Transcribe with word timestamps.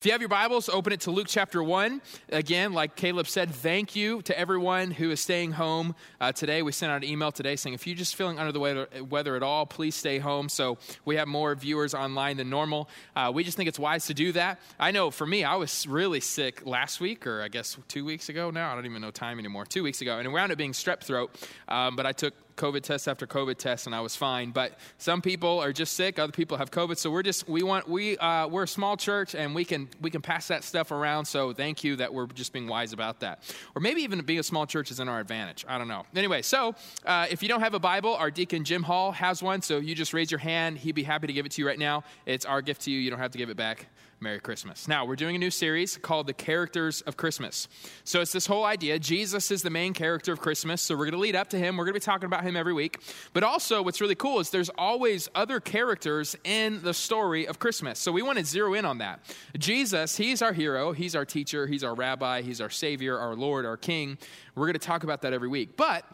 If 0.00 0.06
you 0.06 0.12
have 0.12 0.22
your 0.22 0.30
Bibles, 0.30 0.70
open 0.70 0.94
it 0.94 1.00
to 1.00 1.10
Luke 1.10 1.26
chapter 1.28 1.62
1. 1.62 2.00
Again, 2.30 2.72
like 2.72 2.96
Caleb 2.96 3.26
said, 3.26 3.50
thank 3.50 3.94
you 3.94 4.22
to 4.22 4.38
everyone 4.38 4.92
who 4.92 5.10
is 5.10 5.20
staying 5.20 5.52
home 5.52 5.94
uh, 6.22 6.32
today. 6.32 6.62
We 6.62 6.72
sent 6.72 6.90
out 6.90 7.04
an 7.04 7.04
email 7.04 7.30
today 7.30 7.54
saying 7.54 7.74
if 7.74 7.86
you're 7.86 7.94
just 7.94 8.16
feeling 8.16 8.38
under 8.38 8.50
the 8.50 8.60
weather, 8.60 8.88
weather 9.10 9.36
at 9.36 9.42
all, 9.42 9.66
please 9.66 9.94
stay 9.94 10.18
home. 10.18 10.48
So 10.48 10.78
we 11.04 11.16
have 11.16 11.28
more 11.28 11.54
viewers 11.54 11.92
online 11.92 12.38
than 12.38 12.48
normal. 12.48 12.88
Uh, 13.14 13.30
we 13.34 13.44
just 13.44 13.58
think 13.58 13.68
it's 13.68 13.78
wise 13.78 14.06
to 14.06 14.14
do 14.14 14.32
that. 14.32 14.58
I 14.78 14.90
know 14.90 15.10
for 15.10 15.26
me, 15.26 15.44
I 15.44 15.56
was 15.56 15.86
really 15.86 16.20
sick 16.20 16.64
last 16.64 17.02
week, 17.02 17.26
or 17.26 17.42
I 17.42 17.48
guess 17.48 17.76
two 17.86 18.06
weeks 18.06 18.30
ago 18.30 18.50
now. 18.50 18.72
I 18.72 18.76
don't 18.76 18.86
even 18.86 19.02
know 19.02 19.10
time 19.10 19.38
anymore. 19.38 19.66
Two 19.66 19.82
weeks 19.82 20.00
ago. 20.00 20.16
And 20.16 20.26
it 20.26 20.30
wound 20.30 20.50
up 20.50 20.56
being 20.56 20.72
strep 20.72 21.02
throat, 21.02 21.30
um, 21.68 21.94
but 21.94 22.06
I 22.06 22.12
took 22.12 22.32
COVID 22.60 22.82
test 22.82 23.08
after 23.08 23.26
COVID 23.26 23.56
test, 23.56 23.86
and 23.86 23.94
I 23.94 24.00
was 24.00 24.14
fine. 24.14 24.50
But 24.50 24.78
some 24.98 25.22
people 25.22 25.60
are 25.60 25.72
just 25.72 25.94
sick; 25.94 26.18
other 26.18 26.32
people 26.32 26.58
have 26.58 26.70
COVID. 26.70 26.98
So 26.98 27.10
we're 27.10 27.22
just 27.22 27.48
we 27.48 27.62
want 27.62 27.88
we 27.88 28.18
uh, 28.18 28.48
we're 28.48 28.64
a 28.64 28.68
small 28.68 28.96
church, 28.96 29.34
and 29.34 29.54
we 29.54 29.64
can 29.64 29.88
we 30.00 30.10
can 30.10 30.20
pass 30.20 30.48
that 30.48 30.62
stuff 30.62 30.90
around. 30.90 31.24
So 31.24 31.52
thank 31.52 31.82
you 31.82 31.96
that 31.96 32.12
we're 32.12 32.26
just 32.26 32.52
being 32.52 32.68
wise 32.68 32.92
about 32.92 33.20
that, 33.20 33.42
or 33.74 33.80
maybe 33.80 34.02
even 34.02 34.20
being 34.20 34.40
a 34.40 34.44
small 34.44 34.66
church 34.66 34.90
is 34.90 35.00
in 35.00 35.08
our 35.08 35.20
advantage. 35.20 35.64
I 35.66 35.78
don't 35.78 35.88
know. 35.88 36.04
Anyway, 36.14 36.42
so 36.42 36.74
uh, 37.06 37.26
if 37.30 37.42
you 37.42 37.48
don't 37.48 37.60
have 37.60 37.74
a 37.74 37.80
Bible, 37.80 38.14
our 38.14 38.30
deacon 38.30 38.64
Jim 38.64 38.82
Hall 38.82 39.12
has 39.12 39.42
one. 39.42 39.62
So 39.62 39.78
you 39.78 39.94
just 39.94 40.12
raise 40.12 40.30
your 40.30 40.38
hand; 40.38 40.78
he'd 40.78 40.94
be 40.94 41.02
happy 41.02 41.26
to 41.26 41.32
give 41.32 41.46
it 41.46 41.52
to 41.52 41.62
you 41.62 41.66
right 41.66 41.78
now. 41.78 42.04
It's 42.26 42.44
our 42.44 42.60
gift 42.60 42.82
to 42.82 42.90
you. 42.90 42.98
You 42.98 43.10
don't 43.10 43.20
have 43.20 43.32
to 43.32 43.38
give 43.38 43.48
it 43.48 43.56
back. 43.56 43.86
Merry 44.22 44.38
Christmas. 44.38 44.86
Now, 44.86 45.06
we're 45.06 45.16
doing 45.16 45.34
a 45.34 45.38
new 45.38 45.50
series 45.50 45.96
called 45.96 46.26
The 46.26 46.34
Characters 46.34 47.00
of 47.02 47.16
Christmas. 47.16 47.68
So 48.04 48.20
it's 48.20 48.32
this 48.32 48.44
whole 48.44 48.66
idea 48.66 48.98
Jesus 48.98 49.50
is 49.50 49.62
the 49.62 49.70
main 49.70 49.94
character 49.94 50.30
of 50.30 50.40
Christmas. 50.40 50.82
So 50.82 50.94
we're 50.94 51.06
going 51.06 51.12
to 51.12 51.18
lead 51.18 51.36
up 51.36 51.48
to 51.50 51.58
him. 51.58 51.78
We're 51.78 51.84
going 51.84 51.94
to 51.94 52.00
be 52.00 52.04
talking 52.04 52.26
about 52.26 52.44
him 52.44 52.54
every 52.54 52.74
week. 52.74 53.00
But 53.32 53.44
also, 53.44 53.80
what's 53.80 53.98
really 53.98 54.14
cool 54.14 54.38
is 54.38 54.50
there's 54.50 54.68
always 54.76 55.30
other 55.34 55.58
characters 55.58 56.36
in 56.44 56.82
the 56.82 56.92
story 56.92 57.48
of 57.48 57.58
Christmas. 57.58 57.98
So 57.98 58.12
we 58.12 58.20
want 58.20 58.38
to 58.38 58.44
zero 58.44 58.74
in 58.74 58.84
on 58.84 58.98
that. 58.98 59.20
Jesus, 59.56 60.18
he's 60.18 60.42
our 60.42 60.52
hero, 60.52 60.92
he's 60.92 61.16
our 61.16 61.24
teacher, 61.24 61.66
he's 61.66 61.82
our 61.82 61.94
rabbi, 61.94 62.42
he's 62.42 62.60
our 62.60 62.68
savior, 62.68 63.18
our 63.18 63.34
Lord, 63.34 63.64
our 63.64 63.78
king. 63.78 64.18
We're 64.54 64.66
going 64.66 64.74
to 64.74 64.80
talk 64.80 65.02
about 65.02 65.22
that 65.22 65.32
every 65.32 65.48
week. 65.48 65.78
But 65.78 66.04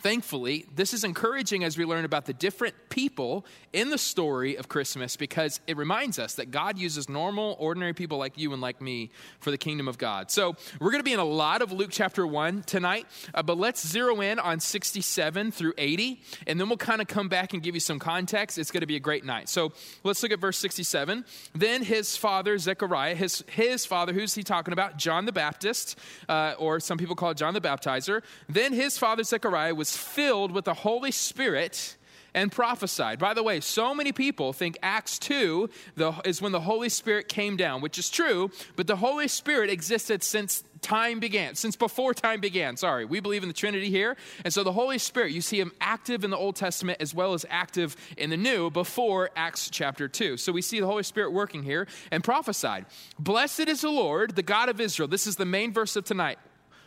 Thankfully, 0.00 0.66
this 0.74 0.92
is 0.92 1.04
encouraging 1.04 1.64
as 1.64 1.78
we 1.78 1.86
learn 1.86 2.04
about 2.04 2.26
the 2.26 2.34
different 2.34 2.74
people 2.90 3.46
in 3.72 3.88
the 3.88 3.96
story 3.96 4.56
of 4.56 4.68
Christmas 4.68 5.16
because 5.16 5.58
it 5.66 5.78
reminds 5.78 6.18
us 6.18 6.34
that 6.34 6.50
God 6.50 6.76
uses 6.76 7.08
normal, 7.08 7.56
ordinary 7.58 7.94
people 7.94 8.18
like 8.18 8.36
you 8.36 8.52
and 8.52 8.60
like 8.60 8.82
me 8.82 9.10
for 9.40 9.50
the 9.50 9.56
kingdom 9.56 9.88
of 9.88 9.96
God. 9.96 10.30
So, 10.30 10.54
we're 10.80 10.90
going 10.90 11.00
to 11.00 11.04
be 11.04 11.14
in 11.14 11.18
a 11.18 11.24
lot 11.24 11.62
of 11.62 11.72
Luke 11.72 11.88
chapter 11.90 12.26
1 12.26 12.64
tonight, 12.64 13.06
uh, 13.32 13.42
but 13.42 13.56
let's 13.56 13.86
zero 13.86 14.20
in 14.20 14.38
on 14.38 14.60
67 14.60 15.50
through 15.50 15.72
80, 15.78 16.20
and 16.46 16.60
then 16.60 16.68
we'll 16.68 16.76
kind 16.76 17.00
of 17.00 17.08
come 17.08 17.30
back 17.30 17.54
and 17.54 17.62
give 17.62 17.74
you 17.74 17.80
some 17.80 17.98
context. 17.98 18.58
It's 18.58 18.70
going 18.70 18.82
to 18.82 18.86
be 18.86 18.96
a 18.96 19.00
great 19.00 19.24
night. 19.24 19.48
So, 19.48 19.72
let's 20.04 20.22
look 20.22 20.30
at 20.30 20.40
verse 20.40 20.58
67. 20.58 21.24
Then 21.54 21.82
his 21.82 22.18
father, 22.18 22.58
Zechariah, 22.58 23.14
his, 23.14 23.44
his 23.48 23.86
father, 23.86 24.12
who's 24.12 24.34
he 24.34 24.42
talking 24.42 24.72
about? 24.74 24.98
John 24.98 25.24
the 25.24 25.32
Baptist, 25.32 25.98
uh, 26.28 26.54
or 26.58 26.80
some 26.80 26.98
people 26.98 27.16
call 27.16 27.32
John 27.32 27.54
the 27.54 27.62
Baptizer. 27.62 28.22
Then 28.46 28.74
his 28.74 28.98
father, 28.98 29.22
Zechariah, 29.22 29.74
was 29.74 29.85
was 29.86 29.96
filled 29.96 30.50
with 30.50 30.64
the 30.64 30.74
Holy 30.74 31.12
Spirit 31.12 31.96
and 32.34 32.50
prophesied. 32.50 33.20
By 33.20 33.34
the 33.34 33.42
way, 33.44 33.60
so 33.60 33.94
many 33.94 34.10
people 34.10 34.52
think 34.52 34.76
Acts 34.82 35.16
2 35.20 35.70
the, 35.94 36.12
is 36.24 36.42
when 36.42 36.50
the 36.50 36.60
Holy 36.60 36.88
Spirit 36.88 37.28
came 37.28 37.56
down, 37.56 37.80
which 37.80 37.96
is 37.96 38.10
true, 38.10 38.50
but 38.74 38.88
the 38.88 38.96
Holy 38.96 39.28
Spirit 39.28 39.70
existed 39.70 40.24
since 40.24 40.64
time 40.82 41.20
began, 41.20 41.54
since 41.54 41.76
before 41.76 42.14
time 42.14 42.40
began. 42.40 42.76
Sorry, 42.76 43.04
we 43.04 43.20
believe 43.20 43.44
in 43.44 43.48
the 43.48 43.54
Trinity 43.54 43.88
here. 43.88 44.16
And 44.44 44.52
so 44.52 44.64
the 44.64 44.72
Holy 44.72 44.98
Spirit, 44.98 45.30
you 45.30 45.40
see 45.40 45.60
him 45.60 45.70
active 45.80 46.24
in 46.24 46.30
the 46.30 46.36
Old 46.36 46.56
Testament 46.56 47.00
as 47.00 47.14
well 47.14 47.32
as 47.32 47.46
active 47.48 47.94
in 48.16 48.30
the 48.30 48.36
New 48.36 48.70
before 48.70 49.30
Acts 49.36 49.70
chapter 49.70 50.08
2. 50.08 50.36
So 50.36 50.50
we 50.50 50.62
see 50.62 50.80
the 50.80 50.86
Holy 50.86 51.04
Spirit 51.04 51.30
working 51.30 51.62
here 51.62 51.86
and 52.10 52.24
prophesied. 52.24 52.86
Blessed 53.20 53.68
is 53.68 53.82
the 53.82 53.90
Lord, 53.90 54.34
the 54.34 54.42
God 54.42 54.68
of 54.68 54.80
Israel. 54.80 55.06
This 55.06 55.28
is 55.28 55.36
the 55.36 55.46
main 55.46 55.72
verse 55.72 55.94
of 55.94 56.04
tonight. 56.04 56.40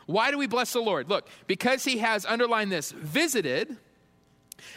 Why 0.10 0.32
do 0.32 0.40
we 0.40 0.48
bless 0.48 0.74
the 0.74 0.82
Lord? 0.82 1.08
Look, 1.08 1.30
because 1.46 1.84
he 1.84 2.00
has 2.00 2.26
underlined 2.26 2.72
this 2.72 2.92
visited 2.92 3.78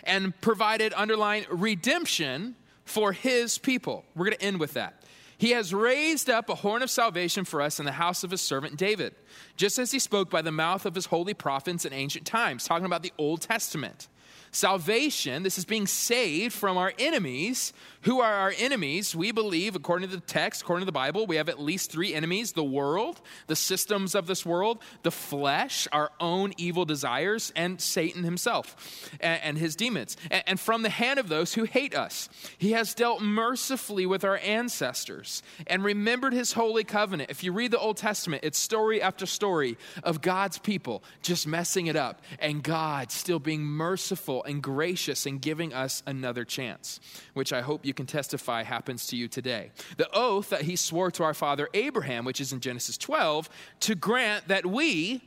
and 0.05 0.39
provided 0.43 0.93
underline 0.95 1.47
redemption 1.49 2.55
for 2.85 3.15
his 3.15 3.57
people. 3.57 4.05
We're 4.15 4.27
going 4.27 4.37
to 4.37 4.45
end 4.45 4.61
with 4.61 4.75
that. 4.75 5.03
He 5.39 5.53
has 5.53 5.73
raised 5.73 6.29
up 6.29 6.51
a 6.51 6.55
horn 6.55 6.83
of 6.83 6.91
salvation 6.91 7.47
for 7.47 7.63
us 7.63 7.79
in 7.79 7.87
the 7.87 7.93
house 7.93 8.25
of 8.25 8.31
his 8.31 8.43
servant 8.43 8.77
David, 8.77 9.15
just 9.57 9.79
as 9.79 9.91
he 9.91 9.99
spoke 9.99 10.29
by 10.29 10.43
the 10.43 10.53
mouth 10.53 10.85
of 10.85 10.95
his 10.95 11.07
holy 11.07 11.33
prophets 11.33 11.87
in 11.87 11.95
ancient 11.95 12.27
times, 12.27 12.67
talking 12.67 12.85
about 12.85 13.03
the 13.03 13.15
Old 13.17 13.41
Testament. 13.41 14.09
Salvation, 14.51 15.45
this 15.45 15.57
is 15.57 15.65
being 15.65 15.87
saved 15.87 16.53
from 16.53 16.77
our 16.77 16.93
enemies. 16.99 17.73
Who 18.03 18.21
are 18.21 18.33
our 18.33 18.53
enemies? 18.59 19.15
We 19.15 19.31
believe, 19.31 19.77
according 19.77 20.09
to 20.09 20.17
the 20.17 20.23
text, 20.23 20.63
according 20.63 20.83
to 20.83 20.87
the 20.87 20.93
Bible, 20.93 21.27
we 21.27 21.37
have 21.37 21.49
at 21.49 21.61
least 21.61 21.93
three 21.93 22.13
enemies 22.13 22.53
the 22.53 22.65
world, 22.65 23.21
the 23.47 23.55
systems 23.55 24.17
of 24.17 24.27
this 24.27 24.45
world, 24.45 24.83
the 25.05 25.13
flesh, 25.13 25.87
our 25.93 26.11
own 26.19 26.53
evil 26.57 26.85
desires, 26.85 27.53
and 27.55 27.81
Satan 27.81 28.25
himself 28.25 29.09
and, 29.21 29.57
his 29.57 29.77
demons. 29.77 30.17
And 30.31 30.59
from 30.59 30.83
the 30.83 30.89
hand 30.89 31.21
of 31.21 31.29
those 31.29 31.55
who 31.55 31.63
hate 31.63 31.95
us, 31.95 32.29
he 32.59 32.73
has 32.73 32.95
dealt 32.95 33.23
mercifully 33.23 34.05
with 34.07 34.25
our 34.25 34.39
ancestors 34.39 35.43
and 35.69 35.85
remembered 35.85 36.33
his 36.33 36.55
holy 36.55 36.83
covenant. 36.83 37.31
If 37.31 37.45
you 37.45 37.53
read 37.53 37.71
the 37.71 37.79
Old 37.79 37.99
Testament, 37.99 38.43
it's 38.43 38.59
story 38.59 39.01
after 39.01 39.27
story 39.27 39.79
of 40.03 40.21
God's 40.21 40.59
people 40.59 41.05
just 41.23 41.47
messing 41.47 41.87
it 41.87 41.95
up 41.95 42.23
and 42.41 42.65
God 42.65 43.13
still 43.13 43.39
being 43.39 43.63
merciful 43.63 44.43
and 44.43 44.61
gracious 44.61 45.25
and 45.25 45.41
giving 45.41 45.73
us 45.73 46.03
another 46.05 46.45
chance, 46.45 46.99
which 47.35 47.53
I 47.53 47.61
hope 47.61 47.87
you 47.87 47.92
can 47.97 48.07
testify 48.07 48.63
happens 48.63 49.07
to 49.09 49.17
you 49.17 49.29
today. 49.29 49.71
The 49.97 50.09
oath 50.13 50.51
that 50.51 50.63
he 50.63 50.77
swore 50.77 51.11
to 51.13 51.25
our 51.25 51.35
father 51.35 51.69
Abraham, 51.75 52.25
which 52.25 52.41
is 52.41 52.53
in 52.53 52.61
Genesis 52.61 52.97
12, 52.99 53.49
to 53.81 53.95
grant 53.95 54.49
that 54.49 54.67
we, 54.67 55.23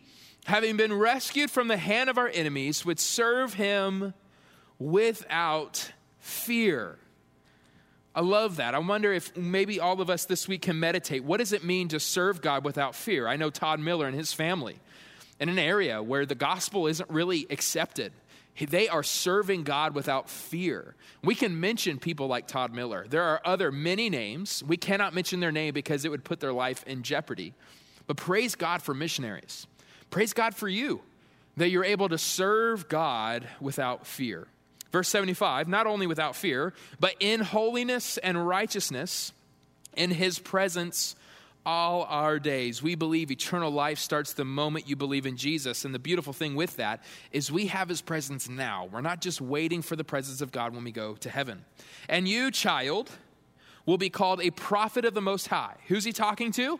having 0.45 0.77
been 0.77 0.93
rescued 0.93 1.51
from 1.51 1.67
the 1.67 1.77
hand 1.77 2.09
of 2.09 2.17
our 2.17 2.27
enemies, 2.27 2.85
would 2.85 2.99
serve 2.99 3.53
him 3.55 4.13
without 4.79 5.91
fear. 6.19 6.97
I 8.13 8.21
love 8.21 8.55
that. 8.57 8.73
I 8.73 8.79
wonder 8.79 9.11
if 9.11 9.35
maybe 9.35 9.79
all 9.81 9.99
of 9.99 10.09
us 10.09 10.23
this 10.25 10.47
week 10.47 10.61
can 10.63 10.79
meditate. 10.79 11.25
What 11.25 11.37
does 11.37 11.51
it 11.51 11.65
mean 11.65 11.89
to 11.89 11.99
serve 11.99 12.41
God 12.41 12.63
without 12.63 12.95
fear? 12.95 13.27
I 13.27 13.35
know 13.35 13.49
Todd 13.49 13.81
Miller 13.81 14.07
and 14.07 14.15
his 14.15 14.31
family 14.31 14.79
in 15.39 15.49
an 15.49 15.59
area 15.59 16.01
where 16.01 16.25
the 16.25 16.35
gospel 16.35 16.87
isn't 16.87 17.09
really 17.09 17.45
accepted. 17.49 18.13
They 18.57 18.88
are 18.88 19.03
serving 19.03 19.63
God 19.63 19.93
without 19.93 20.29
fear. 20.29 20.95
We 21.21 21.35
can 21.35 21.59
mention 21.59 21.99
people 21.99 22.27
like 22.27 22.47
Todd 22.47 22.73
Miller. 22.73 23.05
There 23.09 23.23
are 23.23 23.41
other 23.43 23.71
many 23.71 24.09
names. 24.09 24.63
We 24.66 24.77
cannot 24.77 25.13
mention 25.13 25.41
their 25.41 25.51
name 25.51 25.73
because 25.73 26.05
it 26.05 26.09
would 26.09 26.23
put 26.23 26.39
their 26.39 26.53
life 26.53 26.83
in 26.88 27.03
jeopardy. 27.03 27.53
But 28.07 28.17
praise 28.17 28.55
God 28.55 28.81
for 28.81 28.94
missionaries. 28.94 29.67
Praise 30.09 30.33
God 30.33 30.55
for 30.55 30.69
you 30.69 31.01
that 31.57 31.69
you're 31.69 31.83
able 31.83 32.09
to 32.09 32.17
serve 32.17 32.88
God 32.88 33.47
without 33.59 34.07
fear. 34.07 34.47
Verse 34.91 35.09
75 35.09 35.67
not 35.67 35.88
only 35.88 36.07
without 36.07 36.35
fear, 36.35 36.73
but 36.99 37.15
in 37.19 37.41
holiness 37.41 38.17
and 38.17 38.47
righteousness, 38.47 39.33
in 39.95 40.11
his 40.11 40.39
presence 40.39 41.15
all 41.65 42.03
our 42.03 42.39
days. 42.39 42.83
We 42.83 42.95
believe 42.95 43.31
eternal 43.31 43.71
life 43.71 43.99
starts 43.99 44.33
the 44.33 44.45
moment 44.45 44.87
you 44.87 44.95
believe 44.95 45.25
in 45.25 45.37
Jesus. 45.37 45.85
And 45.85 45.93
the 45.93 45.99
beautiful 45.99 46.33
thing 46.33 46.55
with 46.55 46.75
that 46.77 47.03
is 47.31 47.51
we 47.51 47.67
have 47.67 47.89
his 47.89 48.01
presence 48.01 48.47
now. 48.47 48.87
We're 48.91 49.01
not 49.01 49.21
just 49.21 49.41
waiting 49.41 49.81
for 49.81 49.95
the 49.95 50.03
presence 50.03 50.41
of 50.41 50.51
God 50.51 50.75
when 50.75 50.83
we 50.83 50.91
go 50.91 51.15
to 51.15 51.29
heaven. 51.29 51.65
And 52.07 52.27
you, 52.27 52.51
child, 52.51 53.09
will 53.85 53.97
be 53.97 54.09
called 54.09 54.41
a 54.41 54.51
prophet 54.51 55.05
of 55.05 55.13
the 55.13 55.21
Most 55.21 55.47
High. 55.47 55.75
Who's 55.87 56.03
he 56.03 56.11
talking 56.11 56.51
to? 56.53 56.79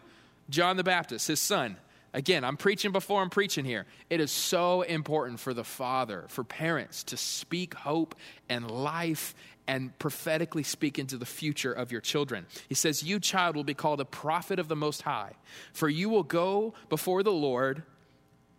John 0.50 0.78
the 0.78 0.84
Baptist, 0.84 1.28
his 1.28 1.42
son. 1.42 1.78
Again, 2.14 2.46
I'm 2.46 2.56
preaching 2.56 2.94
before 2.94 3.22
I'm 3.22 3.30
preaching 3.30 3.66
here. 3.66 3.86
It 4.10 4.22
is 4.22 4.32
so 4.32 4.84
important 4.84 5.38
for 5.40 5.54
the 5.54 5.66
father, 5.66 6.24
for 6.30 6.46
parents 6.46 7.04
to 7.06 7.18
speak 7.18 7.74
hope 7.74 8.16
and 8.48 8.72
life 8.72 9.36
and 9.68 9.98
prophetically 10.00 10.64
speak 10.64 11.00
into 11.00 11.18
the 11.18 11.26
future 11.26 11.74
of 11.74 11.92
your 11.92 12.02
children. 12.02 12.46
He 12.68 12.76
says, 12.76 13.04
You, 13.04 13.20
child, 13.20 13.56
will 13.56 13.64
be 13.64 13.74
called 13.74 14.00
a 14.00 14.06
prophet 14.06 14.60
of 14.60 14.68
the 14.68 14.76
Most 14.76 15.02
High, 15.04 15.34
for 15.74 15.90
you 15.90 16.10
will 16.10 16.24
go 16.24 16.74
before 16.90 17.24
the 17.24 17.32
Lord 17.32 17.84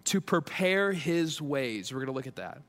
to 0.05 0.21
prepare 0.21 0.93
his 0.93 1.43
ways. 1.43 1.93
We're 1.93 2.01
going 2.01 2.07
to 2.07 2.13
look 2.13 2.27
at 2.27 2.37
that. 2.37 2.63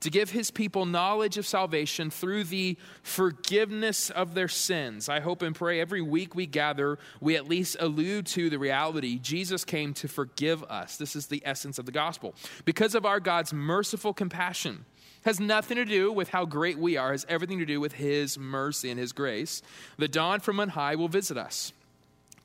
To 0.00 0.10
give 0.10 0.30
his 0.30 0.50
people 0.50 0.84
knowledge 0.84 1.38
of 1.38 1.46
salvation 1.46 2.10
through 2.10 2.44
the 2.44 2.76
forgiveness 3.02 4.10
of 4.10 4.34
their 4.34 4.48
sins. 4.48 5.08
I 5.08 5.20
hope 5.20 5.40
and 5.40 5.54
pray 5.54 5.80
every 5.80 6.02
week 6.02 6.34
we 6.34 6.46
gather, 6.46 6.98
we 7.20 7.36
at 7.36 7.48
least 7.48 7.78
allude 7.80 8.26
to 8.26 8.50
the 8.50 8.58
reality 8.58 9.18
Jesus 9.18 9.64
came 9.64 9.94
to 9.94 10.08
forgive 10.08 10.62
us. 10.64 10.98
This 10.98 11.16
is 11.16 11.28
the 11.28 11.42
essence 11.44 11.78
of 11.78 11.86
the 11.86 11.92
gospel. 11.92 12.34
Because 12.66 12.94
of 12.94 13.06
our 13.06 13.18
God's 13.18 13.54
merciful 13.54 14.12
compassion, 14.12 14.84
has 15.24 15.40
nothing 15.40 15.76
to 15.76 15.84
do 15.84 16.12
with 16.12 16.28
how 16.28 16.44
great 16.44 16.78
we 16.78 16.96
are, 16.96 17.12
has 17.12 17.26
everything 17.28 17.58
to 17.58 17.66
do 17.66 17.80
with 17.80 17.94
His 17.94 18.38
mercy 18.38 18.90
and 18.90 19.00
His 19.00 19.12
grace. 19.12 19.62
The 19.98 20.08
dawn 20.08 20.40
from 20.40 20.60
on 20.60 20.70
high 20.70 20.94
will 20.94 21.08
visit 21.08 21.36
us 21.36 21.72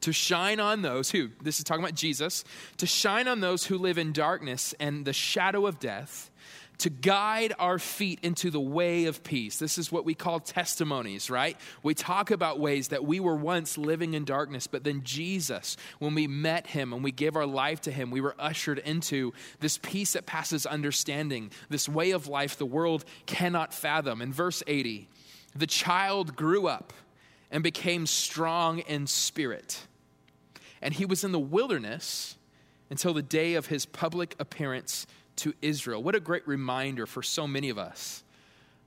to 0.01 0.13
shine 0.13 0.59
on 0.59 0.81
those 0.81 1.11
who, 1.11 1.29
this 1.41 1.57
is 1.57 1.65
talking 1.65 1.83
about 1.83 1.95
Jesus, 1.95 2.43
to 2.77 2.85
shine 2.85 3.27
on 3.27 3.41
those 3.41 3.65
who 3.65 3.77
live 3.77 3.97
in 3.97 4.13
darkness 4.13 4.73
and 4.79 5.05
the 5.05 5.13
shadow 5.13 5.65
of 5.65 5.79
death, 5.79 6.28
to 6.79 6.89
guide 6.89 7.53
our 7.59 7.77
feet 7.77 8.19
into 8.23 8.49
the 8.49 8.59
way 8.59 9.05
of 9.05 9.23
peace. 9.23 9.59
This 9.59 9.77
is 9.77 9.91
what 9.91 10.05
we 10.05 10.13
call 10.13 10.39
testimonies, 10.39 11.29
right? 11.29 11.57
We 11.83 11.93
talk 11.93 12.31
about 12.31 12.59
ways 12.59 12.89
that 12.89 13.05
we 13.05 13.19
were 13.19 13.35
once 13.35 13.77
living 13.77 14.13
in 14.13 14.23
darkness, 14.23 14.65
but 14.65 14.83
then 14.83 15.01
Jesus, 15.03 15.75
when 15.99 16.15
we 16.15 16.25
met 16.25 16.67
him 16.67 16.93
and 16.93 17.03
we 17.03 17.11
gave 17.11 17.35
our 17.35 17.45
life 17.45 17.81
to 17.81 17.91
him, 17.91 18.11
we 18.11 18.21
were 18.21 18.35
ushered 18.39 18.79
into 18.79 19.33
this 19.59 19.77
peace 19.77 20.13
that 20.13 20.25
passes 20.25 20.65
understanding, 20.65 21.51
this 21.69 21.89
way 21.89 22.11
of 22.11 22.27
life 22.27 22.57
the 22.57 22.65
world 22.65 23.03
cannot 23.25 23.73
fathom. 23.73 24.21
In 24.21 24.31
verse 24.31 24.63
80, 24.65 25.09
the 25.55 25.67
child 25.67 26.35
grew 26.35 26.67
up 26.67 26.93
and 27.51 27.61
became 27.61 28.05
strong 28.05 28.79
in 28.79 29.05
spirit. 29.05 29.85
And 30.81 30.93
he 30.93 31.05
was 31.05 31.25
in 31.25 31.33
the 31.33 31.39
wilderness 31.39 32.37
until 32.89 33.13
the 33.13 33.21
day 33.21 33.55
of 33.55 33.67
his 33.67 33.85
public 33.85 34.35
appearance 34.39 35.05
to 35.41 35.53
Israel. 35.61 36.01
What 36.03 36.15
a 36.15 36.19
great 36.19 36.47
reminder 36.47 37.05
for 37.05 37.23
so 37.23 37.47
many 37.47 37.69
of 37.69 37.77
us 37.77 38.23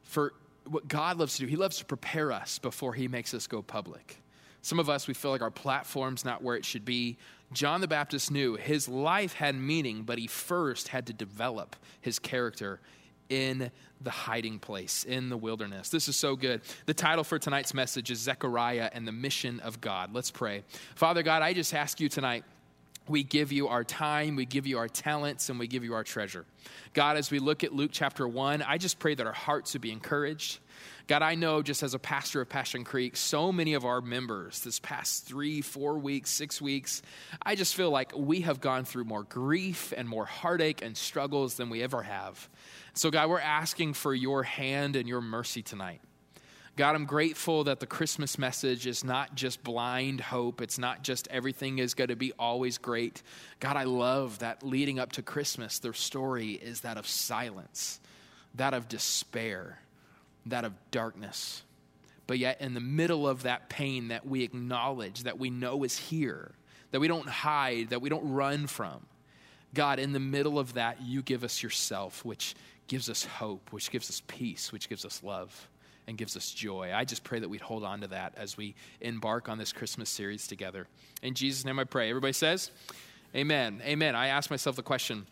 for 0.02 0.32
what 0.68 0.86
God 0.88 1.18
loves 1.18 1.36
to 1.36 1.42
do. 1.42 1.46
He 1.46 1.56
loves 1.56 1.78
to 1.78 1.84
prepare 1.84 2.32
us 2.32 2.58
before 2.58 2.94
he 2.94 3.08
makes 3.08 3.34
us 3.34 3.46
go 3.46 3.62
public. 3.62 4.18
Some 4.60 4.78
of 4.78 4.88
us, 4.88 5.08
we 5.08 5.14
feel 5.14 5.32
like 5.32 5.42
our 5.42 5.50
platform's 5.50 6.24
not 6.24 6.42
where 6.42 6.54
it 6.54 6.64
should 6.64 6.84
be. 6.84 7.16
John 7.52 7.80
the 7.80 7.88
Baptist 7.88 8.30
knew 8.30 8.54
his 8.54 8.88
life 8.88 9.32
had 9.34 9.56
meaning, 9.56 10.04
but 10.04 10.18
he 10.18 10.26
first 10.26 10.88
had 10.88 11.06
to 11.08 11.12
develop 11.12 11.74
his 12.00 12.18
character 12.18 12.80
in 13.28 13.70
the 14.00 14.10
hiding 14.10 14.58
place, 14.58 15.04
in 15.04 15.30
the 15.30 15.36
wilderness. 15.36 15.88
This 15.88 16.08
is 16.08 16.16
so 16.16 16.36
good. 16.36 16.60
The 16.86 16.94
title 16.94 17.24
for 17.24 17.38
tonight's 17.38 17.72
message 17.74 18.10
is 18.10 18.18
Zechariah 18.18 18.90
and 18.92 19.06
the 19.06 19.12
Mission 19.12 19.58
of 19.60 19.80
God. 19.80 20.14
Let's 20.14 20.30
pray. 20.30 20.64
Father 20.94 21.22
God, 21.22 21.42
I 21.42 21.54
just 21.54 21.74
ask 21.74 21.98
you 21.98 22.08
tonight 22.08 22.44
we 23.08 23.22
give 23.22 23.52
you 23.52 23.68
our 23.68 23.84
time, 23.84 24.36
we 24.36 24.44
give 24.44 24.66
you 24.66 24.78
our 24.78 24.88
talents, 24.88 25.48
and 25.48 25.58
we 25.58 25.66
give 25.66 25.84
you 25.84 25.94
our 25.94 26.04
treasure. 26.04 26.44
God, 26.94 27.16
as 27.16 27.30
we 27.30 27.38
look 27.38 27.64
at 27.64 27.72
Luke 27.72 27.90
chapter 27.92 28.26
1, 28.26 28.62
I 28.62 28.78
just 28.78 28.98
pray 28.98 29.14
that 29.14 29.26
our 29.26 29.32
hearts 29.32 29.72
would 29.72 29.82
be 29.82 29.90
encouraged. 29.90 30.60
God, 31.08 31.22
I 31.22 31.34
know 31.34 31.62
just 31.62 31.82
as 31.82 31.94
a 31.94 31.98
pastor 31.98 32.40
of 32.40 32.48
Passion 32.48 32.84
Creek, 32.84 33.16
so 33.16 33.50
many 33.50 33.74
of 33.74 33.84
our 33.84 34.00
members 34.00 34.60
this 34.60 34.78
past 34.78 35.26
three, 35.26 35.60
four 35.60 35.98
weeks, 35.98 36.30
six 36.30 36.62
weeks, 36.62 37.02
I 37.42 37.54
just 37.54 37.74
feel 37.74 37.90
like 37.90 38.16
we 38.16 38.42
have 38.42 38.60
gone 38.60 38.84
through 38.84 39.04
more 39.04 39.24
grief 39.24 39.92
and 39.96 40.08
more 40.08 40.24
heartache 40.24 40.80
and 40.82 40.96
struggles 40.96 41.54
than 41.56 41.70
we 41.70 41.82
ever 41.82 42.02
have. 42.02 42.48
So, 42.94 43.10
God, 43.10 43.28
we're 43.28 43.40
asking 43.40 43.94
for 43.94 44.14
your 44.14 44.42
hand 44.42 44.96
and 44.96 45.08
your 45.08 45.20
mercy 45.20 45.62
tonight. 45.62 46.00
God, 46.74 46.94
I'm 46.94 47.04
grateful 47.04 47.64
that 47.64 47.80
the 47.80 47.86
Christmas 47.86 48.38
message 48.38 48.86
is 48.86 49.04
not 49.04 49.34
just 49.34 49.62
blind 49.62 50.22
hope. 50.22 50.62
It's 50.62 50.78
not 50.78 51.02
just 51.02 51.28
everything 51.28 51.78
is 51.78 51.92
going 51.92 52.08
to 52.08 52.16
be 52.16 52.32
always 52.38 52.78
great. 52.78 53.22
God, 53.60 53.76
I 53.76 53.84
love 53.84 54.38
that 54.38 54.62
leading 54.62 54.98
up 54.98 55.12
to 55.12 55.22
Christmas, 55.22 55.78
their 55.78 55.92
story 55.92 56.52
is 56.52 56.80
that 56.80 56.96
of 56.96 57.06
silence, 57.06 58.00
that 58.54 58.72
of 58.72 58.88
despair, 58.88 59.80
that 60.46 60.64
of 60.64 60.72
darkness. 60.90 61.62
But 62.26 62.38
yet, 62.38 62.62
in 62.62 62.72
the 62.72 62.80
middle 62.80 63.28
of 63.28 63.42
that 63.42 63.68
pain 63.68 64.08
that 64.08 64.26
we 64.26 64.42
acknowledge, 64.42 65.24
that 65.24 65.38
we 65.38 65.50
know 65.50 65.84
is 65.84 65.98
here, 65.98 66.52
that 66.90 67.00
we 67.00 67.08
don't 67.08 67.28
hide, 67.28 67.90
that 67.90 68.00
we 68.00 68.08
don't 68.08 68.32
run 68.32 68.66
from, 68.66 69.04
God, 69.74 69.98
in 69.98 70.12
the 70.12 70.20
middle 70.20 70.58
of 70.58 70.74
that, 70.74 71.02
you 71.02 71.20
give 71.20 71.44
us 71.44 71.62
yourself, 71.62 72.24
which 72.24 72.54
gives 72.86 73.10
us 73.10 73.26
hope, 73.26 73.72
which 73.72 73.90
gives 73.90 74.08
us 74.08 74.22
peace, 74.26 74.72
which 74.72 74.88
gives 74.88 75.04
us 75.04 75.22
love 75.22 75.68
and 76.06 76.18
gives 76.18 76.36
us 76.36 76.50
joy. 76.50 76.92
I 76.94 77.04
just 77.04 77.24
pray 77.24 77.38
that 77.38 77.48
we'd 77.48 77.60
hold 77.60 77.84
on 77.84 78.00
to 78.00 78.08
that 78.08 78.34
as 78.36 78.56
we 78.56 78.74
embark 79.00 79.48
on 79.48 79.58
this 79.58 79.72
Christmas 79.72 80.10
series 80.10 80.46
together. 80.46 80.86
In 81.22 81.34
Jesus' 81.34 81.64
name 81.64 81.78
I 81.78 81.84
pray. 81.84 82.10
Everybody 82.10 82.32
says, 82.32 82.70
Amen. 83.34 83.80
Amen. 83.84 84.14
I 84.14 84.28
ask 84.28 84.50
myself 84.50 84.76
the 84.76 84.82
question 84.82 85.26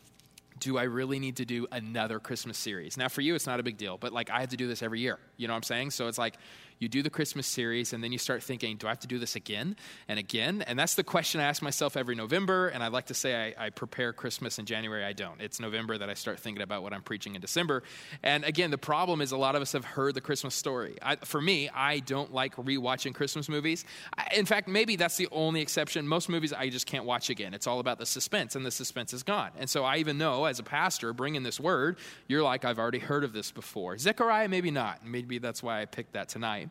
do 0.58 0.76
I 0.76 0.82
really 0.82 1.18
need 1.18 1.36
to 1.36 1.44
do 1.44 1.66
another 1.72 2.20
Christmas 2.20 2.58
series? 2.58 2.96
Now, 2.96 3.08
for 3.08 3.22
you, 3.22 3.34
it's 3.34 3.46
not 3.46 3.60
a 3.60 3.62
big 3.62 3.78
deal, 3.78 3.96
but 3.96 4.12
like 4.12 4.30
I 4.30 4.40
have 4.40 4.50
to 4.50 4.56
do 4.56 4.68
this 4.68 4.82
every 4.82 5.00
year. 5.00 5.18
You 5.38 5.48
know 5.48 5.54
what 5.54 5.58
I'm 5.58 5.62
saying? 5.62 5.90
So 5.90 6.06
it's 6.06 6.18
like 6.18 6.36
you 6.80 6.88
do 6.88 7.02
the 7.02 7.10
Christmas 7.10 7.46
series, 7.46 7.92
and 7.92 8.02
then 8.02 8.10
you 8.10 8.18
start 8.18 8.42
thinking, 8.42 8.78
do 8.78 8.86
I 8.86 8.90
have 8.90 9.00
to 9.00 9.06
do 9.06 9.18
this 9.18 9.36
again 9.36 9.76
and 10.08 10.18
again? 10.18 10.62
And 10.62 10.78
that's 10.78 10.94
the 10.94 11.04
question 11.04 11.40
I 11.40 11.44
ask 11.44 11.60
myself 11.60 11.94
every 11.94 12.14
November. 12.14 12.68
And 12.68 12.82
I 12.82 12.88
like 12.88 13.06
to 13.06 13.14
say 13.14 13.54
I, 13.58 13.66
I 13.66 13.70
prepare 13.70 14.14
Christmas 14.14 14.58
in 14.58 14.64
January. 14.64 15.04
I 15.04 15.12
don't. 15.12 15.40
It's 15.42 15.60
November 15.60 15.98
that 15.98 16.08
I 16.08 16.14
start 16.14 16.40
thinking 16.40 16.62
about 16.62 16.82
what 16.82 16.94
I'm 16.94 17.02
preaching 17.02 17.34
in 17.34 17.42
December. 17.42 17.82
And 18.22 18.44
again, 18.44 18.70
the 18.70 18.78
problem 18.78 19.20
is 19.20 19.30
a 19.32 19.36
lot 19.36 19.56
of 19.56 19.62
us 19.62 19.72
have 19.72 19.84
heard 19.84 20.14
the 20.14 20.22
Christmas 20.22 20.54
story. 20.54 20.96
I, 21.02 21.16
for 21.16 21.40
me, 21.40 21.68
I 21.68 21.98
don't 21.98 22.32
like 22.32 22.56
rewatching 22.56 23.14
Christmas 23.14 23.50
movies. 23.50 23.84
I, 24.16 24.28
in 24.34 24.46
fact, 24.46 24.66
maybe 24.66 24.96
that's 24.96 25.18
the 25.18 25.28
only 25.32 25.60
exception. 25.60 26.08
Most 26.08 26.30
movies 26.30 26.54
I 26.54 26.70
just 26.70 26.86
can't 26.86 27.04
watch 27.04 27.28
again. 27.28 27.52
It's 27.52 27.66
all 27.66 27.80
about 27.80 27.98
the 27.98 28.06
suspense, 28.06 28.56
and 28.56 28.64
the 28.64 28.70
suspense 28.70 29.12
is 29.12 29.22
gone. 29.22 29.50
And 29.58 29.68
so 29.68 29.84
I 29.84 29.98
even 29.98 30.16
know 30.16 30.46
as 30.46 30.58
a 30.58 30.62
pastor 30.62 31.12
bringing 31.12 31.42
this 31.42 31.60
word, 31.60 31.98
you're 32.26 32.42
like, 32.42 32.64
I've 32.64 32.78
already 32.78 33.00
heard 33.00 33.22
of 33.22 33.34
this 33.34 33.50
before. 33.50 33.98
Zechariah, 33.98 34.48
maybe 34.48 34.70
not. 34.70 35.04
Maybe 35.04 35.36
that's 35.36 35.62
why 35.62 35.82
I 35.82 35.84
picked 35.84 36.14
that 36.14 36.30
tonight. 36.30 36.69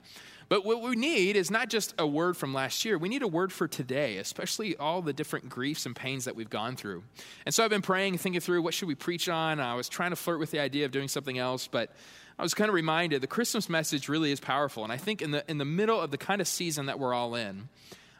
But 0.50 0.66
what 0.66 0.82
we 0.82 0.96
need 0.96 1.36
is 1.36 1.52
not 1.52 1.70
just 1.70 1.94
a 2.00 2.08
word 2.08 2.36
from 2.36 2.56
last 2.56 2.84
year, 2.84 2.98
we 2.98 3.08
need 3.08 3.22
a 3.22 3.28
word 3.28 3.54
for 3.54 3.68
today, 3.68 4.18
especially 4.18 4.76
all 4.78 5.04
the 5.04 5.14
different 5.14 5.48
griefs 5.48 5.86
and 5.86 5.96
pains 5.96 6.26
that 6.26 6.36
we've 6.36 6.50
gone 6.50 6.76
through. 6.76 7.04
And 7.46 7.54
so 7.54 7.64
I've 7.64 7.70
been 7.70 7.84
praying 7.84 8.14
and 8.14 8.22
thinking 8.22 8.42
through 8.42 8.64
what 8.64 8.74
should 8.74 8.88
we 8.88 8.96
preach 8.96 9.30
on. 9.30 9.60
I 9.60 9.76
was 9.76 9.88
trying 9.88 10.10
to 10.10 10.16
flirt 10.16 10.40
with 10.40 10.50
the 10.50 10.60
idea 10.60 10.86
of 10.86 10.92
doing 10.92 11.08
something 11.08 11.38
else, 11.38 11.68
but 11.68 11.92
I 12.40 12.42
was 12.42 12.56
kind 12.56 12.68
of 12.68 12.74
reminded 12.74 13.22
the 13.22 13.28
Christmas 13.28 13.70
message 13.70 14.10
really 14.10 14.32
is 14.32 14.40
powerful. 14.40 14.84
And 14.84 14.92
I 14.92 14.98
think 14.98 15.22
in 15.22 15.30
the, 15.32 15.44
in 15.48 15.60
the 15.60 15.66
middle 15.66 16.02
of 16.02 16.10
the 16.10 16.18
kind 16.18 16.42
of 16.42 16.48
season 16.48 16.88
that 16.88 16.98
we're 16.98 17.14
all 17.14 17.36
in, 17.36 17.70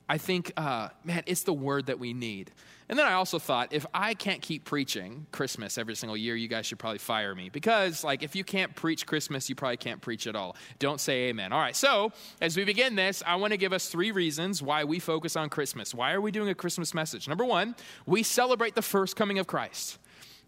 I 0.10 0.18
think, 0.18 0.52
uh, 0.58 0.90
man, 1.04 1.22
it's 1.28 1.44
the 1.44 1.54
word 1.54 1.86
that 1.86 2.00
we 2.00 2.14
need. 2.14 2.52
And 2.90 2.98
then 2.98 3.06
I 3.06 3.14
also 3.14 3.38
thought, 3.38 3.72
if 3.72 3.86
I 3.94 4.16
can't 4.16 4.42
keep 4.42 4.66
preaching 4.66 5.28
Christmas 5.32 5.78
every 5.78 5.96
single 5.96 6.18
year, 6.18 6.36
you 6.36 6.48
guys 6.48 6.66
should 6.66 6.80
probably 6.80 6.98
fire 6.98 7.36
me. 7.36 7.50
Because, 7.50 8.04
like, 8.04 8.24
if 8.24 8.36
you 8.36 8.44
can't 8.44 8.76
preach 8.76 9.06
Christmas, 9.06 9.48
you 9.48 9.56
probably 9.56 9.78
can't 9.78 10.02
preach 10.02 10.26
at 10.26 10.36
all. 10.36 10.56
Don't 10.80 11.00
say 11.00 11.30
amen. 11.30 11.54
All 11.54 11.60
right, 11.60 11.76
so 11.76 12.12
as 12.42 12.58
we 12.58 12.66
begin 12.66 12.96
this, 12.96 13.22
I 13.28 13.36
want 13.36 13.52
to 13.52 13.58
give 13.58 13.74
us 13.74 13.90
three 13.90 14.10
reasons 14.10 14.64
why 14.64 14.84
we 14.84 14.98
focus 14.98 15.36
on 15.36 15.50
Christmas. 15.50 15.94
Why 15.94 16.14
are 16.14 16.22
we 16.22 16.32
doing 16.32 16.50
a 16.50 16.56
Christmas 16.56 16.96
message? 16.96 17.28
Number 17.28 17.46
one, 17.46 17.76
we 18.08 18.24
celebrate 18.24 18.74
the 18.74 18.82
first 18.82 19.16
coming 19.16 19.38
of 19.38 19.46
Christ. 19.46 19.99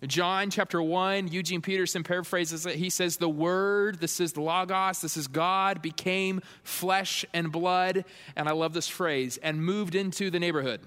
John 0.07 0.49
chapter 0.49 0.81
1, 0.81 1.27
Eugene 1.27 1.61
Peterson 1.61 2.03
paraphrases 2.03 2.65
it. 2.65 2.75
He 2.75 2.89
says, 2.89 3.17
The 3.17 3.29
Word, 3.29 3.99
this 3.99 4.19
is 4.19 4.33
the 4.33 4.41
Logos, 4.41 4.99
this 4.99 5.15
is 5.15 5.27
God, 5.27 5.81
became 5.81 6.41
flesh 6.63 7.23
and 7.33 7.51
blood. 7.51 8.05
And 8.35 8.49
I 8.49 8.53
love 8.53 8.73
this 8.73 8.87
phrase, 8.87 9.37
and 9.37 9.63
moved 9.63 9.93
into 9.93 10.31
the 10.31 10.39
neighborhood. 10.39 10.81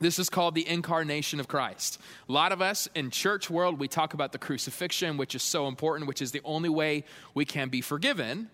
This 0.00 0.18
is 0.18 0.28
called 0.28 0.54
the 0.56 0.66
incarnation 0.66 1.38
of 1.38 1.46
Christ. 1.46 2.00
A 2.28 2.32
lot 2.32 2.50
of 2.50 2.60
us 2.60 2.88
in 2.94 3.10
church 3.10 3.50
world, 3.50 3.78
we 3.78 3.86
talk 3.86 4.14
about 4.14 4.32
the 4.32 4.38
crucifixion, 4.38 5.16
which 5.16 5.34
is 5.36 5.42
so 5.42 5.68
important, 5.68 6.08
which 6.08 6.22
is 6.22 6.32
the 6.32 6.40
only 6.44 6.70
way 6.70 7.04
we 7.34 7.44
can 7.44 7.68
be 7.68 7.82
forgiven. 7.82 8.50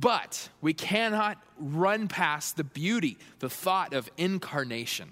But 0.00 0.48
we 0.60 0.74
cannot 0.74 1.38
run 1.58 2.08
past 2.08 2.56
the 2.56 2.64
beauty, 2.64 3.18
the 3.38 3.50
thought 3.50 3.94
of 3.94 4.10
incarnation. 4.16 5.10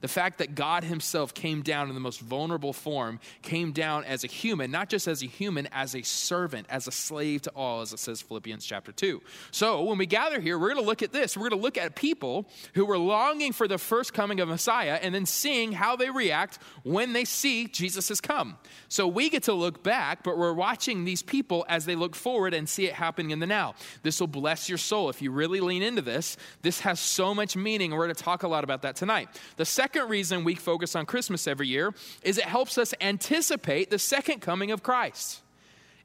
The 0.00 0.08
fact 0.08 0.38
that 0.38 0.54
God 0.54 0.84
Himself 0.84 1.34
came 1.34 1.62
down 1.62 1.88
in 1.88 1.94
the 1.94 2.00
most 2.00 2.20
vulnerable 2.20 2.72
form, 2.72 3.20
came 3.42 3.72
down 3.72 4.04
as 4.04 4.24
a 4.24 4.26
human, 4.26 4.70
not 4.70 4.88
just 4.88 5.06
as 5.06 5.22
a 5.22 5.26
human, 5.26 5.68
as 5.72 5.94
a 5.94 6.02
servant, 6.02 6.66
as 6.70 6.86
a 6.86 6.92
slave 6.92 7.42
to 7.42 7.50
all, 7.50 7.82
as 7.82 7.92
it 7.92 7.98
says 7.98 8.22
Philippians 8.22 8.64
chapter 8.64 8.92
2. 8.92 9.20
So 9.50 9.82
when 9.82 9.98
we 9.98 10.06
gather 10.06 10.40
here, 10.40 10.58
we're 10.58 10.70
going 10.70 10.82
to 10.82 10.86
look 10.86 11.02
at 11.02 11.12
this. 11.12 11.36
We're 11.36 11.48
going 11.50 11.60
to 11.60 11.64
look 11.64 11.76
at 11.76 11.94
people 11.96 12.48
who 12.74 12.86
were 12.86 12.98
longing 12.98 13.52
for 13.52 13.68
the 13.68 13.78
first 13.78 14.14
coming 14.14 14.40
of 14.40 14.48
Messiah 14.48 14.98
and 15.02 15.14
then 15.14 15.26
seeing 15.26 15.72
how 15.72 15.96
they 15.96 16.10
react 16.10 16.58
when 16.82 17.12
they 17.12 17.24
see 17.24 17.66
Jesus 17.66 18.08
has 18.08 18.20
come. 18.20 18.56
So 18.88 19.06
we 19.06 19.28
get 19.28 19.44
to 19.44 19.52
look 19.52 19.82
back, 19.82 20.22
but 20.22 20.38
we're 20.38 20.54
watching 20.54 21.04
these 21.04 21.22
people 21.22 21.66
as 21.68 21.84
they 21.84 21.94
look 21.94 22.16
forward 22.16 22.54
and 22.54 22.68
see 22.68 22.86
it 22.86 22.94
happening 22.94 23.30
in 23.30 23.38
the 23.38 23.46
now. 23.46 23.74
This 24.02 24.20
will 24.20 24.28
bless 24.28 24.68
your 24.68 24.78
soul. 24.78 25.10
If 25.10 25.20
you 25.20 25.30
really 25.30 25.60
lean 25.60 25.82
into 25.82 26.02
this, 26.02 26.36
this 26.62 26.80
has 26.80 27.00
so 27.00 27.34
much 27.34 27.56
meaning. 27.56 27.92
and 27.92 27.98
We're 27.98 28.06
going 28.06 28.14
to 28.14 28.24
talk 28.24 28.42
a 28.42 28.48
lot 28.48 28.64
about 28.64 28.82
that 28.82 28.96
tonight. 28.96 29.28
The 29.56 29.64
second 29.64 29.89
second 29.92 30.08
reason 30.08 30.44
we 30.44 30.54
focus 30.54 30.94
on 30.94 31.04
Christmas 31.04 31.48
every 31.48 31.66
year 31.66 31.92
is 32.22 32.38
it 32.38 32.44
helps 32.44 32.78
us 32.78 32.94
anticipate 33.00 33.90
the 33.90 33.98
second 33.98 34.38
coming 34.40 34.70
of 34.70 34.84
Christ. 34.84 35.42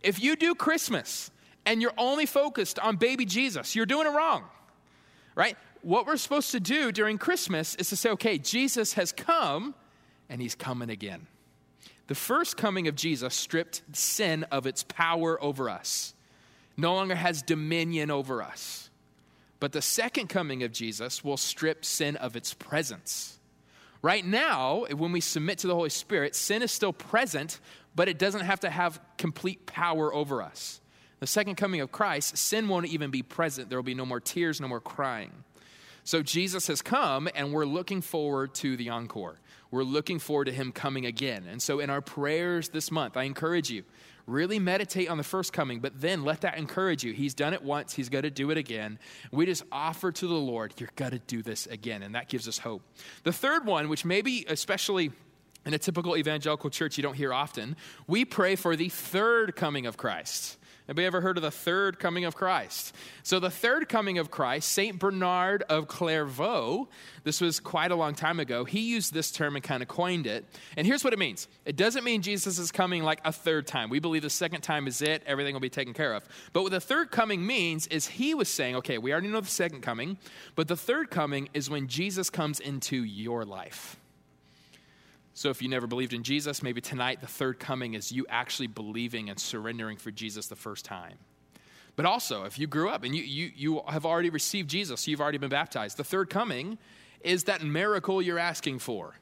If 0.01 0.19
you 0.23 0.35
do 0.35 0.55
Christmas 0.55 1.29
and 1.67 1.83
you're 1.83 1.93
only 1.95 2.25
focused 2.25 2.79
on 2.79 2.95
baby 2.95 3.25
Jesus, 3.25 3.75
you're 3.75 3.85
doing 3.85 4.07
it 4.07 4.09
wrong, 4.09 4.43
right? 5.35 5.55
What 5.83 6.07
we're 6.07 6.17
supposed 6.17 6.49
to 6.53 6.59
do 6.59 6.91
during 6.91 7.19
Christmas 7.19 7.75
is 7.75 7.89
to 7.89 7.95
say, 7.95 8.09
okay, 8.11 8.39
Jesus 8.39 8.93
has 8.93 9.11
come 9.11 9.75
and 10.29 10.41
he's 10.41 10.55
coming 10.55 10.89
again. 10.89 11.27
The 12.07 12.15
first 12.15 12.57
coming 12.57 12.87
of 12.87 12.95
Jesus 12.95 13.35
stripped 13.35 13.83
sin 13.95 14.45
of 14.45 14.65
its 14.65 14.81
power 14.81 15.41
over 15.43 15.69
us, 15.69 16.15
no 16.75 16.95
longer 16.95 17.15
has 17.15 17.43
dominion 17.43 18.09
over 18.09 18.41
us. 18.41 18.89
But 19.59 19.73
the 19.73 19.81
second 19.81 20.27
coming 20.27 20.63
of 20.63 20.71
Jesus 20.71 21.23
will 21.23 21.37
strip 21.37 21.85
sin 21.85 22.15
of 22.15 22.35
its 22.35 22.55
presence. 22.55 23.34
Right 24.05 24.23
now, 24.23 24.85
when 24.95 25.11
we 25.11 25.19
submit 25.19 25.57
to 25.57 25.67
the 25.67 25.73
Holy 25.73 25.89
Spirit, 25.89 26.35
sin 26.35 26.61
is 26.61 26.71
still 26.71 26.93
present, 26.93 27.59
but 27.95 28.07
it 28.07 28.19
doesn't 28.19 28.45
have 28.45 28.59
to 28.59 28.69
have 28.69 28.99
complete 29.17 29.65
power 29.65 30.13
over 30.13 30.43
us. 30.43 30.79
The 31.21 31.25
second 31.25 31.55
coming 31.55 31.81
of 31.81 31.91
Christ, 31.91 32.37
sin 32.37 32.67
won't 32.67 32.85
even 32.85 33.09
be 33.09 33.23
present. 33.23 33.67
There 33.67 33.79
will 33.79 33.83
be 33.83 33.95
no 33.95 34.05
more 34.05 34.19
tears, 34.19 34.61
no 34.61 34.67
more 34.67 34.79
crying. 34.79 35.31
So 36.03 36.21
Jesus 36.21 36.67
has 36.67 36.83
come, 36.83 37.27
and 37.33 37.51
we're 37.51 37.65
looking 37.65 38.01
forward 38.01 38.53
to 38.55 38.77
the 38.77 38.89
encore. 38.89 39.39
We're 39.71 39.81
looking 39.81 40.19
forward 40.19 40.45
to 40.45 40.51
him 40.51 40.71
coming 40.71 41.07
again. 41.07 41.45
And 41.49 41.59
so, 41.59 41.79
in 41.79 41.89
our 41.89 42.01
prayers 42.01 42.69
this 42.69 42.91
month, 42.91 43.17
I 43.17 43.23
encourage 43.23 43.71
you 43.71 43.85
Really 44.27 44.57
meditate 44.57 45.09
on 45.09 45.17
the 45.17 45.23
first 45.23 45.53
coming, 45.53 45.79
but 45.79 46.01
then 46.01 46.23
let 46.23 46.41
that 46.41 46.57
encourage 46.57 47.03
you. 47.03 47.13
He's 47.13 47.33
done 47.33 47.53
it 47.53 47.63
once, 47.63 47.93
He's 47.93 48.09
going 48.09 48.23
to 48.23 48.31
do 48.31 48.49
it 48.51 48.57
again. 48.57 48.97
We 49.31 49.45
just 49.45 49.63
offer 49.71 50.11
to 50.11 50.27
the 50.27 50.33
Lord, 50.33 50.73
You're 50.77 50.89
going 50.95 51.11
to 51.11 51.19
do 51.19 51.41
this 51.41 51.67
again. 51.67 52.01
And 52.01 52.15
that 52.15 52.27
gives 52.27 52.47
us 52.47 52.57
hope. 52.57 52.81
The 53.23 53.33
third 53.33 53.65
one, 53.65 53.89
which 53.89 54.03
maybe 54.03 54.45
especially 54.49 55.11
in 55.65 55.73
a 55.73 55.77
typical 55.77 56.15
evangelical 56.15 56.69
church 56.69 56.97
you 56.97 57.03
don't 57.03 57.15
hear 57.15 57.33
often, 57.33 57.75
we 58.07 58.25
pray 58.25 58.55
for 58.55 58.75
the 58.75 58.89
third 58.89 59.55
coming 59.55 59.85
of 59.85 59.97
Christ. 59.97 60.57
Anybody 60.87 61.07
ever 61.07 61.21
heard 61.21 61.37
of 61.37 61.43
the 61.43 61.49
third 61.49 61.97
coming 61.97 62.25
of 62.25 62.35
Christ? 62.35 62.93
So, 63.23 63.39
the 63.39 63.49
third 63.49 63.89
coming 63.89 64.19
of 64.19 64.29
Christ, 64.29 64.71
St. 64.71 64.99
Bernard 64.99 65.63
of 65.63 65.87
Clairvaux, 65.87 66.87
this 67.23 67.41
was 67.41 67.59
quite 67.59 67.91
a 67.91 67.95
long 67.95 68.13
time 68.13 68.39
ago, 68.39 68.65
he 68.65 68.81
used 68.81 69.11
this 69.11 69.31
term 69.31 69.55
and 69.55 69.63
kind 69.63 69.81
of 69.81 69.89
coined 69.89 70.27
it. 70.27 70.45
And 70.77 70.85
here's 70.85 71.03
what 71.03 71.11
it 71.11 71.17
means 71.17 71.47
it 71.65 71.75
doesn't 71.75 72.03
mean 72.03 72.21
Jesus 72.21 72.59
is 72.59 72.71
coming 72.71 73.01
like 73.01 73.19
a 73.25 73.31
third 73.31 73.65
time. 73.65 73.89
We 73.89 73.99
believe 73.99 74.21
the 74.21 74.29
second 74.29 74.61
time 74.61 74.85
is 74.85 75.01
it, 75.01 75.23
everything 75.25 75.53
will 75.55 75.59
be 75.59 75.69
taken 75.69 75.93
care 75.93 76.13
of. 76.13 76.23
But 76.53 76.61
what 76.61 76.71
the 76.71 76.79
third 76.79 77.09
coming 77.09 77.45
means 77.45 77.87
is 77.87 78.05
he 78.05 78.35
was 78.35 78.47
saying, 78.47 78.75
okay, 78.75 78.99
we 78.99 79.11
already 79.11 79.29
know 79.29 79.41
the 79.41 79.47
second 79.47 79.81
coming, 79.81 80.19
but 80.53 80.67
the 80.67 80.77
third 80.77 81.09
coming 81.09 81.49
is 81.55 81.67
when 81.67 81.87
Jesus 81.87 82.29
comes 82.29 82.59
into 82.59 83.03
your 83.03 83.43
life. 83.43 83.97
So, 85.37 85.49
if 85.49 85.61
you 85.61 85.67
never 85.67 85.85
believed 85.85 86.13
in 86.13 86.23
Jesus, 86.23 86.63
maybe 86.63 86.79
tonight 86.79 87.19
the 87.19 87.27
third 87.27 87.59
coming 87.59 87.93
is 87.93 88.09
you 88.09 88.25
actually 88.29 88.67
believing 88.67 89.29
and 89.29 89.37
surrendering 89.37 89.97
for 89.97 90.09
Jesus 90.09 90.47
the 90.47 90.55
first 90.55 90.85
time. 90.85 91.17
But 91.97 92.05
also, 92.05 92.45
if 92.45 92.57
you 92.57 92.67
grew 92.67 92.89
up 92.89 93.03
and 93.03 93.13
you, 93.13 93.21
you, 93.21 93.51
you 93.53 93.81
have 93.87 94.05
already 94.05 94.29
received 94.29 94.69
Jesus, 94.69 95.07
you've 95.09 95.19
already 95.19 95.37
been 95.37 95.49
baptized, 95.49 95.97
the 95.97 96.05
third 96.05 96.29
coming 96.29 96.77
is 97.19 97.43
that 97.45 97.61
miracle 97.61 98.21
you're 98.21 98.39
asking 98.39 98.79
for. 98.79 99.15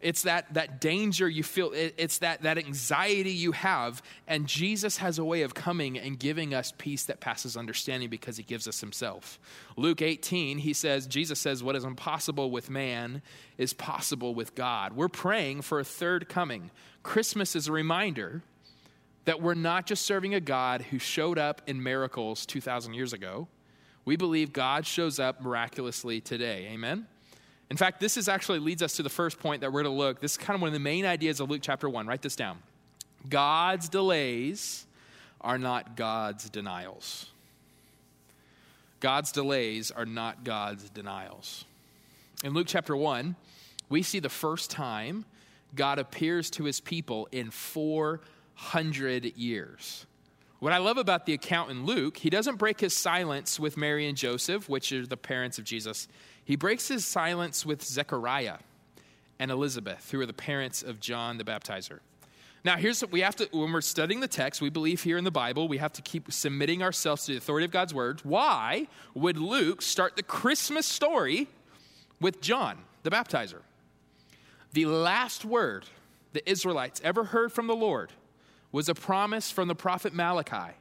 It's 0.00 0.22
that, 0.22 0.54
that 0.54 0.80
danger 0.80 1.28
you 1.28 1.42
feel, 1.42 1.72
it, 1.72 1.94
it's 1.98 2.18
that, 2.18 2.42
that 2.42 2.56
anxiety 2.56 3.32
you 3.32 3.52
have. 3.52 4.02
And 4.26 4.46
Jesus 4.46 4.96
has 4.96 5.18
a 5.18 5.24
way 5.24 5.42
of 5.42 5.52
coming 5.52 5.98
and 5.98 6.18
giving 6.18 6.54
us 6.54 6.72
peace 6.76 7.04
that 7.04 7.20
passes 7.20 7.56
understanding 7.56 8.08
because 8.08 8.38
he 8.38 8.42
gives 8.42 8.66
us 8.66 8.80
himself. 8.80 9.38
Luke 9.76 10.00
18, 10.00 10.58
he 10.58 10.72
says, 10.72 11.06
Jesus 11.06 11.38
says, 11.38 11.62
What 11.62 11.76
is 11.76 11.84
impossible 11.84 12.50
with 12.50 12.70
man 12.70 13.20
is 13.58 13.74
possible 13.74 14.34
with 14.34 14.54
God. 14.54 14.94
We're 14.94 15.08
praying 15.08 15.62
for 15.62 15.80
a 15.80 15.84
third 15.84 16.28
coming. 16.28 16.70
Christmas 17.02 17.54
is 17.54 17.68
a 17.68 17.72
reminder 17.72 18.42
that 19.26 19.42
we're 19.42 19.54
not 19.54 19.86
just 19.86 20.06
serving 20.06 20.34
a 20.34 20.40
God 20.40 20.82
who 20.82 20.98
showed 20.98 21.38
up 21.38 21.60
in 21.66 21.82
miracles 21.82 22.46
2,000 22.46 22.94
years 22.94 23.12
ago. 23.12 23.48
We 24.06 24.16
believe 24.16 24.52
God 24.52 24.86
shows 24.86 25.18
up 25.18 25.42
miraculously 25.42 26.22
today. 26.22 26.68
Amen? 26.72 27.06
In 27.70 27.76
fact, 27.76 28.00
this 28.00 28.16
is 28.16 28.28
actually 28.28 28.58
leads 28.58 28.82
us 28.82 28.94
to 28.96 29.02
the 29.02 29.08
first 29.08 29.38
point 29.38 29.60
that 29.60 29.72
we're 29.72 29.84
to 29.84 29.88
look. 29.88 30.20
This 30.20 30.32
is 30.32 30.38
kind 30.38 30.56
of 30.56 30.60
one 30.60 30.68
of 30.68 30.74
the 30.74 30.80
main 30.80 31.06
ideas 31.06 31.38
of 31.38 31.48
Luke 31.48 31.62
chapter 31.62 31.88
1. 31.88 32.06
Write 32.06 32.22
this 32.22 32.34
down. 32.34 32.58
God's 33.28 33.88
delays 33.88 34.86
are 35.40 35.58
not 35.58 35.96
God's 35.96 36.50
denials. 36.50 37.26
God's 38.98 39.32
delays 39.32 39.90
are 39.90 40.04
not 40.04 40.44
God's 40.44 40.90
denials. 40.90 41.64
In 42.42 42.54
Luke 42.54 42.66
chapter 42.66 42.96
1, 42.96 43.36
we 43.88 44.02
see 44.02 44.18
the 44.18 44.28
first 44.28 44.70
time 44.70 45.24
God 45.74 45.98
appears 45.98 46.50
to 46.50 46.64
his 46.64 46.80
people 46.80 47.28
in 47.30 47.50
400 47.50 49.36
years. 49.36 50.06
What 50.60 50.74
I 50.74 50.78
love 50.78 50.98
about 50.98 51.24
the 51.24 51.32
account 51.32 51.70
in 51.70 51.86
Luke, 51.86 52.18
he 52.18 52.28
doesn't 52.28 52.56
break 52.56 52.80
his 52.80 52.94
silence 52.94 53.58
with 53.58 53.78
Mary 53.78 54.06
and 54.06 54.16
Joseph, 54.16 54.68
which 54.68 54.92
are 54.92 55.06
the 55.06 55.16
parents 55.16 55.58
of 55.58 55.64
Jesus. 55.64 56.06
He 56.44 56.54
breaks 56.54 56.88
his 56.88 57.06
silence 57.06 57.64
with 57.64 57.82
Zechariah 57.82 58.58
and 59.38 59.50
Elizabeth, 59.50 60.10
who 60.10 60.20
are 60.20 60.26
the 60.26 60.34
parents 60.34 60.82
of 60.82 61.00
John 61.00 61.38
the 61.38 61.44
Baptizer. 61.44 62.00
Now, 62.62 62.76
here's 62.76 63.00
what 63.00 63.10
we 63.10 63.22
have 63.22 63.36
to, 63.36 63.48
when 63.52 63.72
we're 63.72 63.80
studying 63.80 64.20
the 64.20 64.28
text, 64.28 64.60
we 64.60 64.68
believe 64.68 65.02
here 65.02 65.16
in 65.16 65.24
the 65.24 65.30
Bible, 65.30 65.66
we 65.66 65.78
have 65.78 65.94
to 65.94 66.02
keep 66.02 66.30
submitting 66.30 66.82
ourselves 66.82 67.24
to 67.24 67.32
the 67.32 67.38
authority 67.38 67.64
of 67.64 67.70
God's 67.70 67.94
word. 67.94 68.20
Why 68.22 68.86
would 69.14 69.38
Luke 69.38 69.80
start 69.80 70.16
the 70.16 70.22
Christmas 70.22 70.84
story 70.84 71.48
with 72.20 72.42
John 72.42 72.80
the 73.02 73.10
Baptizer? 73.10 73.62
The 74.74 74.84
last 74.84 75.46
word 75.46 75.86
the 76.34 76.48
Israelites 76.48 77.00
ever 77.02 77.24
heard 77.24 77.50
from 77.50 77.66
the 77.66 77.74
Lord 77.74 78.12
was 78.72 78.88
a 78.88 78.94
promise 78.94 79.50
from 79.50 79.68
the 79.68 79.74
prophet 79.74 80.14
Malachi, 80.14 80.74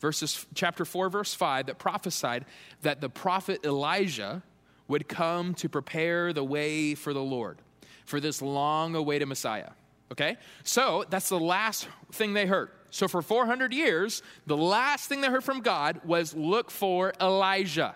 verses, 0.00 0.46
chapter 0.54 0.84
4, 0.84 1.08
verse 1.08 1.34
5, 1.34 1.66
that 1.66 1.78
prophesied 1.78 2.44
that 2.82 3.00
the 3.00 3.08
prophet 3.08 3.64
Elijah 3.64 4.42
would 4.88 5.08
come 5.08 5.54
to 5.54 5.68
prepare 5.68 6.32
the 6.32 6.44
way 6.44 6.94
for 6.94 7.12
the 7.12 7.22
Lord, 7.22 7.58
for 8.04 8.20
this 8.20 8.40
long 8.42 8.94
awaited 8.94 9.26
Messiah. 9.26 9.70
Okay? 10.12 10.36
So 10.62 11.04
that's 11.10 11.28
the 11.28 11.40
last 11.40 11.88
thing 12.12 12.34
they 12.34 12.46
heard. 12.46 12.70
So 12.90 13.08
for 13.08 13.22
400 13.22 13.72
years, 13.72 14.22
the 14.46 14.56
last 14.56 15.08
thing 15.08 15.20
they 15.20 15.28
heard 15.28 15.44
from 15.44 15.60
God 15.60 16.00
was 16.04 16.34
look 16.34 16.70
for 16.70 17.12
Elijah. 17.20 17.94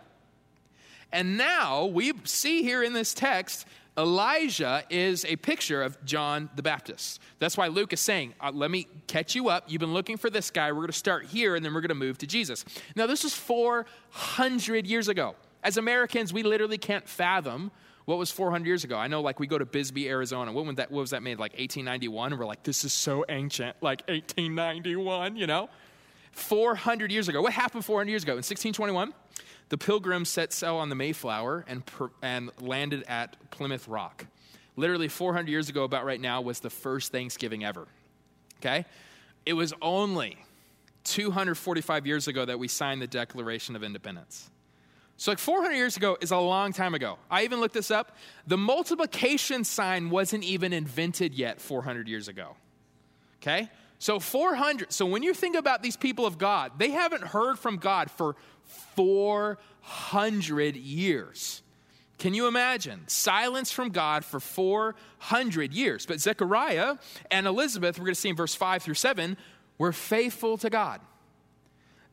And 1.12 1.36
now 1.36 1.86
we 1.86 2.12
see 2.24 2.62
here 2.62 2.82
in 2.82 2.92
this 2.92 3.14
text, 3.14 3.66
Elijah 4.00 4.82
is 4.88 5.26
a 5.26 5.36
picture 5.36 5.82
of 5.82 6.02
John 6.06 6.48
the 6.56 6.62
Baptist. 6.62 7.20
That's 7.38 7.58
why 7.58 7.66
Luke 7.66 7.92
is 7.92 8.00
saying, 8.00 8.32
uh, 8.40 8.50
Let 8.52 8.70
me 8.70 8.88
catch 9.06 9.34
you 9.34 9.50
up. 9.50 9.64
You've 9.68 9.80
been 9.80 9.92
looking 9.92 10.16
for 10.16 10.30
this 10.30 10.50
guy. 10.50 10.72
We're 10.72 10.78
going 10.78 10.86
to 10.88 10.92
start 10.94 11.26
here, 11.26 11.54
and 11.54 11.62
then 11.62 11.74
we're 11.74 11.82
going 11.82 11.90
to 11.90 11.94
move 11.94 12.16
to 12.18 12.26
Jesus. 12.26 12.64
Now, 12.96 13.06
this 13.06 13.22
was 13.24 13.34
400 13.34 14.86
years 14.86 15.08
ago. 15.08 15.34
As 15.62 15.76
Americans, 15.76 16.32
we 16.32 16.42
literally 16.42 16.78
can't 16.78 17.06
fathom 17.06 17.70
what 18.06 18.16
was 18.16 18.30
400 18.30 18.66
years 18.66 18.84
ago. 18.84 18.96
I 18.96 19.06
know, 19.06 19.20
like, 19.20 19.38
we 19.38 19.46
go 19.46 19.58
to 19.58 19.66
Bisbee, 19.66 20.08
Arizona. 20.08 20.50
What 20.50 20.76
that, 20.76 20.90
what 20.90 21.02
was 21.02 21.10
that 21.10 21.22
made? 21.22 21.38
Like 21.38 21.52
1891? 21.52 22.32
And 22.32 22.40
we're 22.40 22.46
like, 22.46 22.62
this 22.62 22.84
is 22.84 22.94
so 22.94 23.26
ancient. 23.28 23.76
Like 23.82 24.00
1891, 24.08 25.36
you 25.36 25.46
know? 25.46 25.68
400 26.32 27.12
years 27.12 27.28
ago. 27.28 27.42
What 27.42 27.52
happened 27.52 27.84
400 27.84 28.08
years 28.08 28.22
ago? 28.22 28.32
In 28.32 28.38
1621, 28.38 29.12
the 29.70 29.78
pilgrims 29.78 30.28
set 30.28 30.52
sail 30.52 30.76
on 30.76 30.88
the 30.88 30.94
Mayflower 30.94 31.64
and, 31.66 31.82
and 32.22 32.50
landed 32.60 33.04
at 33.08 33.36
Plymouth 33.50 33.88
Rock. 33.88 34.26
Literally 34.76 35.08
400 35.08 35.48
years 35.48 35.68
ago, 35.68 35.84
about 35.84 36.04
right 36.04 36.20
now, 36.20 36.40
was 36.40 36.60
the 36.60 36.70
first 36.70 37.12
Thanksgiving 37.12 37.64
ever. 37.64 37.86
Okay? 38.58 38.84
It 39.46 39.54
was 39.54 39.72
only 39.80 40.38
245 41.04 42.06
years 42.06 42.28
ago 42.28 42.44
that 42.44 42.58
we 42.58 42.68
signed 42.68 43.00
the 43.00 43.06
Declaration 43.06 43.76
of 43.76 43.82
Independence. 43.82 44.50
So, 45.16 45.30
like 45.30 45.38
400 45.38 45.74
years 45.74 45.96
ago 45.96 46.16
is 46.20 46.30
a 46.30 46.38
long 46.38 46.72
time 46.72 46.94
ago. 46.94 47.18
I 47.30 47.44
even 47.44 47.60
looked 47.60 47.74
this 47.74 47.90
up. 47.90 48.16
The 48.46 48.56
multiplication 48.56 49.64
sign 49.64 50.10
wasn't 50.10 50.44
even 50.44 50.72
invented 50.72 51.34
yet 51.34 51.60
400 51.60 52.08
years 52.08 52.26
ago. 52.28 52.56
Okay? 53.42 53.68
So, 53.98 54.18
400. 54.18 54.92
So, 54.92 55.04
when 55.04 55.22
you 55.22 55.34
think 55.34 55.56
about 55.56 55.82
these 55.82 55.96
people 55.96 56.24
of 56.26 56.38
God, 56.38 56.72
they 56.78 56.90
haven't 56.90 57.22
heard 57.22 57.58
from 57.58 57.76
God 57.76 58.10
for 58.10 58.34
400 58.94 60.76
years. 60.76 61.62
Can 62.18 62.34
you 62.34 62.46
imagine? 62.46 63.00
Silence 63.06 63.72
from 63.72 63.90
God 63.90 64.24
for 64.24 64.40
400 64.40 65.72
years. 65.72 66.04
But 66.04 66.20
Zechariah 66.20 66.96
and 67.30 67.46
Elizabeth, 67.46 67.98
we're 67.98 68.04
going 68.04 68.14
to 68.14 68.20
see 68.20 68.28
in 68.28 68.36
verse 68.36 68.54
5 68.54 68.82
through 68.82 68.94
7, 68.94 69.38
were 69.78 69.92
faithful 69.92 70.58
to 70.58 70.68
God. 70.68 71.00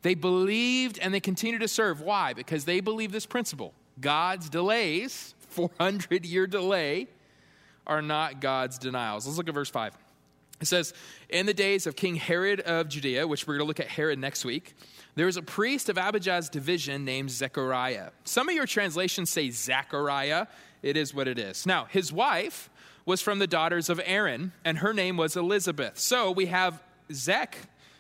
They 0.04 0.16
believed 0.16 1.00
and 1.00 1.14
they 1.14 1.20
continued 1.20 1.60
to 1.60 1.68
serve. 1.68 2.00
Why? 2.00 2.32
Because 2.34 2.64
they 2.64 2.80
believe 2.80 3.12
this 3.12 3.26
principle 3.26 3.74
God's 4.00 4.50
delays, 4.50 5.36
400 5.50 6.26
year 6.26 6.48
delay, 6.48 7.08
are 7.86 8.02
not 8.02 8.40
God's 8.40 8.78
denials. 8.78 9.26
Let's 9.26 9.38
look 9.38 9.50
at 9.50 9.54
verse 9.54 9.70
5. 9.70 9.98
It 10.62 10.68
says, 10.68 10.94
In 11.30 11.46
the 11.46 11.54
days 11.54 11.88
of 11.88 11.96
King 11.96 12.16
Herod 12.16 12.62
of 12.62 12.90
Judea, 12.90 13.28
which 13.28 13.46
we're 13.46 13.56
going 13.56 13.66
to 13.66 13.68
look 13.68 13.80
at 13.80 13.88
Herod 13.88 14.20
next 14.20 14.46
week, 14.46 14.74
there 15.18 15.26
was 15.26 15.36
a 15.36 15.42
priest 15.42 15.90
of 15.90 15.98
Abijah's 15.98 16.48
division 16.48 17.04
named 17.04 17.30
Zechariah. 17.30 18.12
Some 18.24 18.48
of 18.48 18.56
your 18.56 18.66
translations 18.66 19.30
say 19.30 19.50
Zechariah. 19.50 20.48
It 20.82 20.96
is 20.96 21.14
what 21.14 21.28
it 21.28 21.38
is. 21.38 21.66
Now, 21.66 21.86
his 21.86 22.14
wife 22.14 22.70
was 23.06 23.22
from 23.22 23.40
the 23.40 23.48
daughters 23.48 23.90
of 23.90 24.00
Aaron, 24.06 24.54
and 24.64 24.78
her 24.78 24.94
name 24.94 25.18
was 25.18 25.36
Elizabeth. 25.36 26.00
So 26.00 26.32
we 26.32 26.46
have 26.46 26.82
Zech 27.12 27.58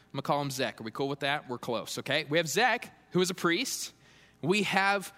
I'm 0.07 0.17
going 0.17 0.23
to 0.23 0.27
call 0.27 0.41
him 0.41 0.51
Zech. 0.51 0.79
Are 0.79 0.83
we 0.83 0.91
cool 0.91 1.09
with 1.09 1.19
that? 1.19 1.49
We're 1.49 1.57
close, 1.57 1.99
okay? 1.99 2.25
We 2.29 2.37
have 2.37 2.47
Zech, 2.47 2.91
who 3.11 3.19
is 3.19 3.29
a 3.29 3.33
priest. 3.33 3.93
We 4.41 4.63
have 4.63 5.13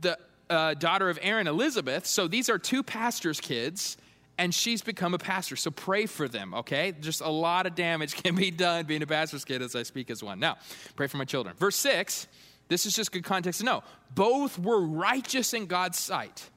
the 0.00 0.18
uh, 0.48 0.74
daughter 0.74 1.10
of 1.10 1.18
Aaron, 1.20 1.48
Elizabeth. 1.48 2.06
So 2.06 2.28
these 2.28 2.48
are 2.48 2.58
two 2.58 2.82
pastors' 2.82 3.40
kids, 3.40 3.96
and 4.40 4.54
she's 4.54 4.80
become 4.80 5.12
a 5.12 5.18
pastor. 5.18 5.54
So 5.54 5.70
pray 5.70 6.06
for 6.06 6.26
them, 6.26 6.54
okay? 6.54 6.94
Just 6.98 7.20
a 7.20 7.28
lot 7.28 7.66
of 7.66 7.74
damage 7.74 8.14
can 8.22 8.34
be 8.34 8.50
done 8.50 8.86
being 8.86 9.02
a 9.02 9.06
pastor's 9.06 9.44
kid 9.44 9.60
as 9.60 9.76
I 9.76 9.82
speak 9.82 10.10
as 10.10 10.22
one. 10.22 10.40
Now, 10.40 10.56
pray 10.96 11.08
for 11.08 11.18
my 11.18 11.26
children. 11.26 11.54
Verse 11.58 11.76
6, 11.76 12.26
this 12.68 12.86
is 12.86 12.96
just 12.96 13.12
good 13.12 13.22
context 13.22 13.60
to 13.60 13.66
know. 13.66 13.82
Both 14.14 14.58
were 14.58 14.80
righteous 14.80 15.52
in 15.52 15.66
God's 15.66 15.98
sight, 15.98 16.48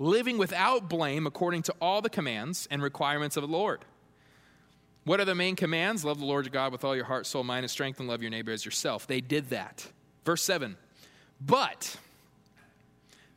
living 0.00 0.38
without 0.38 0.90
blame 0.90 1.28
according 1.28 1.62
to 1.62 1.74
all 1.80 2.02
the 2.02 2.10
commands 2.10 2.66
and 2.68 2.82
requirements 2.82 3.36
of 3.36 3.42
the 3.42 3.48
Lord. 3.48 3.84
What 5.04 5.20
are 5.20 5.24
the 5.24 5.36
main 5.36 5.54
commands? 5.54 6.04
Love 6.04 6.18
the 6.18 6.26
Lord 6.26 6.46
your 6.46 6.50
God 6.50 6.72
with 6.72 6.82
all 6.82 6.96
your 6.96 7.04
heart, 7.04 7.26
soul, 7.26 7.44
mind, 7.44 7.62
and 7.62 7.70
strength, 7.70 8.00
and 8.00 8.08
love 8.08 8.22
your 8.22 8.30
neighbor 8.32 8.50
as 8.50 8.64
yourself. 8.64 9.06
They 9.06 9.20
did 9.20 9.50
that. 9.50 9.86
Verse 10.24 10.42
7 10.42 10.76
But 11.40 11.96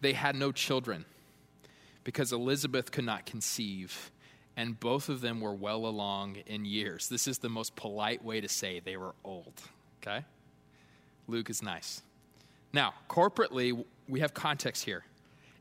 they 0.01 0.13
had 0.13 0.36
no 0.36 0.51
children 0.51 1.05
because 2.08 2.32
Elizabeth 2.32 2.90
could 2.90 3.04
not 3.04 3.26
conceive, 3.26 4.12
and 4.56 4.80
both 4.80 5.10
of 5.10 5.20
them 5.20 5.42
were 5.42 5.54
well 5.54 5.86
along 5.86 6.38
in 6.46 6.64
years. 6.64 7.10
This 7.10 7.28
is 7.28 7.40
the 7.40 7.50
most 7.50 7.76
polite 7.76 8.24
way 8.24 8.40
to 8.40 8.48
say 8.48 8.80
they 8.80 8.96
were 8.96 9.14
old, 9.26 9.62
okay? 10.02 10.24
Luke 11.28 11.50
is 11.50 11.62
nice. 11.62 12.02
Now, 12.72 12.94
corporately, 13.10 13.84
we 14.08 14.22
have 14.22 14.34
context 14.34 14.86
here. 14.86 15.04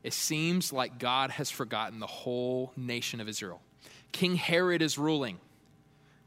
It 0.03 0.13
seems 0.13 0.71
like 0.71 0.99
God 0.99 1.31
has 1.31 1.51
forgotten 1.51 1.99
the 1.99 2.07
whole 2.07 2.71
nation 2.77 3.19
of 3.19 3.27
Israel. 3.27 3.59
King 4.13 4.35
Herod 4.35 4.81
is 4.81 4.97
ruling. 4.97 5.39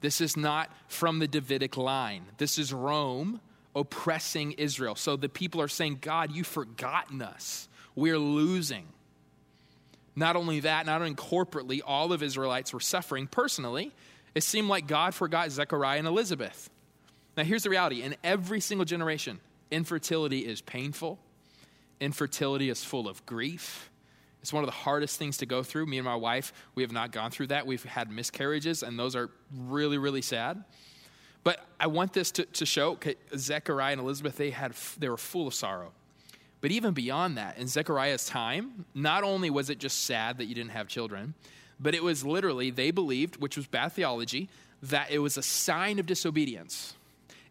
This 0.02 0.20
is 0.20 0.36
not 0.36 0.70
from 0.86 1.18
the 1.18 1.28
Davidic 1.28 1.78
line. 1.78 2.26
This 2.36 2.58
is 2.58 2.74
Rome 2.74 3.40
oppressing 3.74 4.52
Israel. 4.52 4.96
So 4.96 5.16
the 5.16 5.30
people 5.30 5.62
are 5.62 5.68
saying, 5.68 6.00
God, 6.02 6.30
you've 6.30 6.46
forgotten 6.46 7.22
us. 7.22 7.70
We're 7.94 8.18
losing. 8.18 8.84
Not 10.20 10.36
only 10.36 10.60
that, 10.60 10.84
not 10.84 11.00
only 11.00 11.14
corporately, 11.14 11.80
all 11.82 12.12
of 12.12 12.22
Israelites 12.22 12.74
were 12.74 12.80
suffering 12.80 13.26
personally. 13.26 13.90
It 14.34 14.42
seemed 14.42 14.68
like 14.68 14.86
God 14.86 15.14
forgot 15.14 15.50
Zechariah 15.50 15.98
and 15.98 16.06
Elizabeth. 16.06 16.68
Now, 17.38 17.44
here's 17.44 17.62
the 17.62 17.70
reality 17.70 18.02
in 18.02 18.14
every 18.22 18.60
single 18.60 18.84
generation, 18.84 19.40
infertility 19.70 20.40
is 20.40 20.60
painful, 20.60 21.18
infertility 22.00 22.68
is 22.68 22.84
full 22.84 23.08
of 23.08 23.24
grief. 23.24 23.88
It's 24.42 24.52
one 24.52 24.62
of 24.62 24.68
the 24.68 24.76
hardest 24.76 25.18
things 25.18 25.38
to 25.38 25.46
go 25.46 25.62
through. 25.62 25.86
Me 25.86 25.96
and 25.96 26.04
my 26.04 26.16
wife, 26.16 26.52
we 26.74 26.82
have 26.82 26.92
not 26.92 27.12
gone 27.12 27.30
through 27.30 27.46
that. 27.46 27.66
We've 27.66 27.84
had 27.84 28.10
miscarriages, 28.10 28.82
and 28.82 28.98
those 28.98 29.16
are 29.16 29.30
really, 29.54 29.96
really 29.96 30.22
sad. 30.22 30.64
But 31.44 31.64
I 31.78 31.86
want 31.86 32.12
this 32.12 32.30
to, 32.32 32.44
to 32.44 32.66
show 32.66 32.98
Zechariah 33.34 33.92
and 33.92 34.00
Elizabeth, 34.02 34.36
they, 34.36 34.50
had, 34.50 34.74
they 34.98 35.08
were 35.08 35.16
full 35.16 35.46
of 35.46 35.54
sorrow. 35.54 35.92
But 36.60 36.70
even 36.72 36.92
beyond 36.92 37.38
that, 37.38 37.56
in 37.58 37.68
Zechariah's 37.68 38.26
time, 38.26 38.84
not 38.94 39.24
only 39.24 39.48
was 39.48 39.70
it 39.70 39.78
just 39.78 40.04
sad 40.04 40.38
that 40.38 40.44
you 40.44 40.54
didn't 40.54 40.72
have 40.72 40.88
children, 40.88 41.34
but 41.78 41.94
it 41.94 42.02
was 42.02 42.24
literally, 42.24 42.70
they 42.70 42.90
believed, 42.90 43.36
which 43.36 43.56
was 43.56 43.66
bad 43.66 43.92
theology, 43.92 44.48
that 44.82 45.10
it 45.10 45.18
was 45.18 45.36
a 45.36 45.42
sign 45.42 45.98
of 45.98 46.06
disobedience. 46.06 46.94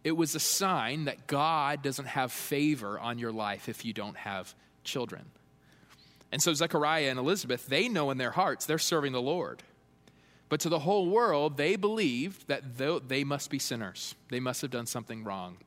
It 0.03 0.11
was 0.11 0.35
a 0.35 0.39
sign 0.39 1.05
that 1.05 1.27
God 1.27 1.81
doesn't 1.81 2.07
have 2.07 2.31
favor 2.31 2.99
on 2.99 3.17
your 3.17 3.31
life 3.31 3.67
if 3.67 3.83
you 3.83 3.93
don't 3.93 4.17
have 4.17 4.53
children. 4.83 5.25
And 6.31 6.41
so 6.41 6.53
Zechariah 6.53 7.09
and 7.09 7.17
Elizabeth, 7.17 7.65
they 7.65 7.89
know 7.89 8.11
in 8.11 8.17
their 8.19 8.31
hearts 8.31 8.65
they're 8.65 8.77
serving 8.77 9.13
the 9.13 9.21
Lord. 9.21 9.63
But 10.47 10.59
to 10.61 10.69
the 10.69 10.79
whole 10.79 11.09
world, 11.09 11.57
they 11.57 11.75
believed 11.75 12.47
that 12.47 12.77
they 13.07 13.23
must 13.23 13.49
be 13.49 13.59
sinners. 13.59 14.15
They 14.29 14.39
must 14.39 14.61
have 14.61 14.71
done 14.71 14.85
something 14.85 15.23
wrong. 15.23 15.57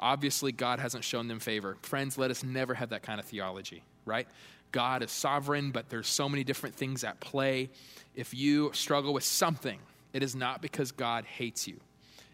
Obviously, 0.00 0.52
God 0.52 0.78
hasn't 0.78 1.04
shown 1.04 1.28
them 1.28 1.40
favor. 1.40 1.76
Friends, 1.82 2.16
let 2.16 2.30
us 2.30 2.44
never 2.44 2.74
have 2.74 2.90
that 2.90 3.02
kind 3.02 3.18
of 3.18 3.26
theology, 3.26 3.82
right? 4.04 4.28
God 4.70 5.02
is 5.02 5.10
sovereign, 5.10 5.70
but 5.70 5.88
there's 5.88 6.08
so 6.08 6.28
many 6.28 6.44
different 6.44 6.74
things 6.74 7.04
at 7.04 7.20
play. 7.20 7.70
If 8.14 8.34
you 8.34 8.70
struggle 8.74 9.12
with 9.12 9.24
something, 9.24 9.78
it 10.12 10.22
is 10.22 10.34
not 10.36 10.62
because 10.62 10.92
God 10.92 11.24
hates 11.24 11.66
you. 11.66 11.80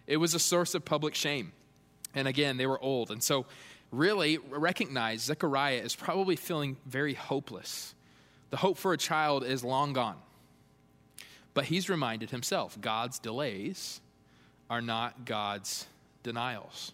It 0.06 0.16
was 0.16 0.34
a 0.34 0.38
source 0.38 0.74
of 0.74 0.84
public 0.84 1.14
shame. 1.14 1.52
And 2.14 2.28
again, 2.28 2.56
they 2.56 2.66
were 2.66 2.80
old. 2.80 3.10
And 3.10 3.22
so, 3.22 3.46
really, 3.90 4.38
recognize 4.38 5.22
Zechariah 5.22 5.78
is 5.78 5.96
probably 5.96 6.36
feeling 6.36 6.76
very 6.86 7.14
hopeless. 7.14 7.94
The 8.50 8.56
hope 8.58 8.78
for 8.78 8.92
a 8.92 8.98
child 8.98 9.44
is 9.44 9.64
long 9.64 9.92
gone. 9.92 10.16
But 11.54 11.64
he's 11.64 11.88
reminded 11.88 12.30
himself 12.30 12.80
God's 12.80 13.18
delays 13.18 14.00
are 14.68 14.82
not 14.82 15.24
God's 15.24 15.86
denials. 16.22 16.92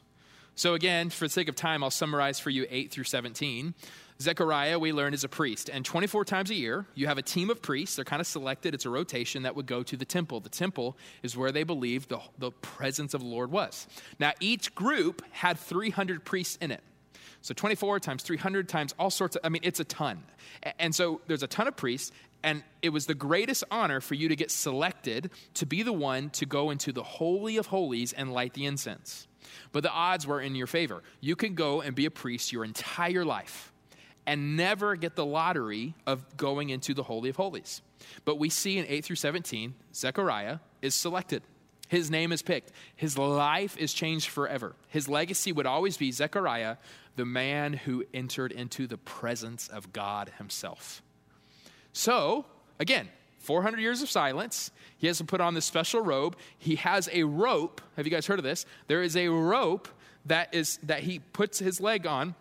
So, 0.60 0.74
again, 0.74 1.08
for 1.08 1.24
the 1.24 1.30
sake 1.30 1.48
of 1.48 1.56
time, 1.56 1.82
I'll 1.82 1.90
summarize 1.90 2.38
for 2.38 2.50
you 2.50 2.66
8 2.68 2.90
through 2.90 3.04
17. 3.04 3.72
Zechariah, 4.20 4.78
we 4.78 4.92
learn, 4.92 5.14
is 5.14 5.24
a 5.24 5.28
priest. 5.28 5.70
And 5.70 5.86
24 5.86 6.26
times 6.26 6.50
a 6.50 6.54
year, 6.54 6.84
you 6.94 7.06
have 7.06 7.16
a 7.16 7.22
team 7.22 7.48
of 7.48 7.62
priests. 7.62 7.96
They're 7.96 8.04
kind 8.04 8.20
of 8.20 8.26
selected. 8.26 8.74
It's 8.74 8.84
a 8.84 8.90
rotation 8.90 9.44
that 9.44 9.56
would 9.56 9.64
go 9.64 9.82
to 9.82 9.96
the 9.96 10.04
temple. 10.04 10.38
The 10.40 10.50
temple 10.50 10.98
is 11.22 11.34
where 11.34 11.50
they 11.50 11.62
believed 11.62 12.10
the, 12.10 12.20
the 12.36 12.50
presence 12.50 13.14
of 13.14 13.22
the 13.22 13.26
Lord 13.26 13.50
was. 13.50 13.86
Now, 14.18 14.32
each 14.38 14.74
group 14.74 15.22
had 15.30 15.58
300 15.58 16.26
priests 16.26 16.56
in 16.56 16.72
it. 16.72 16.82
So 17.40 17.54
24 17.54 17.98
times 18.00 18.22
300 18.22 18.68
times 18.68 18.94
all 18.98 19.08
sorts 19.08 19.36
of, 19.36 19.40
I 19.42 19.48
mean, 19.48 19.62
it's 19.64 19.80
a 19.80 19.84
ton. 19.84 20.22
And 20.78 20.94
so 20.94 21.22
there's 21.26 21.42
a 21.42 21.48
ton 21.48 21.68
of 21.68 21.76
priests, 21.78 22.12
and 22.42 22.64
it 22.82 22.90
was 22.90 23.06
the 23.06 23.14
greatest 23.14 23.64
honor 23.70 24.02
for 24.02 24.14
you 24.14 24.28
to 24.28 24.36
get 24.36 24.50
selected 24.50 25.30
to 25.54 25.64
be 25.64 25.82
the 25.82 25.94
one 25.94 26.28
to 26.32 26.44
go 26.44 26.68
into 26.68 26.92
the 26.92 27.02
Holy 27.02 27.56
of 27.56 27.64
Holies 27.64 28.12
and 28.12 28.30
light 28.34 28.52
the 28.52 28.66
incense. 28.66 29.26
But 29.72 29.82
the 29.82 29.90
odds 29.90 30.26
were 30.26 30.40
in 30.40 30.54
your 30.54 30.66
favor. 30.66 31.02
You 31.20 31.36
could 31.36 31.54
go 31.54 31.80
and 31.80 31.94
be 31.94 32.06
a 32.06 32.10
priest 32.10 32.52
your 32.52 32.64
entire 32.64 33.24
life 33.24 33.72
and 34.26 34.56
never 34.56 34.96
get 34.96 35.16
the 35.16 35.24
lottery 35.24 35.94
of 36.06 36.36
going 36.36 36.70
into 36.70 36.94
the 36.94 37.02
Holy 37.02 37.30
of 37.30 37.36
Holies. 37.36 37.82
But 38.24 38.38
we 38.38 38.48
see 38.50 38.78
in 38.78 38.86
8 38.86 39.04
through 39.04 39.16
17, 39.16 39.74
Zechariah 39.94 40.58
is 40.82 40.94
selected. 40.94 41.42
His 41.88 42.10
name 42.10 42.30
is 42.30 42.40
picked. 42.40 42.70
His 42.94 43.18
life 43.18 43.76
is 43.76 43.92
changed 43.92 44.28
forever. 44.28 44.76
His 44.88 45.08
legacy 45.08 45.50
would 45.50 45.66
always 45.66 45.96
be 45.96 46.12
Zechariah, 46.12 46.76
the 47.16 47.24
man 47.24 47.72
who 47.72 48.04
entered 48.14 48.52
into 48.52 48.86
the 48.86 48.96
presence 48.96 49.66
of 49.66 49.92
God 49.92 50.30
himself. 50.38 51.02
So, 51.92 52.46
again, 52.78 53.08
400 53.40 53.80
years 53.80 54.02
of 54.02 54.10
silence. 54.10 54.70
He 54.98 55.06
has 55.06 55.18
to 55.18 55.24
put 55.24 55.40
on 55.40 55.54
this 55.54 55.64
special 55.64 56.00
robe. 56.00 56.36
He 56.58 56.76
has 56.76 57.08
a 57.12 57.24
rope. 57.24 57.80
Have 57.96 58.06
you 58.06 58.12
guys 58.12 58.26
heard 58.26 58.38
of 58.38 58.44
this? 58.44 58.66
There 58.86 59.02
is 59.02 59.16
a 59.16 59.28
rope 59.28 59.88
that 60.26 60.54
is 60.54 60.78
that 60.82 61.00
he 61.00 61.18
puts 61.18 61.58
his 61.58 61.80
leg 61.80 62.06
on 62.06 62.34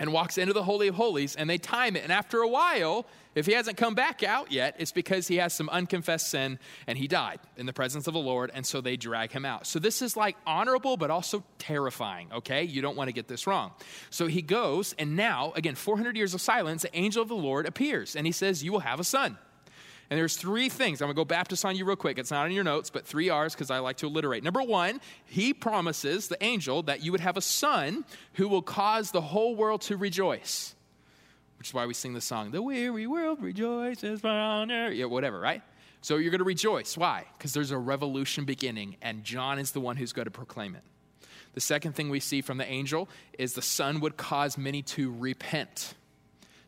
and 0.00 0.12
walks 0.12 0.38
into 0.38 0.52
the 0.52 0.62
holy 0.62 0.88
of 0.88 0.94
holies 0.94 1.36
and 1.36 1.48
they 1.48 1.58
time 1.58 1.94
it 1.94 2.02
and 2.02 2.10
after 2.10 2.40
a 2.40 2.48
while 2.48 3.06
if 3.34 3.46
he 3.46 3.52
hasn't 3.52 3.76
come 3.76 3.94
back 3.94 4.22
out 4.22 4.50
yet 4.50 4.74
it's 4.78 4.92
because 4.92 5.28
he 5.28 5.36
has 5.36 5.52
some 5.52 5.68
unconfessed 5.68 6.28
sin 6.28 6.58
and 6.86 6.98
he 6.98 7.06
died 7.06 7.38
in 7.56 7.66
the 7.66 7.72
presence 7.72 8.06
of 8.06 8.14
the 8.14 8.20
lord 8.20 8.50
and 8.54 8.66
so 8.66 8.80
they 8.80 8.96
drag 8.96 9.30
him 9.30 9.44
out 9.44 9.66
so 9.66 9.78
this 9.78 10.02
is 10.02 10.16
like 10.16 10.36
honorable 10.46 10.96
but 10.96 11.10
also 11.10 11.44
terrifying 11.58 12.28
okay 12.32 12.64
you 12.64 12.82
don't 12.82 12.96
want 12.96 13.08
to 13.08 13.12
get 13.12 13.28
this 13.28 13.46
wrong 13.46 13.70
so 14.08 14.26
he 14.26 14.42
goes 14.42 14.94
and 14.98 15.14
now 15.14 15.52
again 15.54 15.74
400 15.74 16.16
years 16.16 16.34
of 16.34 16.40
silence 16.40 16.82
the 16.82 16.96
angel 16.96 17.22
of 17.22 17.28
the 17.28 17.34
lord 17.34 17.66
appears 17.66 18.16
and 18.16 18.26
he 18.26 18.32
says 18.32 18.64
you 18.64 18.72
will 18.72 18.80
have 18.80 18.98
a 18.98 19.04
son 19.04 19.36
and 20.10 20.18
there's 20.18 20.36
three 20.36 20.68
things. 20.68 21.00
I'm 21.00 21.06
going 21.06 21.14
to 21.14 21.20
go 21.20 21.24
Baptist 21.24 21.64
on 21.64 21.76
you 21.76 21.84
real 21.84 21.94
quick. 21.94 22.18
It's 22.18 22.32
not 22.32 22.46
in 22.46 22.52
your 22.52 22.64
notes, 22.64 22.90
but 22.90 23.06
three 23.06 23.30
R's 23.30 23.54
because 23.54 23.70
I 23.70 23.78
like 23.78 23.98
to 23.98 24.06
alliterate. 24.06 24.42
Number 24.42 24.62
one, 24.62 25.00
he 25.24 25.54
promises, 25.54 26.26
the 26.26 26.42
angel, 26.42 26.82
that 26.82 27.04
you 27.04 27.12
would 27.12 27.20
have 27.20 27.36
a 27.36 27.40
son 27.40 28.04
who 28.34 28.48
will 28.48 28.62
cause 28.62 29.12
the 29.12 29.20
whole 29.20 29.54
world 29.54 29.82
to 29.82 29.96
rejoice. 29.96 30.74
Which 31.58 31.68
is 31.68 31.74
why 31.74 31.86
we 31.86 31.94
sing 31.94 32.14
the 32.14 32.20
song, 32.20 32.50
The 32.50 32.60
weary 32.60 33.06
world 33.06 33.40
rejoices. 33.40 34.20
Yeah, 34.24 35.04
whatever, 35.04 35.38
right? 35.38 35.62
So 36.00 36.16
you're 36.16 36.30
going 36.30 36.38
to 36.38 36.44
rejoice. 36.44 36.96
Why? 36.96 37.26
Because 37.38 37.52
there's 37.52 37.70
a 37.70 37.78
revolution 37.78 38.44
beginning, 38.44 38.96
and 39.02 39.22
John 39.22 39.58
is 39.58 39.70
the 39.72 39.80
one 39.80 39.96
who's 39.96 40.12
going 40.12 40.24
to 40.24 40.30
proclaim 40.32 40.74
it. 40.74 40.82
The 41.52 41.60
second 41.60 41.94
thing 41.94 42.10
we 42.10 42.20
see 42.20 42.40
from 42.40 42.58
the 42.58 42.66
angel 42.66 43.08
is 43.38 43.52
the 43.52 43.62
son 43.62 44.00
would 44.00 44.16
cause 44.16 44.58
many 44.58 44.82
to 44.82 45.12
repent. 45.12 45.94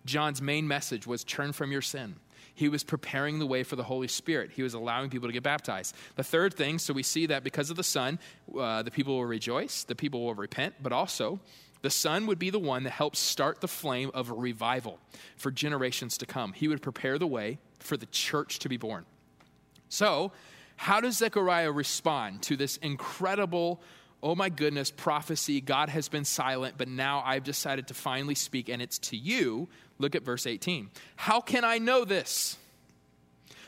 John's 0.05 0.43
main 0.43 0.69
message 0.69 1.07
was 1.07 1.25
turn 1.25 1.53
from 1.53 1.73
your 1.73 1.83
sin. 1.83 2.17
He 2.55 2.69
was 2.69 2.85
preparing 2.85 3.39
the 3.39 3.47
way 3.47 3.63
for 3.63 3.77
the 3.77 3.83
Holy 3.83 4.09
Spirit. 4.09 4.51
He 4.53 4.63
was 4.63 4.75
allowing 4.75 5.11
people 5.11 5.29
to 5.29 5.33
get 5.33 5.43
baptized. 5.43 5.95
The 6.17 6.25
third 6.25 6.55
thing, 6.55 6.79
so 6.79 6.93
we 6.93 7.03
see 7.03 7.27
that 7.27 7.45
because 7.45 7.71
of 7.71 7.77
the 7.77 7.83
Son, 7.83 8.19
uh, 8.59 8.83
the 8.83 8.91
people 8.91 9.15
will 9.15 9.25
rejoice, 9.25 9.85
the 9.85 9.95
people 9.95 10.25
will 10.25 10.35
repent, 10.35 10.75
but 10.83 10.93
also 10.93 11.41
the 11.83 11.91
Son 11.91 12.27
would 12.27 12.39
be 12.39 12.51
the 12.51 12.59
one 12.59 12.85
that 12.85 12.91
helps 12.91 13.19
start 13.19 13.61
the 13.61 13.69
flame 13.69 14.11
of 14.15 14.31
a 14.31 14.35
revival 14.35 14.99
for 15.37 15.51
generations 15.51 16.19
to 16.19 16.27
come. 16.27 16.53
He 16.53 16.69
would 16.69 16.83
prepare 16.83 17.19
the 17.19 17.27
way 17.27 17.59
for 17.81 17.97
the 17.97 18.07
church 18.07 18.61
to 18.61 18.69
be 18.69 18.77
born. 18.77 19.05
So, 19.89 20.33
how 20.77 21.01
does 21.01 21.19
Zechariah 21.19 21.71
respond 21.71 22.43
to 22.43 22.57
this 22.57 22.77
incredible 22.79 23.83
oh 24.23 24.35
my 24.37 24.49
goodness, 24.49 24.91
prophecy, 24.91 25.61
God 25.61 25.89
has 25.89 26.09
been 26.09 26.25
silent, 26.25 26.77
but 26.79 26.87
now 26.87 27.23
I've 27.27 27.43
decided 27.43 27.89
to 27.89 27.95
finally 27.95 28.37
speak, 28.37 28.69
and 28.69 28.81
it's 28.81 28.99
to 29.01 29.17
you. 29.17 29.69
Look 30.03 30.17
at 30.17 30.25
verse 30.25 30.47
18. 30.47 30.91
How 31.15 31.41
can 31.41 31.65
I 31.65 31.79
know 31.79 32.05
this? 32.05 32.59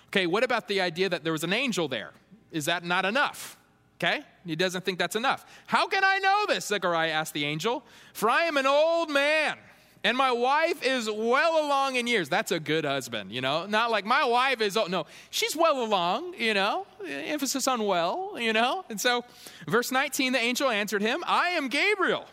Okay, 0.08 0.26
what 0.26 0.42
about 0.42 0.66
the 0.66 0.80
idea 0.80 1.08
that 1.08 1.22
there 1.22 1.32
was 1.32 1.44
an 1.44 1.52
angel 1.52 1.86
there? 1.86 2.10
Is 2.50 2.64
that 2.64 2.84
not 2.84 3.04
enough? 3.04 3.56
Okay, 3.98 4.22
he 4.44 4.56
doesn't 4.56 4.84
think 4.84 4.98
that's 4.98 5.14
enough. 5.14 5.46
How 5.66 5.86
can 5.86 6.02
I 6.04 6.18
know 6.18 6.44
this? 6.48 6.66
Zechariah 6.66 7.10
asked 7.10 7.34
the 7.34 7.44
angel. 7.44 7.84
For 8.12 8.28
I 8.28 8.42
am 8.42 8.56
an 8.56 8.66
old 8.66 9.10
man 9.10 9.56
and 10.04 10.18
my 10.18 10.30
wife 10.30 10.84
is 10.84 11.10
well 11.10 11.66
along 11.66 11.96
in 11.96 12.06
years. 12.06 12.28
That's 12.28 12.52
a 12.52 12.60
good 12.60 12.84
husband, 12.84 13.32
you 13.32 13.40
know? 13.40 13.64
Not 13.64 13.90
like 13.90 14.04
my 14.04 14.24
wife 14.24 14.60
is, 14.60 14.76
oh, 14.76 14.84
no, 14.84 15.06
she's 15.30 15.56
well 15.56 15.82
along, 15.82 16.34
you 16.34 16.52
know? 16.52 16.86
Emphasis 17.08 17.66
on 17.66 17.84
well, 17.86 18.36
you 18.38 18.52
know? 18.52 18.84
And 18.90 19.00
so, 19.00 19.24
verse 19.66 19.90
19, 19.90 20.34
the 20.34 20.38
angel 20.38 20.68
answered 20.68 21.00
him, 21.00 21.24
I 21.26 21.50
am 21.50 21.68
Gabriel. 21.68 22.26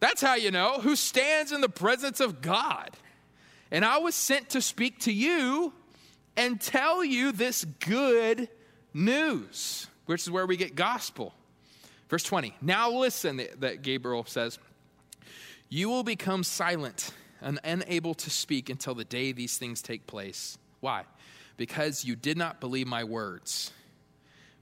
That's 0.00 0.22
how 0.22 0.34
you 0.34 0.50
know, 0.50 0.78
who 0.80 0.96
stands 0.96 1.52
in 1.52 1.60
the 1.60 1.68
presence 1.68 2.20
of 2.20 2.40
God. 2.40 2.90
And 3.70 3.84
I 3.84 3.98
was 3.98 4.14
sent 4.14 4.50
to 4.50 4.62
speak 4.62 5.00
to 5.00 5.12
you 5.12 5.72
and 6.36 6.60
tell 6.60 7.04
you 7.04 7.32
this 7.32 7.64
good 7.64 8.48
news, 8.94 9.88
which 10.06 10.22
is 10.22 10.30
where 10.30 10.46
we 10.46 10.56
get 10.56 10.74
gospel. 10.74 11.34
Verse 12.08 12.22
20, 12.22 12.54
now 12.62 12.90
listen, 12.90 13.42
that 13.58 13.82
Gabriel 13.82 14.24
says, 14.24 14.58
you 15.68 15.90
will 15.90 16.04
become 16.04 16.42
silent 16.42 17.10
and 17.42 17.60
unable 17.62 18.14
to 18.14 18.30
speak 18.30 18.70
until 18.70 18.94
the 18.94 19.04
day 19.04 19.32
these 19.32 19.58
things 19.58 19.82
take 19.82 20.06
place. 20.06 20.56
Why? 20.80 21.04
Because 21.56 22.04
you 22.04 22.16
did 22.16 22.38
not 22.38 22.60
believe 22.60 22.86
my 22.86 23.04
words, 23.04 23.72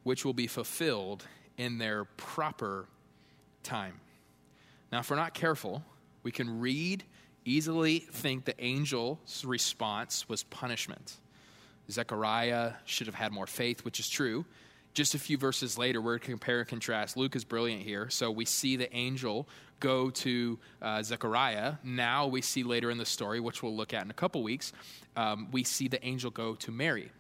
which 0.03 0.25
will 0.25 0.35
be 0.35 0.47
fulfilled 0.47 1.25
in 1.57 1.79
their 1.79 2.05
proper 2.05 2.89
time. 3.63 4.01
Now, 4.93 5.01
if 5.01 5.11
we're 5.11 5.17
not 5.17 5.35
careful, 5.35 5.83
we 6.23 6.33
can 6.33 6.61
read, 6.61 7.05
easily 7.45 7.99
think 7.99 8.45
the 8.45 8.59
angel's 8.61 9.45
response 9.45 10.29
was 10.29 10.43
punishment. 10.45 11.17
Zechariah 11.91 12.73
should 12.85 13.07
have 13.07 13.15
had 13.15 13.33
more 13.33 13.47
faith, 13.47 13.85
which 13.85 14.01
is 14.01 14.09
true. 14.09 14.45
Just 14.95 15.15
a 15.15 15.19
few 15.19 15.37
verses 15.37 15.77
later, 15.77 16.01
we're 16.01 16.19
compare 16.19 16.61
and 16.61 16.69
contrast. 16.69 17.17
Luke 17.17 17.37
is 17.37 17.45
brilliant 17.45 17.83
here. 17.83 18.09
So 18.09 18.31
we 18.31 18.45
see 18.45 18.77
the 18.77 18.95
angel 18.97 19.47
go 19.79 20.11
to 20.11 20.59
uh, 20.81 21.03
Zechariah. 21.03 21.75
Now 21.85 22.27
we 22.27 22.41
see 22.41 22.63
later 22.63 22.91
in 22.91 22.99
the 22.99 23.05
story, 23.05 23.39
which 23.41 23.63
we'll 23.63 23.77
look 23.77 23.93
at 23.93 24.05
in 24.05 24.11
a 24.11 24.15
couple 24.15 24.43
weeks, 24.43 24.73
um, 25.17 25.49
we 25.53 25.65
see 25.65 25.89
the 25.89 26.05
angel 26.05 26.31
go 26.31 26.55
to 26.55 26.71
Mary. 26.71 27.11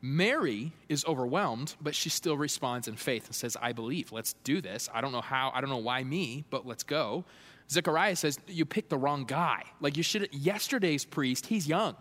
Mary 0.00 0.72
is 0.88 1.04
overwhelmed, 1.04 1.74
but 1.80 1.94
she 1.94 2.08
still 2.08 2.36
responds 2.36 2.88
in 2.88 2.96
faith 2.96 3.26
and 3.26 3.34
says, 3.34 3.56
I 3.60 3.72
believe. 3.72 4.10
Let's 4.10 4.34
do 4.44 4.60
this. 4.60 4.88
I 4.92 5.00
don't 5.00 5.12
know 5.12 5.20
how, 5.20 5.52
I 5.54 5.60
don't 5.60 5.70
know 5.70 5.76
why 5.76 6.02
me, 6.02 6.44
but 6.50 6.66
let's 6.66 6.82
go. 6.82 7.24
Zechariah 7.70 8.16
says, 8.16 8.38
You 8.48 8.64
picked 8.64 8.90
the 8.90 8.98
wrong 8.98 9.24
guy. 9.24 9.62
Like 9.80 9.96
you 9.96 10.02
should, 10.02 10.28
yesterday's 10.32 11.04
priest, 11.04 11.46
he's 11.46 11.66
young. 11.66 11.96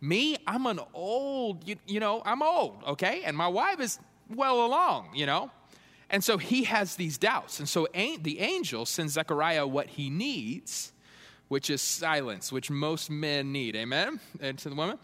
Me, 0.00 0.36
I'm 0.46 0.66
an 0.66 0.80
old, 0.94 1.66
you, 1.68 1.76
you 1.86 2.00
know, 2.00 2.22
I'm 2.24 2.42
old, 2.42 2.82
okay? 2.86 3.22
And 3.24 3.36
my 3.36 3.48
wife 3.48 3.80
is 3.80 3.98
well 4.34 4.64
along, 4.64 5.10
you 5.14 5.26
know? 5.26 5.50
And 6.08 6.24
so 6.24 6.38
he 6.38 6.64
has 6.64 6.96
these 6.96 7.18
doubts. 7.18 7.58
And 7.58 7.68
so 7.68 7.86
the 7.94 8.40
angel 8.40 8.86
sends 8.86 9.12
Zechariah 9.12 9.66
what 9.66 9.86
he 9.86 10.10
needs, 10.10 10.92
which 11.48 11.70
is 11.70 11.82
silence, 11.82 12.50
which 12.50 12.70
most 12.70 13.10
men 13.10 13.52
need. 13.52 13.76
Amen? 13.76 14.20
And 14.40 14.58
to 14.58 14.68
the 14.68 14.74
woman. 14.74 14.98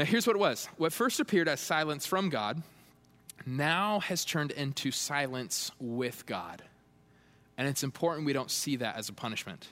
Now, 0.00 0.06
here's 0.06 0.26
what 0.26 0.34
it 0.34 0.38
was 0.38 0.66
what 0.78 0.94
first 0.94 1.20
appeared 1.20 1.46
as 1.46 1.60
silence 1.60 2.06
from 2.06 2.30
God 2.30 2.62
now 3.44 4.00
has 4.00 4.24
turned 4.24 4.50
into 4.50 4.90
silence 4.90 5.70
with 5.78 6.24
God. 6.24 6.62
And 7.58 7.68
it's 7.68 7.82
important 7.82 8.24
we 8.24 8.32
don't 8.32 8.50
see 8.50 8.76
that 8.76 8.96
as 8.96 9.10
a 9.10 9.12
punishment. 9.12 9.68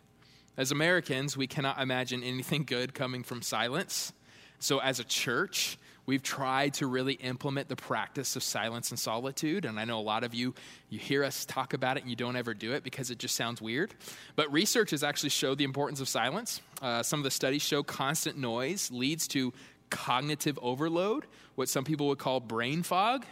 As 0.59 0.71
Americans, 0.71 1.35
we 1.35 1.47
cannot 1.47 1.81
imagine 1.81 2.23
anything 2.23 2.65
good 2.65 2.93
coming 2.93 3.23
from 3.23 3.41
silence. 3.41 4.13
So, 4.59 4.81
as 4.81 5.01
a 5.01 5.05
church, 5.05 5.79
we've 6.05 6.23
tried 6.23 6.75
to 6.75 6.87
really 6.87 7.15
implement 7.15 7.69
the 7.69 7.77
practice 7.77 8.37
of 8.37 8.43
silence 8.43 8.91
and 8.91 8.99
solitude. 8.99 9.65
And 9.65 9.81
I 9.81 9.87
know 9.87 9.99
a 9.99 10.03
lot 10.03 10.25
of 10.25 10.35
you, 10.35 10.55
you 10.91 10.99
hear 10.99 11.25
us 11.25 11.47
talk 11.47 11.73
about 11.73 11.97
it 11.97 12.03
and 12.03 12.11
you 12.11 12.17
don't 12.17 12.37
ever 12.37 12.53
do 12.53 12.75
it 12.75 12.85
because 12.85 13.11
it 13.11 13.19
just 13.19 13.35
sounds 13.35 13.63
weird. 13.63 13.95
But 14.37 14.53
research 14.53 14.91
has 14.91 15.03
actually 15.03 15.31
showed 15.31 15.57
the 15.57 15.65
importance 15.65 16.03
of 16.03 16.09
silence. 16.09 16.61
Uh, 16.83 17.03
some 17.03 17.21
of 17.21 17.25
the 17.25 17.31
studies 17.31 17.63
show 17.63 17.83
constant 17.83 18.37
noise 18.37 18.91
leads 18.91 19.27
to 19.29 19.55
cognitive 19.91 20.59
overload, 20.63 21.27
what 21.55 21.69
some 21.69 21.85
people 21.85 22.09
would 22.09 22.19
call 22.19 22.41
brain 22.41 22.83
fog. 22.83 23.25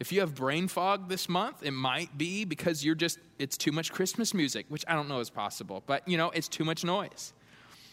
If 0.00 0.12
you 0.12 0.20
have 0.20 0.34
brain 0.34 0.68
fog 0.68 1.08
this 1.08 1.28
month, 1.28 1.62
it 1.62 1.72
might 1.72 2.16
be 2.16 2.44
because 2.44 2.84
you're 2.84 2.94
just, 2.94 3.18
it's 3.38 3.56
too 3.56 3.72
much 3.72 3.92
Christmas 3.92 4.32
music, 4.32 4.66
which 4.68 4.84
I 4.86 4.94
don't 4.94 5.08
know 5.08 5.20
is 5.20 5.30
possible, 5.30 5.82
but 5.86 6.06
you 6.06 6.16
know, 6.16 6.30
it's 6.30 6.48
too 6.48 6.64
much 6.64 6.84
noise. 6.84 7.32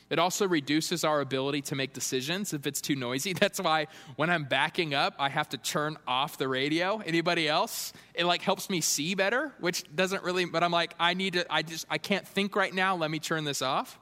It 0.09 0.19
also 0.19 0.47
reduces 0.47 1.03
our 1.03 1.19
ability 1.19 1.61
to 1.63 1.75
make 1.75 1.93
decisions 1.93 2.53
if 2.53 2.67
it's 2.67 2.79
too 2.79 2.95
noisy. 2.95 3.33
That's 3.39 3.59
why 3.59 3.87
when 4.17 4.29
I'm 4.29 4.43
backing 4.43 4.93
up, 4.93 5.15
I 5.17 5.29
have 5.29 5.49
to 5.49 5.57
turn 5.57 5.97
off 6.07 6.37
the 6.37 6.47
radio. 6.47 7.01
Anybody 7.03 7.47
else? 7.47 7.91
It 8.13 8.25
like 8.25 8.41
helps 8.41 8.69
me 8.69 8.81
see 8.81 9.15
better, 9.15 9.51
which 9.59 9.83
doesn't 9.95 10.23
really, 10.23 10.45
but 10.45 10.63
I'm 10.63 10.71
like, 10.71 10.93
I 10.99 11.15
need 11.15 11.33
to, 11.33 11.51
I 11.51 11.63
just, 11.63 11.87
I 11.89 11.97
can't 11.97 12.27
think 12.27 12.55
right 12.55 12.73
now. 12.73 12.95
Let 12.95 13.09
me 13.09 13.19
turn 13.19 13.45
this 13.45 13.61
off. 13.63 13.99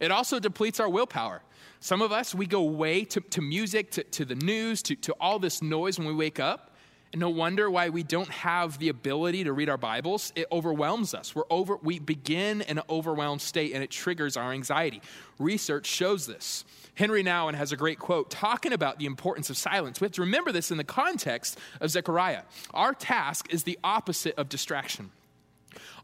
It 0.00 0.10
also 0.10 0.38
depletes 0.38 0.80
our 0.80 0.88
willpower. 0.88 1.42
Some 1.80 2.02
of 2.02 2.12
us, 2.12 2.34
we 2.34 2.46
go 2.46 2.62
way 2.62 3.04
to, 3.04 3.20
to 3.20 3.40
music, 3.40 3.90
to, 3.92 4.04
to 4.04 4.24
the 4.24 4.34
news, 4.34 4.82
to, 4.82 4.96
to 4.96 5.14
all 5.20 5.38
this 5.38 5.62
noise 5.62 5.98
when 5.98 6.08
we 6.08 6.14
wake 6.14 6.40
up. 6.40 6.74
And 7.12 7.20
no 7.20 7.30
wonder 7.30 7.70
why 7.70 7.88
we 7.88 8.02
don't 8.02 8.28
have 8.28 8.78
the 8.78 8.90
ability 8.90 9.44
to 9.44 9.52
read 9.52 9.70
our 9.70 9.78
Bibles. 9.78 10.30
It 10.36 10.46
overwhelms 10.52 11.14
us. 11.14 11.34
We're 11.34 11.44
over, 11.48 11.76
we 11.76 11.98
begin 11.98 12.60
in 12.60 12.76
an 12.76 12.84
overwhelmed 12.90 13.40
state 13.40 13.72
and 13.72 13.82
it 13.82 13.90
triggers 13.90 14.36
our 14.36 14.52
anxiety. 14.52 15.00
Research 15.38 15.86
shows 15.86 16.26
this. 16.26 16.66
Henri 16.96 17.24
Nouwen 17.24 17.54
has 17.54 17.72
a 17.72 17.76
great 17.76 17.98
quote 17.98 18.30
talking 18.30 18.74
about 18.74 18.98
the 18.98 19.06
importance 19.06 19.48
of 19.48 19.56
silence. 19.56 20.00
We 20.00 20.04
have 20.04 20.12
to 20.12 20.20
remember 20.22 20.52
this 20.52 20.70
in 20.70 20.76
the 20.76 20.84
context 20.84 21.58
of 21.80 21.90
Zechariah. 21.90 22.42
Our 22.74 22.92
task 22.92 23.46
is 23.50 23.62
the 23.62 23.78
opposite 23.82 24.34
of 24.36 24.50
distraction. 24.50 25.10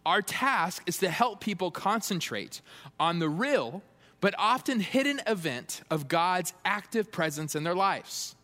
Our 0.06 0.22
task 0.22 0.82
is 0.86 0.98
to 0.98 1.08
help 1.08 1.40
people 1.40 1.70
concentrate 1.70 2.60
on 3.00 3.18
the 3.18 3.28
real, 3.28 3.82
but 4.20 4.34
often 4.38 4.80
hidden 4.80 5.20
event 5.26 5.82
of 5.90 6.08
God's 6.08 6.52
active 6.64 7.10
presence 7.10 7.54
in 7.54 7.64
their 7.64 7.74
lives. 7.74 8.34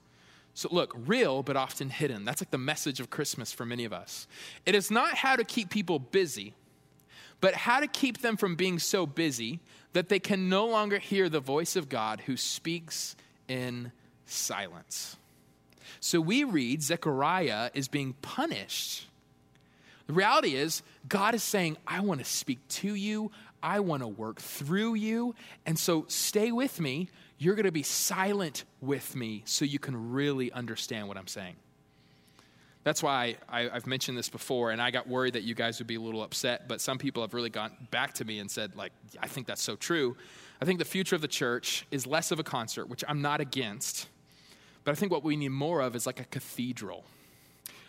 So, 0.55 0.69
look, 0.73 0.95
real 1.07 1.43
but 1.43 1.57
often 1.57 1.91
hidden. 1.91 2.25
That's 2.25 2.43
like 2.43 2.51
the 2.51 2.59
message 2.59 3.01
of 3.01 3.11
Christmas 3.11 3.53
for 3.53 3.65
many 3.65 3.85
of 3.85 3.93
us. 3.93 4.27
It 4.67 4.75
is 4.75 4.91
not 4.91 5.15
how 5.15 5.37
to 5.37 5.45
keep 5.45 5.71
people 5.71 5.99
busy, 5.99 6.55
but 7.41 7.55
how 7.55 7.81
to 7.81 7.87
keep 7.87 8.21
them 8.21 8.37
from 8.37 8.57
being 8.57 8.79
so 8.79 9.07
busy 9.07 9.61
that 9.93 10.09
they 10.09 10.19
can 10.19 10.49
no 10.49 10.67
longer 10.67 10.99
hear 10.99 11.29
the 11.29 11.41
voice 11.41 11.77
of 11.77 11.89
God 11.89 12.23
who 12.27 12.37
speaks 12.37 13.17
in 13.49 13.93
silence. 14.27 15.17
So 16.01 16.21
we 16.21 16.45
read 16.45 16.83
Zechariah 16.83 17.71
is 17.75 17.89
being 17.89 18.15
punished. 18.23 19.07
The 20.11 20.17
reality 20.17 20.57
is, 20.57 20.83
God 21.09 21.37
is 21.37 21.43
saying, 21.43 21.77
I 21.87 22.01
want 22.01 22.19
to 22.19 22.27
speak 22.27 22.59
to 22.69 22.95
you, 22.95 23.31
I 23.63 23.79
want 23.79 24.03
to 24.03 24.09
work 24.09 24.41
through 24.41 24.95
you. 24.95 25.37
And 25.65 25.79
so 25.79 26.05
stay 26.09 26.51
with 26.51 26.81
me 26.81 27.09
you're 27.41 27.55
going 27.55 27.65
to 27.65 27.73
be 27.73 27.83
silent 27.83 28.65
with 28.83 29.17
me 29.17 29.43
so 29.47 29.65
you 29.65 29.79
can 29.79 30.13
really 30.13 30.53
understand 30.53 31.09
what 31.09 31.17
I'm 31.17 31.27
saying. 31.27 31.57
That's 32.85 33.03
why 33.03 33.37
I, 33.49 33.63
have 33.63 33.87
mentioned 33.87 34.17
this 34.17 34.29
before, 34.29 34.71
and 34.71 34.81
I 34.81 34.91
got 34.91 35.09
worried 35.09 35.33
that 35.33 35.43
you 35.43 35.55
guys 35.55 35.79
would 35.79 35.87
be 35.87 35.95
a 35.95 36.01
little 36.01 36.23
upset, 36.23 36.69
but 36.69 36.83
some 36.83 36.99
people 36.99 37.23
have 37.23 37.33
really 37.33 37.49
gone 37.49 37.73
back 37.91 38.15
to 38.15 38.27
me 38.27 38.41
and 38.41 38.51
said, 38.51 38.77
like, 38.77 38.93
I 39.19 39.27
think 39.27 39.47
that's 39.47 39.63
so 39.63 39.75
true. 39.75 40.17
I 40.61 40.67
think 40.67 40.79
the 40.79 40.85
future 40.85 41.17
of 41.17 41.23
the 41.23 41.29
church 41.29 41.87
is 41.91 42.07
less 42.07 42.31
of 42.31 42.39
a 42.39 42.43
concert, 42.43 42.91
which 42.91 43.05
I'm 43.09 43.23
not 43.23 43.41
against, 43.41 44.07
but 44.85 44.93
I 44.93 44.95
think 44.95 45.11
what 45.11 45.25
we 45.25 45.37
need 45.37 45.49
more 45.49 45.81
of 45.81 45.97
is 45.97 46.07
like 46.07 46.21
a 46.21 46.25
cathedral, 46.25 47.05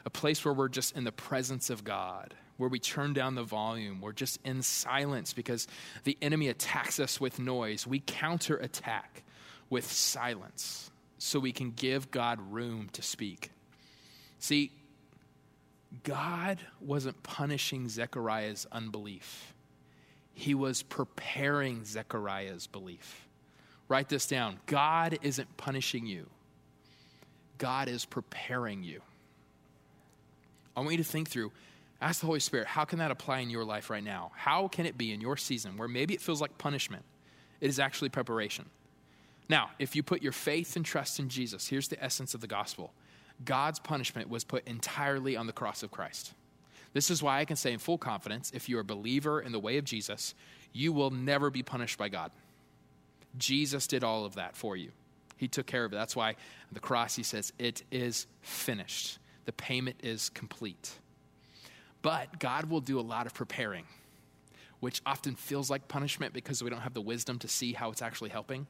a 0.05 0.09
place 0.09 0.43
where 0.43 0.53
we're 0.53 0.69
just 0.69 0.95
in 0.95 1.03
the 1.03 1.11
presence 1.11 1.69
of 1.69 1.83
God, 1.83 2.33
where 2.57 2.69
we 2.69 2.79
turn 2.79 3.13
down 3.13 3.35
the 3.35 3.43
volume, 3.43 4.01
we're 4.01 4.11
just 4.11 4.39
in 4.43 4.61
silence 4.61 5.33
because 5.33 5.67
the 6.03 6.17
enemy 6.21 6.47
attacks 6.47 6.99
us 6.99 7.19
with 7.19 7.39
noise. 7.39 7.85
We 7.87 7.99
counterattack 7.99 9.23
with 9.69 9.91
silence 9.91 10.91
so 11.17 11.39
we 11.39 11.51
can 11.51 11.71
give 11.71 12.11
God 12.11 12.39
room 12.51 12.89
to 12.93 13.01
speak. 13.01 13.51
See, 14.39 14.71
God 16.03 16.59
wasn't 16.79 17.21
punishing 17.21 17.89
Zechariah's 17.89 18.65
unbelief, 18.71 19.53
he 20.33 20.55
was 20.55 20.81
preparing 20.81 21.85
Zechariah's 21.85 22.67
belief. 22.67 23.27
Write 23.87 24.07
this 24.07 24.25
down 24.25 24.57
God 24.65 25.19
isn't 25.21 25.57
punishing 25.57 26.05
you, 26.05 26.27
God 27.57 27.87
is 27.87 28.05
preparing 28.05 28.83
you. 28.83 29.01
I 30.75 30.81
want 30.81 30.91
you 30.91 30.97
to 30.97 31.03
think 31.03 31.29
through. 31.29 31.51
Ask 32.01 32.21
the 32.21 32.25
Holy 32.25 32.39
Spirit, 32.39 32.65
how 32.65 32.83
can 32.83 32.99
that 32.99 33.11
apply 33.11 33.39
in 33.39 33.49
your 33.49 33.63
life 33.63 33.89
right 33.89 34.03
now? 34.03 34.31
How 34.35 34.67
can 34.67 34.85
it 34.85 34.97
be 34.97 35.13
in 35.13 35.21
your 35.21 35.37
season 35.37 35.77
where 35.77 35.87
maybe 35.87 36.15
it 36.15 36.21
feels 36.21 36.41
like 36.41 36.57
punishment? 36.57 37.03
It 37.59 37.69
is 37.69 37.79
actually 37.79 38.09
preparation. 38.09 38.65
Now, 39.47 39.69
if 39.77 39.95
you 39.95 40.01
put 40.01 40.23
your 40.23 40.31
faith 40.31 40.75
and 40.75 40.83
trust 40.83 41.19
in 41.19 41.29
Jesus, 41.29 41.67
here's 41.67 41.89
the 41.89 42.03
essence 42.03 42.33
of 42.33 42.41
the 42.41 42.47
gospel 42.47 42.91
God's 43.45 43.79
punishment 43.79 44.29
was 44.29 44.43
put 44.43 44.67
entirely 44.67 45.35
on 45.35 45.45
the 45.45 45.53
cross 45.53 45.83
of 45.83 45.91
Christ. 45.91 46.33
This 46.93 47.09
is 47.09 47.23
why 47.23 47.39
I 47.39 47.45
can 47.45 47.55
say 47.55 47.71
in 47.71 47.79
full 47.79 47.97
confidence 47.97 48.51
if 48.53 48.67
you're 48.67 48.81
a 48.81 48.85
believer 48.85 49.39
in 49.39 49.51
the 49.51 49.59
way 49.59 49.77
of 49.77 49.85
Jesus, 49.85 50.33
you 50.73 50.91
will 50.91 51.11
never 51.11 51.49
be 51.49 51.63
punished 51.63 51.97
by 51.97 52.09
God. 52.09 52.31
Jesus 53.37 53.87
did 53.87 54.03
all 54.03 54.25
of 54.25 54.35
that 54.35 54.55
for 54.55 54.75
you. 54.75 54.91
He 55.37 55.47
took 55.47 55.65
care 55.65 55.85
of 55.85 55.93
it. 55.93 55.95
That's 55.95 56.15
why 56.15 56.35
the 56.71 56.79
cross, 56.79 57.15
he 57.15 57.23
says, 57.23 57.53
it 57.57 57.83
is 57.91 58.27
finished. 58.41 59.17
The 59.45 59.53
payment 59.53 59.97
is 60.03 60.29
complete. 60.29 60.91
But 62.01 62.39
God 62.39 62.65
will 62.65 62.81
do 62.81 62.99
a 62.99 63.01
lot 63.01 63.25
of 63.25 63.33
preparing, 63.33 63.85
which 64.79 65.01
often 65.05 65.35
feels 65.35 65.69
like 65.69 65.87
punishment 65.87 66.33
because 66.33 66.63
we 66.63 66.69
don't 66.69 66.81
have 66.81 66.93
the 66.93 67.01
wisdom 67.01 67.39
to 67.39 67.47
see 67.47 67.73
how 67.73 67.91
it's 67.91 68.01
actually 68.01 68.29
helping. 68.29 68.67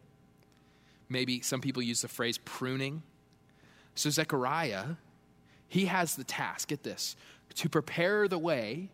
Maybe 1.09 1.41
some 1.41 1.61
people 1.61 1.81
use 1.81 2.01
the 2.01 2.07
phrase 2.07 2.37
pruning. 2.37 3.03
So, 3.95 4.09
Zechariah, 4.09 4.95
he 5.67 5.85
has 5.85 6.15
the 6.15 6.23
task, 6.23 6.69
get 6.69 6.83
this, 6.83 7.15
to 7.55 7.69
prepare 7.69 8.27
the 8.27 8.39
way 8.39 8.89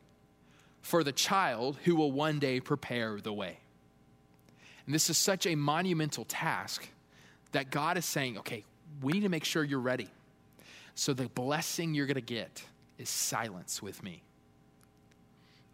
for 0.81 1.03
the 1.03 1.11
child 1.11 1.77
who 1.83 1.95
will 1.95 2.11
one 2.11 2.39
day 2.39 2.59
prepare 2.59 3.19
the 3.21 3.33
way. 3.33 3.59
And 4.85 4.95
this 4.95 5.09
is 5.09 5.17
such 5.17 5.45
a 5.45 5.55
monumental 5.55 6.25
task 6.25 6.87
that 7.51 7.69
God 7.71 7.97
is 7.97 8.05
saying, 8.05 8.37
okay, 8.39 8.63
we 9.01 9.13
need 9.13 9.23
to 9.23 9.29
make 9.29 9.43
sure 9.43 9.63
you're 9.63 9.79
ready. 9.79 10.09
So, 10.97 11.13
the 11.13 11.29
blessing 11.29 11.93
you're 11.93 12.07
going 12.07 12.15
to 12.15 12.21
get 12.21 12.63
is 12.97 13.07
silence 13.07 13.83
with 13.83 14.01
me. 14.01 14.23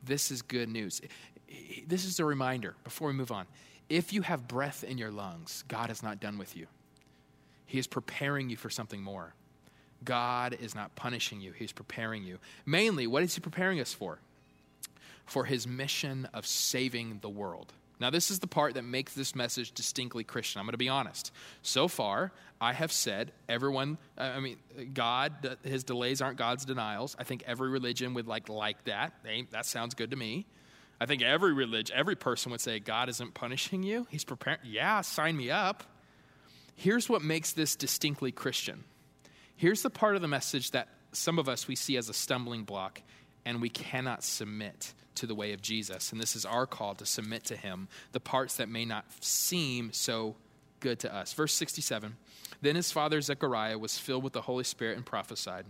This 0.04 0.32
is 0.32 0.42
good 0.42 0.68
news. 0.68 1.00
This 1.88 2.04
is 2.04 2.20
a 2.20 2.26
reminder 2.26 2.76
before 2.84 3.08
we 3.08 3.14
move 3.14 3.32
on 3.32 3.46
if 3.88 4.12
you 4.12 4.22
have 4.22 4.50
breath 4.50 4.84
in 4.84 4.98
your 4.98 5.12
lungs, 5.12 5.64
God 5.70 5.90
is 5.90 6.04
not 6.04 6.20
done 6.20 6.38
with 6.38 6.58
you. 6.58 6.68
He 7.66 7.80
is 7.80 7.88
preparing 7.88 8.50
you 8.50 8.58
for 8.58 8.70
something 8.70 9.02
more. 9.02 9.34
God 10.04 10.58
is 10.60 10.76
not 10.76 10.94
punishing 10.96 11.40
you, 11.40 11.54
He's 11.54 11.72
preparing 11.72 12.26
you. 12.26 12.38
Mainly, 12.66 13.08
what 13.08 13.24
is 13.24 13.34
He 13.34 13.40
preparing 13.40 13.80
us 13.80 13.94
for? 13.94 14.20
For 15.26 15.46
His 15.46 15.66
mission 15.66 16.28
of 16.34 16.46
saving 16.46 17.20
the 17.22 17.30
world. 17.30 17.72
Now, 18.00 18.10
this 18.10 18.32
is 18.32 18.40
the 18.40 18.48
part 18.48 18.74
that 18.74 18.84
makes 18.84 19.14
this 19.14 19.36
message 19.36 19.72
distinctly 19.72 20.24
Christian. 20.24 20.60
I'm 20.60 20.66
going 20.66 20.74
to 20.74 20.78
be 20.78 20.90
honest. 20.90 21.32
So 21.62 21.88
far, 21.88 22.32
I 22.60 22.74
have 22.74 22.92
said 22.92 23.32
everyone, 23.48 23.98
I 24.18 24.40
mean, 24.40 24.58
God, 24.94 25.58
his 25.64 25.84
delays 25.84 26.22
aren't 26.22 26.38
God's 26.38 26.66
denials. 26.66 27.16
I 27.20 27.24
think 27.24 27.44
every 27.46 27.70
religion 27.70 28.14
would 28.16 28.28
like, 28.28 28.50
like 28.50 28.84
that. 28.86 29.14
They, 29.24 29.48
that 29.52 29.66
sounds 29.66 29.94
good 29.94 30.12
to 30.12 30.18
me. 30.18 30.46
I 31.00 31.06
think 31.06 31.22
every 31.22 31.54
religion, 31.54 31.96
every 31.96 32.16
person 32.16 32.52
would 32.52 32.62
say, 32.62 32.80
God 32.80 33.10
isn't 33.10 33.34
punishing 33.34 33.84
you. 33.84 34.08
He's 34.10 34.24
preparing. 34.24 34.60
Yeah, 34.64 35.02
sign 35.02 35.38
me 35.38 35.52
up. 35.52 35.84
Here's 36.76 37.08
what 37.08 37.22
makes 37.22 37.54
this 37.54 37.76
distinctly 37.76 38.32
Christian. 38.32 38.84
Here's 39.56 39.82
the 39.82 39.90
part 39.90 40.16
of 40.16 40.22
the 40.22 40.28
message 40.28 40.72
that 40.72 40.88
some 41.12 41.38
of 41.38 41.48
us 41.48 41.68
we 41.68 41.76
see 41.76 41.98
as 41.98 42.10
a 42.10 42.14
stumbling 42.14 42.64
block 42.64 43.02
and 43.46 43.62
we 43.62 43.70
cannot 43.70 44.24
submit 44.24 44.94
to 45.16 45.28
the 45.28 45.36
way 45.36 45.54
of 45.54 45.62
Jesus. 45.62 46.12
And 46.12 46.20
this 46.20 46.36
is 46.36 46.46
our 46.46 46.66
call 46.66 46.96
to 46.96 47.06
submit 47.06 47.44
to 47.46 47.56
him 47.56 47.88
the 48.12 48.20
parts 48.20 48.58
that 48.58 48.70
may 48.70 48.86
not 48.86 49.06
seem 49.24 49.92
so 49.94 50.36
good 50.80 51.00
to 51.00 51.14
us. 51.14 51.34
Verse 51.34 51.54
67 51.54 52.16
Then 52.62 52.76
his 52.76 52.92
father 52.92 53.22
Zechariah 53.22 53.78
was 53.78 53.98
filled 53.98 54.24
with 54.24 54.34
the 54.34 54.42
Holy 54.42 54.64
Spirit 54.64 54.98
and 54.98 55.06
prophesied 55.06 55.66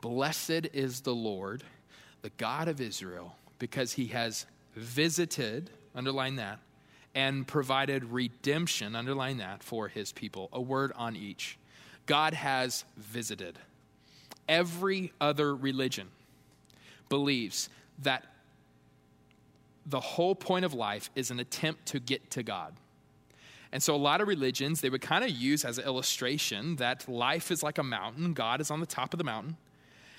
Blessed 0.00 0.68
is 0.72 1.00
the 1.00 1.14
Lord, 1.14 1.64
the 2.22 2.30
God 2.30 2.68
of 2.68 2.80
Israel, 2.80 3.36
because 3.58 3.92
he 3.94 4.08
has 4.08 4.46
visited, 4.76 5.70
underline 5.94 6.36
that, 6.36 6.58
and 7.14 7.46
provided 7.46 8.04
redemption, 8.04 8.96
underline 8.96 9.38
that, 9.38 9.62
for 9.62 9.88
his 9.88 10.12
people. 10.12 10.48
A 10.52 10.60
word 10.60 10.92
on 10.96 11.16
each. 11.16 11.58
God 12.06 12.34
has 12.34 12.84
visited. 12.96 13.58
Every 14.46 15.12
other 15.20 15.54
religion 15.54 16.08
believes 17.08 17.68
that 18.02 18.24
the 19.86 20.00
whole 20.00 20.34
point 20.34 20.64
of 20.64 20.74
life 20.74 21.10
is 21.14 21.30
an 21.30 21.40
attempt 21.40 21.86
to 21.86 22.00
get 22.00 22.30
to 22.32 22.42
God. 22.42 22.74
And 23.70 23.82
so, 23.82 23.94
a 23.94 23.96
lot 23.96 24.20
of 24.20 24.28
religions, 24.28 24.80
they 24.80 24.88
would 24.88 25.02
kind 25.02 25.24
of 25.24 25.30
use 25.30 25.64
as 25.64 25.78
an 25.78 25.84
illustration 25.84 26.76
that 26.76 27.08
life 27.08 27.50
is 27.50 27.62
like 27.62 27.78
a 27.78 27.82
mountain, 27.82 28.32
God 28.32 28.60
is 28.60 28.70
on 28.70 28.80
the 28.80 28.86
top 28.86 29.12
of 29.12 29.18
the 29.18 29.24
mountain. 29.24 29.56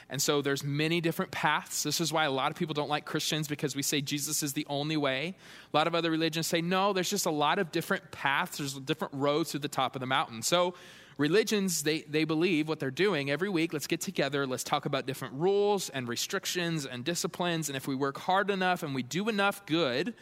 And 0.10 0.22
so 0.22 0.42
there's 0.42 0.64
many 0.64 1.02
different 1.02 1.32
paths. 1.32 1.84
This 1.84 2.00
is 2.00 2.14
why 2.14 2.26
a 2.26 2.32
lot 2.32 2.52
of 2.52 2.58
people 2.58 2.74
don't 2.74 2.90
like 2.90 3.06
Christians 3.06 3.48
because 3.48 3.76
we 3.76 3.82
say 3.82 4.02
Jesus 4.02 4.44
is 4.44 4.54
the 4.54 4.66
only 4.70 4.98
way. 4.98 5.36
A 5.74 5.78
lot 5.78 5.88
of 5.88 5.96
other 5.96 6.12
religions 6.12 6.46
say 6.46 6.62
no, 6.62 6.94
there's 6.94 7.10
just 7.10 7.26
a 7.26 7.32
lot 7.32 7.58
of 7.58 7.72
different 7.72 8.12
paths, 8.12 8.58
there's 8.58 8.74
different 8.76 9.14
roads 9.16 9.52
to 9.52 9.60
the 9.60 9.68
top 9.68 9.96
of 9.96 10.02
the 10.02 10.06
mountain. 10.06 10.44
So 10.44 10.76
religions, 11.18 11.84
they, 11.84 12.02
they 12.02 12.26
believe 12.26 12.68
what 12.68 12.80
they're 12.80 12.92
doing 12.92 13.32
every 13.32 13.50
week, 13.50 13.74
let's 13.74 13.88
get 13.88 14.02
together, 14.02 14.46
let's 14.46 14.64
talk 14.64 14.86
about 14.86 15.06
different 15.06 15.34
rules 15.36 15.90
and 15.90 16.08
restrictions 16.08 16.86
and 16.86 17.06
disciplines. 17.06 17.70
And 17.70 17.76
if 17.76 17.88
we 17.88 17.96
work 17.96 18.18
hard 18.18 18.50
enough 18.50 18.84
and 18.84 18.94
we 18.94 19.04
do 19.04 19.30
enough 19.30 19.66
good, 19.66 20.14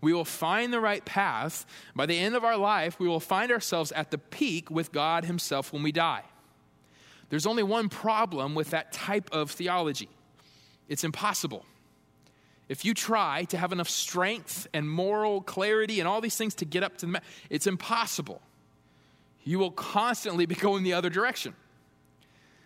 we 0.00 0.12
will 0.12 0.24
find 0.24 0.72
the 0.72 0.80
right 0.80 1.04
path. 1.04 1.64
By 1.94 2.06
the 2.06 2.18
end 2.18 2.34
of 2.34 2.44
our 2.44 2.56
life, 2.56 2.98
we 3.00 3.08
will 3.08 3.20
find 3.20 3.50
ourselves 3.50 3.92
at 3.92 4.10
the 4.10 4.18
peak 4.18 4.70
with 4.70 4.92
God 4.92 5.24
Himself 5.24 5.72
when 5.72 5.82
we 5.82 5.92
die. 5.92 6.24
There's 7.30 7.46
only 7.46 7.62
one 7.62 7.88
problem 7.88 8.54
with 8.54 8.70
that 8.70 8.92
type 8.92 9.30
of 9.32 9.50
theology 9.50 10.08
it's 10.88 11.04
impossible. 11.04 11.64
If 12.68 12.84
you 12.84 12.92
try 12.92 13.44
to 13.44 13.56
have 13.56 13.72
enough 13.72 13.88
strength 13.88 14.66
and 14.74 14.88
moral 14.88 15.40
clarity 15.40 16.00
and 16.00 16.08
all 16.08 16.20
these 16.20 16.36
things 16.36 16.54
to 16.56 16.64
get 16.64 16.82
up 16.82 16.98
to 16.98 17.06
the, 17.06 17.22
it's 17.48 17.66
impossible 17.66 18.42
you 19.44 19.58
will 19.58 19.70
constantly 19.70 20.46
be 20.46 20.54
going 20.54 20.82
the 20.82 20.92
other 20.92 21.10
direction. 21.10 21.54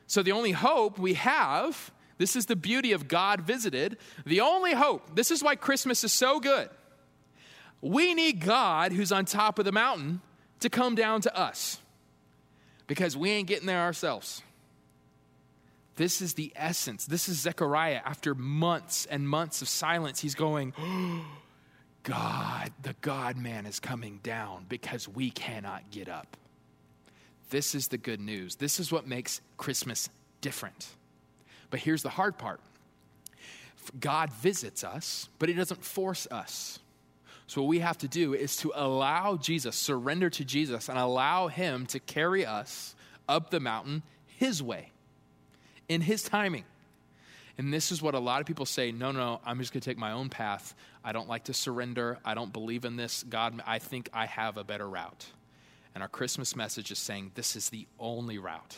So 0.06 0.22
the 0.22 0.32
only 0.32 0.52
hope 0.52 0.98
we 0.98 1.14
have, 1.14 1.90
this 2.18 2.36
is 2.36 2.46
the 2.46 2.56
beauty 2.56 2.92
of 2.92 3.08
God 3.08 3.40
visited, 3.40 3.98
the 4.24 4.40
only 4.40 4.72
hope, 4.72 5.14
this 5.14 5.30
is 5.30 5.42
why 5.42 5.56
Christmas 5.56 6.04
is 6.04 6.12
so 6.12 6.38
good. 6.38 6.68
We 7.80 8.14
need 8.14 8.40
God 8.40 8.92
who's 8.92 9.12
on 9.12 9.24
top 9.24 9.58
of 9.58 9.64
the 9.64 9.72
mountain 9.72 10.20
to 10.60 10.70
come 10.70 10.94
down 10.94 11.20
to 11.22 11.36
us 11.36 11.78
because 12.86 13.16
we 13.16 13.30
ain't 13.30 13.48
getting 13.48 13.66
there 13.66 13.80
ourselves. 13.80 14.42
This 15.96 16.20
is 16.20 16.34
the 16.34 16.52
essence. 16.54 17.06
This 17.06 17.28
is 17.28 17.40
Zechariah. 17.40 18.00
After 18.04 18.34
months 18.34 19.06
and 19.06 19.28
months 19.28 19.62
of 19.62 19.68
silence, 19.68 20.20
he's 20.20 20.34
going, 20.34 20.74
God, 22.02 22.72
the 22.82 22.94
God 23.00 23.36
man 23.36 23.66
is 23.66 23.80
coming 23.80 24.20
down 24.22 24.66
because 24.68 25.08
we 25.08 25.30
cannot 25.30 25.90
get 25.90 26.08
up. 26.08 26.36
This 27.50 27.74
is 27.74 27.88
the 27.88 27.98
good 27.98 28.20
news. 28.20 28.56
This 28.56 28.80
is 28.80 28.90
what 28.90 29.06
makes 29.06 29.40
Christmas 29.56 30.08
different. 30.40 30.88
But 31.70 31.80
here's 31.80 32.02
the 32.02 32.10
hard 32.10 32.38
part 32.38 32.60
God 34.00 34.32
visits 34.32 34.82
us, 34.82 35.28
but 35.38 35.48
He 35.48 35.54
doesn't 35.54 35.84
force 35.84 36.26
us. 36.30 36.80
So, 37.46 37.62
what 37.62 37.68
we 37.68 37.78
have 37.78 37.98
to 37.98 38.08
do 38.08 38.34
is 38.34 38.56
to 38.58 38.72
allow 38.74 39.36
Jesus, 39.36 39.76
surrender 39.76 40.28
to 40.30 40.44
Jesus, 40.44 40.88
and 40.88 40.98
allow 40.98 41.46
Him 41.46 41.86
to 41.86 42.00
carry 42.00 42.44
us 42.44 42.94
up 43.28 43.50
the 43.50 43.60
mountain 43.60 44.02
His 44.26 44.62
way, 44.62 44.90
in 45.88 46.00
His 46.00 46.22
timing. 46.22 46.64
And 47.58 47.72
this 47.72 47.90
is 47.90 48.02
what 48.02 48.14
a 48.14 48.18
lot 48.18 48.40
of 48.40 48.46
people 48.46 48.66
say 48.66 48.92
no, 48.92 49.12
no, 49.12 49.40
I'm 49.44 49.58
just 49.58 49.72
going 49.72 49.80
to 49.80 49.88
take 49.88 49.98
my 49.98 50.12
own 50.12 50.28
path. 50.28 50.74
I 51.04 51.12
don't 51.12 51.28
like 51.28 51.44
to 51.44 51.54
surrender. 51.54 52.18
I 52.24 52.34
don't 52.34 52.52
believe 52.52 52.84
in 52.84 52.96
this. 52.96 53.22
God, 53.22 53.62
I 53.66 53.78
think 53.78 54.10
I 54.12 54.26
have 54.26 54.56
a 54.56 54.64
better 54.64 54.88
route. 54.88 55.26
And 55.96 56.02
our 56.02 56.10
Christmas 56.10 56.54
message 56.54 56.90
is 56.90 56.98
saying 56.98 57.30
this 57.36 57.56
is 57.56 57.70
the 57.70 57.86
only 57.98 58.36
route. 58.36 58.76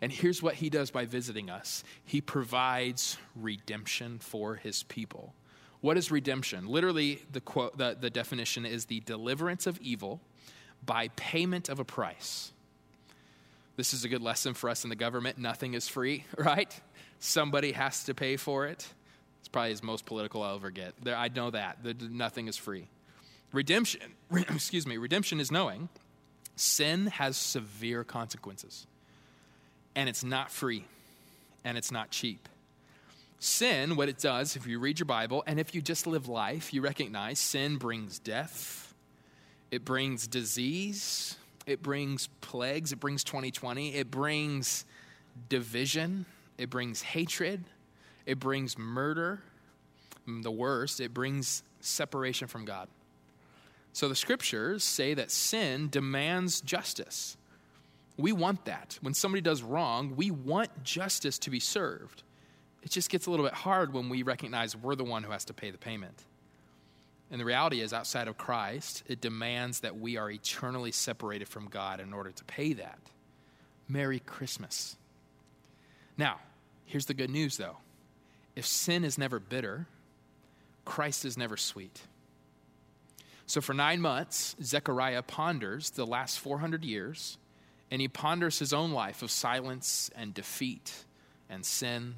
And 0.00 0.12
here's 0.12 0.40
what 0.40 0.54
he 0.54 0.70
does 0.70 0.92
by 0.92 1.04
visiting 1.04 1.50
us 1.50 1.82
he 2.04 2.20
provides 2.20 3.18
redemption 3.34 4.20
for 4.20 4.54
his 4.54 4.84
people. 4.84 5.34
What 5.80 5.96
is 5.96 6.12
redemption? 6.12 6.68
Literally, 6.68 7.20
the, 7.32 7.40
quote, 7.40 7.76
the, 7.76 7.96
the 8.00 8.08
definition 8.08 8.64
is 8.64 8.84
the 8.84 9.00
deliverance 9.00 9.66
of 9.66 9.80
evil 9.80 10.20
by 10.86 11.08
payment 11.16 11.68
of 11.68 11.80
a 11.80 11.84
price. 11.84 12.52
This 13.74 13.92
is 13.92 14.04
a 14.04 14.08
good 14.08 14.22
lesson 14.22 14.54
for 14.54 14.70
us 14.70 14.84
in 14.84 14.90
the 14.90 14.96
government. 14.96 15.38
Nothing 15.38 15.74
is 15.74 15.88
free, 15.88 16.24
right? 16.38 16.72
Somebody 17.18 17.72
has 17.72 18.04
to 18.04 18.14
pay 18.14 18.36
for 18.36 18.68
it. 18.68 18.86
It's 19.40 19.48
probably 19.48 19.72
as 19.72 19.82
most 19.82 20.06
political 20.06 20.44
I'll 20.44 20.54
ever 20.54 20.70
get. 20.70 20.94
There, 21.02 21.16
I 21.16 21.26
know 21.34 21.50
that. 21.50 21.78
Nothing 22.00 22.46
is 22.46 22.56
free. 22.56 22.86
Redemption, 23.52 24.02
excuse 24.32 24.86
me, 24.86 24.98
redemption 24.98 25.40
is 25.40 25.50
knowing 25.50 25.88
Sin 26.56 27.06
has 27.08 27.36
severe 27.36 28.04
consequences, 28.04 28.86
and 29.96 30.08
it's 30.08 30.22
not 30.22 30.50
free, 30.50 30.84
and 31.64 31.76
it's 31.76 31.90
not 31.90 32.10
cheap. 32.10 32.48
Sin, 33.40 33.96
what 33.96 34.08
it 34.08 34.18
does, 34.18 34.56
if 34.56 34.66
you 34.66 34.78
read 34.78 34.98
your 34.98 35.06
Bible 35.06 35.44
and 35.46 35.60
if 35.60 35.74
you 35.74 35.82
just 35.82 36.06
live 36.06 36.28
life, 36.28 36.72
you 36.72 36.80
recognize 36.80 37.38
sin 37.38 37.76
brings 37.76 38.18
death, 38.18 38.94
it 39.70 39.84
brings 39.84 40.26
disease, 40.26 41.36
it 41.66 41.82
brings 41.82 42.28
plagues, 42.40 42.92
it 42.92 43.00
brings 43.00 43.22
2020, 43.24 43.94
it 43.94 44.10
brings 44.10 44.86
division, 45.48 46.24
it 46.56 46.70
brings 46.70 47.02
hatred, 47.02 47.64
it 48.24 48.38
brings 48.38 48.78
murder. 48.78 49.40
The 50.26 50.50
worst, 50.50 51.00
it 51.00 51.12
brings 51.12 51.62
separation 51.80 52.48
from 52.48 52.64
God. 52.64 52.88
So 53.94 54.08
the 54.08 54.16
scriptures 54.16 54.82
say 54.82 55.14
that 55.14 55.30
sin 55.30 55.88
demands 55.88 56.60
justice. 56.60 57.36
We 58.16 58.32
want 58.32 58.64
that. 58.64 58.98
When 59.02 59.14
somebody 59.14 59.40
does 59.40 59.62
wrong, 59.62 60.16
we 60.16 60.32
want 60.32 60.82
justice 60.82 61.38
to 61.38 61.50
be 61.50 61.60
served. 61.60 62.24
It 62.82 62.90
just 62.90 63.08
gets 63.08 63.26
a 63.26 63.30
little 63.30 63.46
bit 63.46 63.54
hard 63.54 63.94
when 63.94 64.08
we 64.08 64.24
recognize 64.24 64.76
we're 64.76 64.96
the 64.96 65.04
one 65.04 65.22
who 65.22 65.30
has 65.30 65.44
to 65.44 65.54
pay 65.54 65.70
the 65.70 65.78
payment. 65.78 66.24
And 67.30 67.40
the 67.40 67.44
reality 67.44 67.80
is, 67.80 67.92
outside 67.92 68.26
of 68.26 68.36
Christ, 68.36 69.04
it 69.06 69.20
demands 69.20 69.80
that 69.80 69.96
we 69.96 70.16
are 70.16 70.28
eternally 70.28 70.90
separated 70.90 71.46
from 71.46 71.68
God 71.68 72.00
in 72.00 72.12
order 72.12 72.32
to 72.32 72.44
pay 72.44 72.72
that. 72.72 72.98
Merry 73.88 74.18
Christmas. 74.18 74.96
Now, 76.18 76.40
here's 76.84 77.06
the 77.06 77.14
good 77.14 77.30
news 77.30 77.58
though 77.58 77.76
if 78.56 78.66
sin 78.66 79.04
is 79.04 79.18
never 79.18 79.38
bitter, 79.38 79.86
Christ 80.84 81.24
is 81.24 81.38
never 81.38 81.56
sweet. 81.56 82.02
So 83.46 83.60
for 83.60 83.74
nine 83.74 84.00
months, 84.00 84.56
Zechariah 84.62 85.22
ponders 85.22 85.90
the 85.90 86.06
last 86.06 86.38
400 86.38 86.84
years, 86.84 87.38
and 87.90 88.00
he 88.00 88.08
ponders 88.08 88.58
his 88.58 88.72
own 88.72 88.92
life 88.92 89.22
of 89.22 89.30
silence 89.30 90.10
and 90.16 90.32
defeat 90.32 91.04
and 91.50 91.64
sin. 91.64 92.14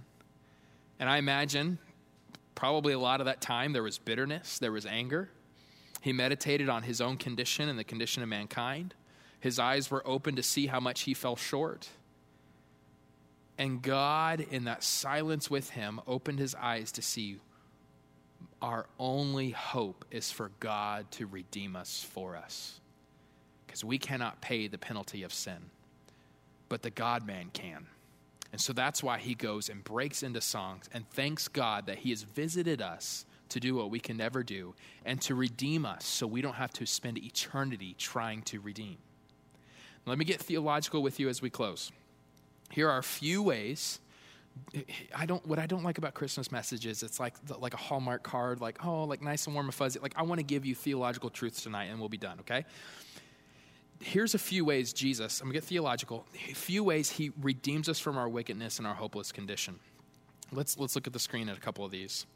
And 0.98 1.10
I 1.10 1.18
imagine 1.18 1.78
probably 2.54 2.92
a 2.92 2.98
lot 2.98 3.20
of 3.20 3.26
that 3.26 3.40
time 3.40 3.72
there 3.72 3.82
was 3.82 3.98
bitterness, 3.98 4.58
there 4.58 4.72
was 4.72 4.86
anger. 4.86 5.28
He 6.00 6.12
meditated 6.12 6.68
on 6.68 6.84
his 6.84 7.00
own 7.00 7.16
condition 7.16 7.68
and 7.68 7.78
the 7.78 7.84
condition 7.84 8.22
of 8.22 8.28
mankind. 8.28 8.94
His 9.40 9.58
eyes 9.58 9.90
were 9.90 10.06
open 10.06 10.36
to 10.36 10.42
see 10.42 10.68
how 10.68 10.80
much 10.80 11.02
he 11.02 11.14
fell 11.14 11.36
short. 11.36 11.88
And 13.58 13.82
God, 13.82 14.40
in 14.50 14.64
that 14.64 14.84
silence 14.84 15.50
with 15.50 15.70
him, 15.70 16.00
opened 16.06 16.38
his 16.38 16.54
eyes 16.54 16.92
to 16.92 17.02
see 17.02 17.38
our 18.62 18.86
only 18.98 19.50
hope 19.50 20.04
is 20.10 20.30
for 20.32 20.50
God 20.60 21.10
to 21.12 21.26
redeem 21.26 21.76
us 21.76 22.06
for 22.08 22.36
us. 22.36 22.80
because 23.66 23.84
we 23.84 23.98
cannot 23.98 24.40
pay 24.40 24.68
the 24.68 24.78
penalty 24.78 25.22
of 25.22 25.32
sin, 25.34 25.70
but 26.68 26.82
the 26.82 26.90
God 26.90 27.26
man 27.26 27.50
can. 27.52 27.86
And 28.52 28.60
so 28.60 28.72
that's 28.72 29.02
why 29.02 29.18
he 29.18 29.34
goes 29.34 29.68
and 29.68 29.84
breaks 29.84 30.22
into 30.22 30.40
songs 30.40 30.88
and 30.94 31.08
thanks 31.10 31.48
God 31.48 31.86
that 31.86 31.98
he 31.98 32.10
has 32.10 32.22
visited 32.22 32.80
us 32.80 33.26
to 33.50 33.60
do 33.60 33.74
what 33.74 33.90
we 33.90 34.00
can 34.00 34.16
never 34.16 34.42
do 34.42 34.74
and 35.04 35.20
to 35.22 35.34
redeem 35.34 35.84
us 35.84 36.04
so 36.06 36.26
we 36.26 36.40
don't 36.40 36.54
have 36.54 36.72
to 36.74 36.86
spend 36.86 37.18
eternity 37.18 37.94
trying 37.98 38.42
to 38.42 38.60
redeem. 38.60 38.96
Let 40.06 40.18
me 40.18 40.24
get 40.24 40.40
theological 40.40 41.02
with 41.02 41.20
you 41.20 41.28
as 41.28 41.42
we 41.42 41.50
close. 41.50 41.90
Here 42.70 42.88
are 42.88 42.98
a 42.98 43.02
few 43.02 43.42
ways. 43.42 44.00
I 45.14 45.26
don't. 45.26 45.44
What 45.46 45.58
I 45.58 45.66
don't 45.66 45.84
like 45.84 45.98
about 45.98 46.14
Christmas 46.14 46.50
messages, 46.50 47.02
it's 47.02 47.20
like 47.20 47.34
like 47.58 47.74
a 47.74 47.78
Hallmark 47.78 48.22
card, 48.22 48.60
like 48.60 48.84
oh, 48.84 49.04
like 49.04 49.22
nice 49.22 49.46
and 49.46 49.54
warm 49.54 49.66
and 49.66 49.74
fuzzy. 49.74 49.98
Like 50.00 50.14
I 50.16 50.22
want 50.22 50.38
to 50.38 50.44
give 50.44 50.64
you 50.66 50.74
theological 50.74 51.30
truths 51.30 51.62
tonight, 51.62 51.84
and 51.84 52.00
we'll 52.00 52.08
be 52.08 52.18
done. 52.18 52.40
Okay. 52.40 52.64
Here's 54.00 54.34
a 54.34 54.38
few 54.38 54.64
ways 54.64 54.92
Jesus. 54.92 55.40
I'm 55.40 55.46
gonna 55.46 55.54
get 55.54 55.64
theological. 55.64 56.26
A 56.50 56.54
few 56.54 56.84
ways 56.84 57.10
He 57.10 57.32
redeems 57.40 57.88
us 57.88 57.98
from 57.98 58.16
our 58.18 58.28
wickedness 58.28 58.78
and 58.78 58.86
our 58.86 58.94
hopeless 58.94 59.32
condition. 59.32 59.78
Let's 60.52 60.78
let's 60.78 60.94
look 60.94 61.06
at 61.06 61.12
the 61.12 61.18
screen 61.18 61.48
at 61.48 61.56
a 61.56 61.60
couple 61.60 61.84
of 61.84 61.90
these. 61.90 62.26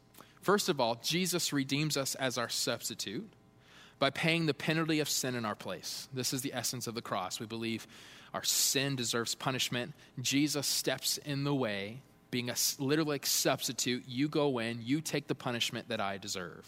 First 0.41 0.69
of 0.69 0.79
all, 0.79 0.95
Jesus 1.03 1.53
redeems 1.53 1.97
us 1.97 2.15
as 2.15 2.37
our 2.37 2.49
substitute 2.49 3.31
by 3.99 4.09
paying 4.09 4.47
the 4.47 4.53
penalty 4.53 4.99
of 4.99 5.07
sin 5.07 5.35
in 5.35 5.45
our 5.45 5.53
place. 5.53 6.07
This 6.11 6.33
is 6.33 6.41
the 6.41 6.53
essence 6.53 6.87
of 6.87 6.95
the 6.95 7.01
cross. 7.03 7.39
We 7.39 7.45
believe 7.45 7.85
our 8.33 8.43
sin 8.43 8.95
deserves 8.95 9.35
punishment. 9.35 9.93
Jesus 10.19 10.65
steps 10.65 11.19
in 11.19 11.43
the 11.43 11.53
way, 11.53 12.01
being 12.31 12.49
a 12.49 12.55
literally 12.79 13.11
like 13.11 13.25
substitute. 13.25 14.03
You 14.07 14.29
go 14.29 14.59
in, 14.59 14.79
you 14.81 15.01
take 15.01 15.27
the 15.27 15.35
punishment 15.35 15.89
that 15.89 16.01
I 16.01 16.17
deserve. 16.17 16.65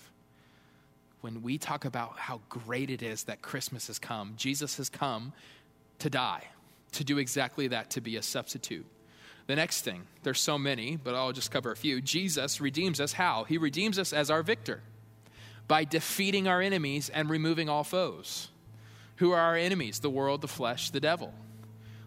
When 1.22 1.42
we 1.42 1.58
talk 1.58 1.86
about 1.86 2.18
how 2.18 2.42
great 2.50 2.90
it 2.90 3.02
is 3.02 3.24
that 3.24 3.42
Christmas 3.42 3.88
has 3.88 3.98
come, 3.98 4.34
Jesus 4.36 4.76
has 4.78 4.90
come 4.90 5.32
to 6.00 6.10
die, 6.10 6.44
to 6.92 7.06
do 7.06 7.18
exactly 7.18 7.70
that, 7.70 7.92
to 7.92 8.02
be 8.02 8.18
a 8.18 8.22
substitute. 8.22 8.86
The 9.48 9.56
next 9.56 9.82
thing, 9.82 10.04
there's 10.24 10.40
so 10.40 10.58
many, 10.58 10.98
but 10.98 11.16
I'll 11.16 11.32
just 11.32 11.52
cover 11.52 11.72
a 11.72 11.76
few. 11.76 12.02
Jesus 12.02 12.62
redeems 12.62 13.00
us 13.00 13.14
how? 13.14 13.46
He 13.46 13.58
redeems 13.58 13.98
us 13.98 14.14
as 14.14 14.30
our 14.30 14.44
victor 14.44 14.82
by 15.68 15.86
defeating 15.86 16.48
our 16.48 16.62
enemies 16.62 17.10
and 17.10 17.30
removing 17.30 17.70
all 17.70 17.84
foes. 17.84 18.50
Who 19.18 19.32
are 19.32 19.40
our 19.40 19.56
enemies? 19.56 20.00
The 20.00 20.10
world, 20.10 20.42
the 20.42 20.48
flesh, 20.48 20.90
the 20.90 21.00
devil. 21.00 21.34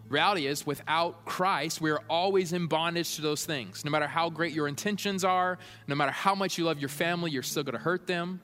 Reality 0.09 0.47
is, 0.47 0.65
without 0.65 1.25
Christ, 1.25 1.81
we 1.81 1.91
are 1.91 2.01
always 2.09 2.53
in 2.53 2.67
bondage 2.67 3.15
to 3.15 3.21
those 3.21 3.45
things. 3.45 3.83
No 3.83 3.91
matter 3.91 4.07
how 4.07 4.29
great 4.29 4.53
your 4.53 4.67
intentions 4.67 5.25
are, 5.25 5.57
no 5.87 5.95
matter 5.95 6.11
how 6.11 6.33
much 6.33 6.57
you 6.57 6.63
love 6.63 6.79
your 6.79 6.89
family, 6.89 7.31
you're 7.31 7.43
still 7.43 7.63
going 7.63 7.73
to 7.73 7.81
hurt 7.81 8.07
them. 8.07 8.39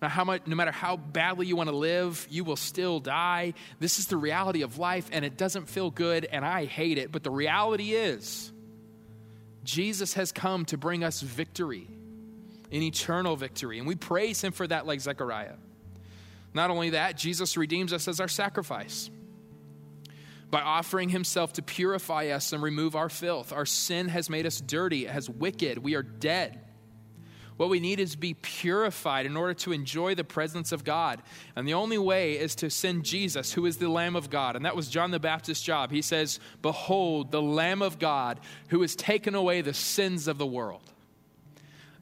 No, 0.00 0.08
how 0.08 0.24
much, 0.24 0.46
no 0.46 0.56
matter 0.56 0.72
how 0.72 0.96
badly 0.96 1.46
you 1.46 1.54
want 1.54 1.68
to 1.68 1.76
live, 1.76 2.26
you 2.30 2.44
will 2.44 2.56
still 2.56 2.98
die. 2.98 3.54
This 3.78 3.98
is 3.98 4.06
the 4.06 4.16
reality 4.16 4.62
of 4.62 4.78
life, 4.78 5.08
and 5.12 5.24
it 5.24 5.36
doesn't 5.36 5.68
feel 5.68 5.90
good, 5.90 6.24
and 6.24 6.44
I 6.44 6.64
hate 6.64 6.98
it. 6.98 7.12
But 7.12 7.22
the 7.22 7.30
reality 7.30 7.92
is, 7.92 8.50
Jesus 9.64 10.14
has 10.14 10.32
come 10.32 10.64
to 10.66 10.78
bring 10.78 11.04
us 11.04 11.20
victory 11.20 11.88
an 12.72 12.82
eternal 12.82 13.36
victory. 13.36 13.78
And 13.78 13.86
we 13.86 13.94
praise 13.94 14.42
him 14.42 14.52
for 14.52 14.66
that, 14.66 14.86
like 14.86 15.00
Zechariah. 15.00 15.54
Not 16.54 16.70
only 16.70 16.90
that, 16.90 17.16
Jesus 17.16 17.56
redeems 17.56 17.92
us 17.92 18.08
as 18.08 18.18
our 18.18 18.28
sacrifice 18.28 19.10
by 20.52 20.60
offering 20.60 21.08
himself 21.08 21.54
to 21.54 21.62
purify 21.62 22.26
us 22.26 22.52
and 22.52 22.62
remove 22.62 22.94
our 22.94 23.08
filth. 23.08 23.54
Our 23.54 23.64
sin 23.64 24.08
has 24.08 24.28
made 24.28 24.44
us 24.44 24.60
dirty, 24.60 25.06
it 25.06 25.10
has 25.10 25.28
wicked. 25.28 25.78
We 25.78 25.94
are 25.94 26.02
dead. 26.02 26.60
What 27.56 27.70
we 27.70 27.80
need 27.80 28.00
is 28.00 28.12
to 28.12 28.18
be 28.18 28.34
purified 28.34 29.24
in 29.24 29.36
order 29.36 29.54
to 29.54 29.72
enjoy 29.72 30.14
the 30.14 30.24
presence 30.24 30.70
of 30.70 30.84
God. 30.84 31.22
And 31.56 31.66
the 31.66 31.74
only 31.74 31.96
way 31.96 32.38
is 32.38 32.54
to 32.56 32.68
send 32.68 33.04
Jesus, 33.04 33.52
who 33.52 33.64
is 33.64 33.78
the 33.78 33.88
Lamb 33.88 34.14
of 34.14 34.28
God. 34.28 34.54
And 34.56 34.64
that 34.66 34.76
was 34.76 34.88
John 34.88 35.10
the 35.10 35.18
Baptist's 35.18 35.64
job. 35.64 35.90
He 35.90 36.02
says, 36.02 36.38
Behold, 36.60 37.30
the 37.30 37.42
Lamb 37.42 37.80
of 37.80 37.98
God 37.98 38.38
who 38.68 38.82
has 38.82 38.94
taken 38.94 39.34
away 39.34 39.62
the 39.62 39.74
sins 39.74 40.28
of 40.28 40.36
the 40.36 40.46
world. 40.46 40.82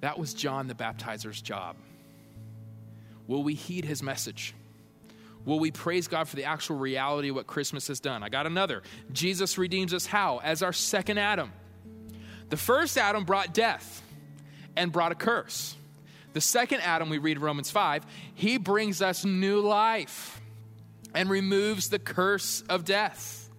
That 0.00 0.18
was 0.18 0.34
John 0.34 0.66
the 0.66 0.74
Baptizer's 0.74 1.40
job. 1.40 1.76
Will 3.28 3.44
we 3.44 3.54
heed 3.54 3.84
his 3.84 4.02
message? 4.02 4.54
Will 5.44 5.58
we 5.58 5.70
praise 5.70 6.06
God 6.08 6.28
for 6.28 6.36
the 6.36 6.44
actual 6.44 6.76
reality 6.76 7.30
of 7.30 7.36
what 7.36 7.46
Christmas 7.46 7.88
has 7.88 8.00
done? 8.00 8.22
I 8.22 8.28
got 8.28 8.46
another. 8.46 8.82
Jesus 9.12 9.58
redeems 9.58 9.94
us 9.94 10.06
how? 10.06 10.38
As 10.38 10.62
our 10.62 10.72
second 10.72 11.18
Adam. 11.18 11.52
The 12.50 12.56
first 12.56 12.98
Adam 12.98 13.24
brought 13.24 13.54
death 13.54 14.02
and 14.76 14.92
brought 14.92 15.12
a 15.12 15.14
curse. 15.14 15.76
The 16.32 16.40
second 16.40 16.80
Adam, 16.80 17.08
we 17.08 17.18
read 17.18 17.38
Romans 17.38 17.70
5, 17.70 18.06
he 18.34 18.56
brings 18.56 19.02
us 19.02 19.24
new 19.24 19.60
life 19.60 20.40
and 21.14 21.28
removes 21.28 21.88
the 21.88 21.98
curse 21.98 22.62
of 22.68 22.84
death. 22.84 23.50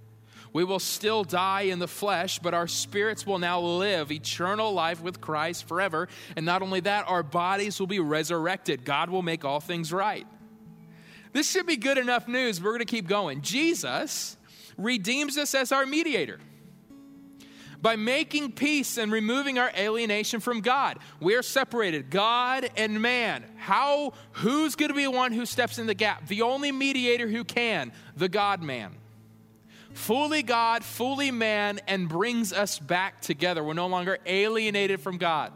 We 0.53 0.63
will 0.63 0.79
still 0.79 1.23
die 1.23 1.61
in 1.61 1.79
the 1.79 1.87
flesh, 1.87 2.39
but 2.39 2.53
our 2.53 2.67
spirits 2.67 3.25
will 3.25 3.39
now 3.39 3.61
live 3.61 4.11
eternal 4.11 4.73
life 4.73 5.01
with 5.01 5.21
Christ 5.21 5.67
forever. 5.67 6.09
And 6.35 6.45
not 6.45 6.61
only 6.61 6.81
that, 6.81 7.07
our 7.07 7.23
bodies 7.23 7.79
will 7.79 7.87
be 7.87 7.99
resurrected. 7.99 8.83
God 8.83 9.09
will 9.09 9.21
make 9.21 9.45
all 9.45 9.61
things 9.61 9.93
right. 9.93 10.27
This 11.33 11.49
should 11.49 11.65
be 11.65 11.77
good 11.77 11.97
enough 11.97 12.27
news. 12.27 12.61
We're 12.61 12.71
going 12.71 12.79
to 12.79 12.85
keep 12.85 13.07
going. 13.07 13.41
Jesus 13.41 14.37
redeems 14.77 15.37
us 15.37 15.53
as 15.55 15.71
our 15.71 15.85
mediator 15.85 16.39
by 17.81 17.95
making 17.95 18.51
peace 18.51 18.97
and 18.97 19.11
removing 19.11 19.57
our 19.57 19.71
alienation 19.75 20.39
from 20.39 20.61
God. 20.61 20.99
We 21.19 21.35
are 21.35 21.41
separated, 21.41 22.09
God 22.09 22.69
and 22.77 23.01
man. 23.01 23.43
How 23.57 24.13
who's 24.33 24.75
going 24.75 24.89
to 24.89 24.95
be 24.95 25.05
the 25.05 25.11
one 25.11 25.31
who 25.31 25.45
steps 25.45 25.79
in 25.79 25.87
the 25.87 25.93
gap? 25.93 26.27
The 26.27 26.43
only 26.43 26.71
mediator 26.71 27.27
who 27.27 27.43
can, 27.43 27.91
the 28.15 28.29
God 28.29 28.61
man 28.61 28.95
fully 29.93 30.43
God, 30.43 30.83
fully 30.83 31.31
man, 31.31 31.79
and 31.87 32.07
brings 32.07 32.53
us 32.53 32.79
back 32.79 33.21
together. 33.21 33.63
We're 33.63 33.73
no 33.73 33.87
longer 33.87 34.17
alienated 34.25 35.01
from 35.01 35.17
God. 35.17 35.51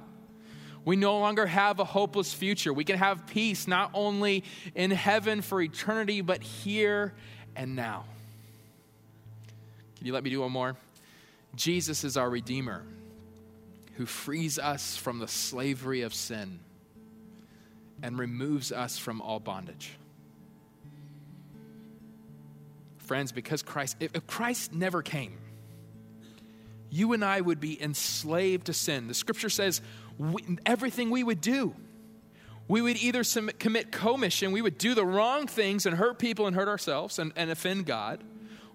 We 0.85 0.95
no 0.95 1.17
longer 1.19 1.47
have 1.47 1.79
a 1.79 1.83
hopeless 1.83 2.31
future. 2.31 2.71
We 2.71 2.83
can 2.83 2.97
have 2.97 3.25
peace 3.25 3.67
not 3.67 3.89
only 3.93 4.43
in 4.75 4.91
heaven 4.91 5.41
for 5.41 5.59
eternity, 5.59 6.21
but 6.21 6.43
here 6.43 7.13
and 7.55 7.75
now. 7.75 8.05
Can 9.97 10.05
you 10.05 10.13
let 10.13 10.23
me 10.23 10.29
do 10.29 10.41
one 10.41 10.51
more? 10.51 10.75
Jesus 11.55 12.03
is 12.03 12.17
our 12.17 12.29
Redeemer 12.29 12.83
who 13.95 14.05
frees 14.05 14.59
us 14.59 14.95
from 14.95 15.19
the 15.19 15.27
slavery 15.27 16.01
of 16.01 16.13
sin 16.13 16.59
and 18.03 18.19
removes 18.19 18.71
us 18.71 18.97
from 18.97 19.21
all 19.21 19.39
bondage. 19.39 19.93
Friends, 22.97 23.31
because 23.31 23.63
Christ, 23.63 23.97
if 23.99 24.27
Christ 24.27 24.73
never 24.73 25.01
came, 25.01 25.37
you 26.89 27.13
and 27.13 27.23
I 27.23 27.41
would 27.41 27.59
be 27.59 27.81
enslaved 27.81 28.67
to 28.67 28.73
sin. 28.73 29.07
The 29.07 29.13
scripture 29.13 29.49
says 29.49 29.81
we, 30.17 30.41
everything 30.65 31.09
we 31.09 31.23
would 31.23 31.41
do, 31.41 31.75
we 32.67 32.81
would 32.81 32.97
either 32.97 33.23
commit 33.59 33.91
commission, 33.91 34.51
we 34.51 34.61
would 34.61 34.77
do 34.77 34.95
the 34.95 35.05
wrong 35.05 35.47
things 35.47 35.85
and 35.85 35.95
hurt 35.95 36.17
people 36.17 36.47
and 36.47 36.55
hurt 36.55 36.67
ourselves 36.67 37.19
and, 37.19 37.31
and 37.35 37.51
offend 37.51 37.85
God, 37.85 38.23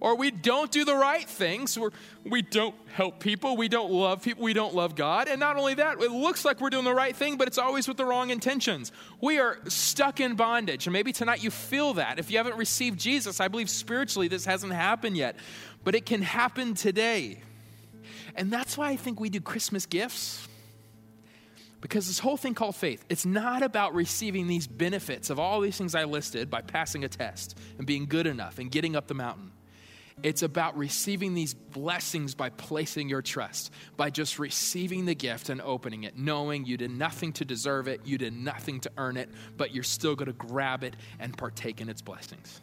or 0.00 0.16
we 0.16 0.30
don't 0.30 0.70
do 0.70 0.86
the 0.86 0.94
right 0.94 1.28
things. 1.28 1.78
We're, 1.78 1.90
we 2.24 2.40
don't 2.40 2.74
help 2.94 3.20
people. 3.20 3.56
We 3.56 3.68
don't 3.68 3.92
love 3.92 4.22
people. 4.22 4.42
We 4.42 4.54
don't 4.54 4.74
love 4.74 4.94
God. 4.94 5.28
And 5.28 5.38
not 5.38 5.58
only 5.58 5.74
that, 5.74 6.00
it 6.00 6.10
looks 6.10 6.42
like 6.42 6.60
we're 6.60 6.70
doing 6.70 6.86
the 6.86 6.94
right 6.94 7.14
thing, 7.14 7.36
but 7.36 7.46
it's 7.48 7.58
always 7.58 7.86
with 7.86 7.98
the 7.98 8.06
wrong 8.06 8.30
intentions. 8.30 8.92
We 9.20 9.38
are 9.38 9.58
stuck 9.68 10.18
in 10.18 10.36
bondage. 10.36 10.86
And 10.86 10.94
maybe 10.94 11.12
tonight 11.12 11.44
you 11.44 11.50
feel 11.50 11.94
that. 11.94 12.18
If 12.18 12.30
you 12.30 12.38
haven't 12.38 12.56
received 12.56 12.98
Jesus, 12.98 13.40
I 13.40 13.48
believe 13.48 13.68
spiritually 13.68 14.26
this 14.26 14.46
hasn't 14.46 14.72
happened 14.72 15.18
yet, 15.18 15.36
but 15.84 15.94
it 15.94 16.06
can 16.06 16.22
happen 16.22 16.72
today. 16.72 17.42
And 18.36 18.50
that's 18.50 18.78
why 18.78 18.88
I 18.88 18.96
think 18.96 19.20
we 19.20 19.28
do 19.28 19.40
Christmas 19.40 19.84
gifts. 19.84 20.48
Because 21.80 22.06
this 22.06 22.18
whole 22.18 22.36
thing 22.36 22.54
called 22.54 22.76
faith, 22.76 23.04
it's 23.08 23.24
not 23.24 23.62
about 23.62 23.94
receiving 23.94 24.46
these 24.46 24.66
benefits 24.66 25.30
of 25.30 25.38
all 25.38 25.60
these 25.60 25.78
things 25.78 25.94
I 25.94 26.04
listed 26.04 26.50
by 26.50 26.60
passing 26.60 27.04
a 27.04 27.08
test 27.08 27.58
and 27.78 27.86
being 27.86 28.06
good 28.06 28.26
enough 28.26 28.58
and 28.58 28.70
getting 28.70 28.96
up 28.96 29.06
the 29.06 29.14
mountain. 29.14 29.52
It's 30.22 30.42
about 30.42 30.76
receiving 30.76 31.32
these 31.32 31.54
blessings 31.54 32.34
by 32.34 32.50
placing 32.50 33.08
your 33.08 33.22
trust, 33.22 33.72
by 33.96 34.10
just 34.10 34.38
receiving 34.38 35.06
the 35.06 35.14
gift 35.14 35.48
and 35.48 35.62
opening 35.62 36.02
it, 36.04 36.18
knowing 36.18 36.66
you 36.66 36.76
did 36.76 36.90
nothing 36.90 37.32
to 37.34 37.46
deserve 37.46 37.88
it, 37.88 38.02
you 38.04 38.18
did 38.18 38.34
nothing 38.34 38.80
to 38.80 38.90
earn 38.98 39.16
it, 39.16 39.30
but 39.56 39.74
you're 39.74 39.82
still 39.82 40.14
going 40.14 40.26
to 40.26 40.34
grab 40.34 40.84
it 40.84 40.94
and 41.18 41.36
partake 41.38 41.80
in 41.80 41.88
its 41.88 42.02
blessings. 42.02 42.60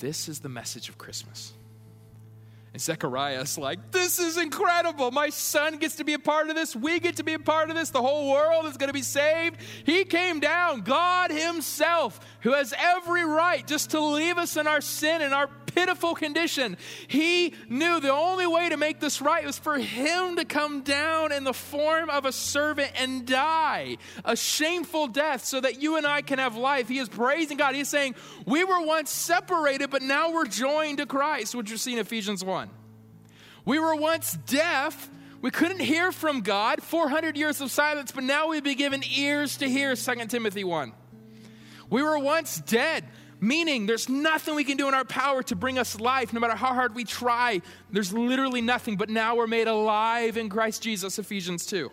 This 0.00 0.28
is 0.28 0.40
the 0.40 0.48
message 0.48 0.88
of 0.88 0.98
Christmas. 0.98 1.52
And 2.74 2.82
Zechariah's 2.82 3.56
like, 3.56 3.92
This 3.92 4.18
is 4.18 4.36
incredible. 4.36 5.12
My 5.12 5.30
son 5.30 5.76
gets 5.76 5.96
to 5.96 6.04
be 6.04 6.14
a 6.14 6.18
part 6.18 6.50
of 6.50 6.56
this. 6.56 6.74
We 6.74 6.98
get 6.98 7.16
to 7.16 7.22
be 7.22 7.34
a 7.34 7.38
part 7.38 7.70
of 7.70 7.76
this. 7.76 7.90
The 7.90 8.02
whole 8.02 8.32
world 8.32 8.66
is 8.66 8.76
going 8.76 8.88
to 8.88 8.92
be 8.92 9.02
saved. 9.02 9.58
He 9.86 10.04
came 10.04 10.40
down, 10.40 10.80
God 10.80 11.30
Himself, 11.30 12.18
who 12.40 12.52
has 12.52 12.74
every 12.76 13.24
right 13.24 13.64
just 13.64 13.90
to 13.90 14.00
leave 14.00 14.38
us 14.38 14.56
in 14.56 14.66
our 14.66 14.80
sin 14.80 15.22
and 15.22 15.32
our 15.32 15.48
pitiful 15.74 16.14
condition. 16.14 16.76
He 17.08 17.54
knew 17.68 18.00
the 18.00 18.12
only 18.12 18.46
way 18.46 18.68
to 18.68 18.76
make 18.76 19.00
this 19.00 19.20
right 19.20 19.44
was 19.44 19.58
for 19.58 19.78
him 19.78 20.36
to 20.36 20.44
come 20.44 20.82
down 20.82 21.32
in 21.32 21.44
the 21.44 21.52
form 21.52 22.10
of 22.10 22.24
a 22.24 22.32
servant 22.32 22.92
and 22.96 23.26
die 23.26 23.96
a 24.24 24.36
shameful 24.36 25.08
death 25.08 25.44
so 25.44 25.60
that 25.60 25.82
you 25.82 25.96
and 25.96 26.06
I 26.06 26.22
can 26.22 26.38
have 26.38 26.56
life. 26.56 26.88
He 26.88 26.98
is 26.98 27.08
praising 27.08 27.56
God. 27.56 27.74
He's 27.74 27.88
saying, 27.88 28.14
We 28.46 28.64
were 28.64 28.80
once 28.80 29.10
separated, 29.10 29.90
but 29.90 30.02
now 30.02 30.32
we're 30.32 30.46
joined 30.46 30.98
to 30.98 31.06
Christ, 31.06 31.54
which 31.54 31.70
you 31.70 31.76
see 31.76 31.92
in 31.92 31.98
Ephesians 31.98 32.44
1. 32.44 32.70
We 33.64 33.78
were 33.78 33.96
once 33.96 34.32
deaf. 34.46 35.10
We 35.40 35.50
couldn't 35.50 35.80
hear 35.80 36.10
from 36.10 36.40
God, 36.40 36.82
400 36.82 37.36
years 37.36 37.60
of 37.60 37.70
silence, 37.70 38.12
but 38.12 38.24
now 38.24 38.48
we've 38.48 38.64
been 38.64 38.78
given 38.78 39.02
ears 39.16 39.58
to 39.58 39.68
hear, 39.68 39.94
2 39.94 40.14
Timothy 40.26 40.64
1. 40.64 40.92
We 41.90 42.02
were 42.02 42.18
once 42.18 42.58
dead, 42.60 43.04
meaning 43.46 43.86
there's 43.86 44.08
nothing 44.08 44.54
we 44.54 44.64
can 44.64 44.76
do 44.76 44.88
in 44.88 44.94
our 44.94 45.04
power 45.04 45.42
to 45.44 45.56
bring 45.56 45.78
us 45.78 46.00
life, 46.00 46.32
no 46.32 46.40
matter 46.40 46.56
how 46.56 46.72
hard 46.74 46.94
we 46.94 47.04
try. 47.04 47.60
There's 47.90 48.12
literally 48.12 48.60
nothing, 48.60 48.96
but 48.96 49.10
now 49.10 49.36
we're 49.36 49.46
made 49.46 49.68
alive 49.68 50.36
in 50.36 50.48
Christ 50.48 50.82
Jesus, 50.82 51.18
Ephesians 51.18 51.66
2. 51.66 51.90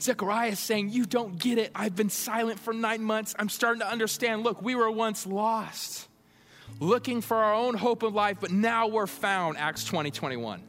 Zechariah 0.00 0.50
is 0.50 0.58
saying, 0.58 0.90
You 0.90 1.06
don't 1.06 1.38
get 1.38 1.58
it. 1.58 1.70
I've 1.74 1.96
been 1.96 2.10
silent 2.10 2.60
for 2.60 2.74
nine 2.74 3.02
months. 3.02 3.34
I'm 3.38 3.48
starting 3.48 3.80
to 3.80 3.90
understand. 3.90 4.42
Look, 4.42 4.60
we 4.60 4.74
were 4.74 4.90
once 4.90 5.26
lost, 5.26 6.08
looking 6.80 7.20
for 7.20 7.36
our 7.36 7.54
own 7.54 7.74
hope 7.74 8.02
of 8.02 8.14
life, 8.14 8.38
but 8.40 8.50
now 8.50 8.88
we're 8.88 9.06
found. 9.06 9.56
Acts 9.56 9.84
20 9.84 10.10
21. 10.10 10.62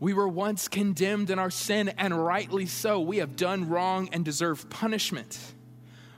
We 0.00 0.14
were 0.14 0.28
once 0.28 0.66
condemned 0.66 1.30
in 1.30 1.38
our 1.38 1.50
sin, 1.50 1.90
and 1.90 2.24
rightly 2.24 2.66
so. 2.66 3.00
We 3.00 3.18
have 3.18 3.36
done 3.36 3.68
wrong 3.68 4.08
and 4.12 4.24
deserve 4.24 4.68
punishment. 4.68 5.38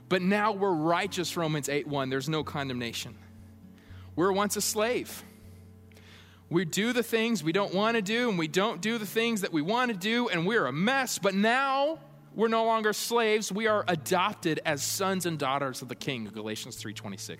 But 0.07 0.21
now 0.21 0.51
we're 0.51 0.71
righteous, 0.71 1.35
Romans 1.35 1.69
8 1.69 1.87
1. 1.87 2.09
There's 2.09 2.29
no 2.29 2.43
condemnation. 2.43 3.15
We 4.15 4.25
were 4.25 4.33
once 4.33 4.55
a 4.55 4.61
slave. 4.61 5.23
We 6.49 6.63
do 6.63 6.93
the 6.93 7.03
things 7.03 7.43
we 7.43 7.51
don't 7.51 7.73
want 7.73 7.95
to 7.95 8.01
do, 8.01 8.29
and 8.29 8.37
we 8.37 8.47
don't 8.47 8.81
do 8.81 8.97
the 8.97 9.05
things 9.05 9.41
that 9.41 9.51
we 9.51 9.61
want 9.61 9.91
to 9.91 9.97
do, 9.97 10.29
and 10.29 10.45
we're 10.45 10.67
a 10.67 10.71
mess. 10.71 11.17
But 11.17 11.33
now 11.33 11.99
we're 12.35 12.49
no 12.49 12.65
longer 12.65 12.93
slaves. 12.93 13.51
We 13.51 13.67
are 13.67 13.83
adopted 13.87 14.59
as 14.65 14.83
sons 14.83 15.25
and 15.25 15.39
daughters 15.39 15.81
of 15.81 15.87
the 15.87 15.95
King, 15.95 16.25
Galatians 16.25 16.81
3.26. 16.81 17.37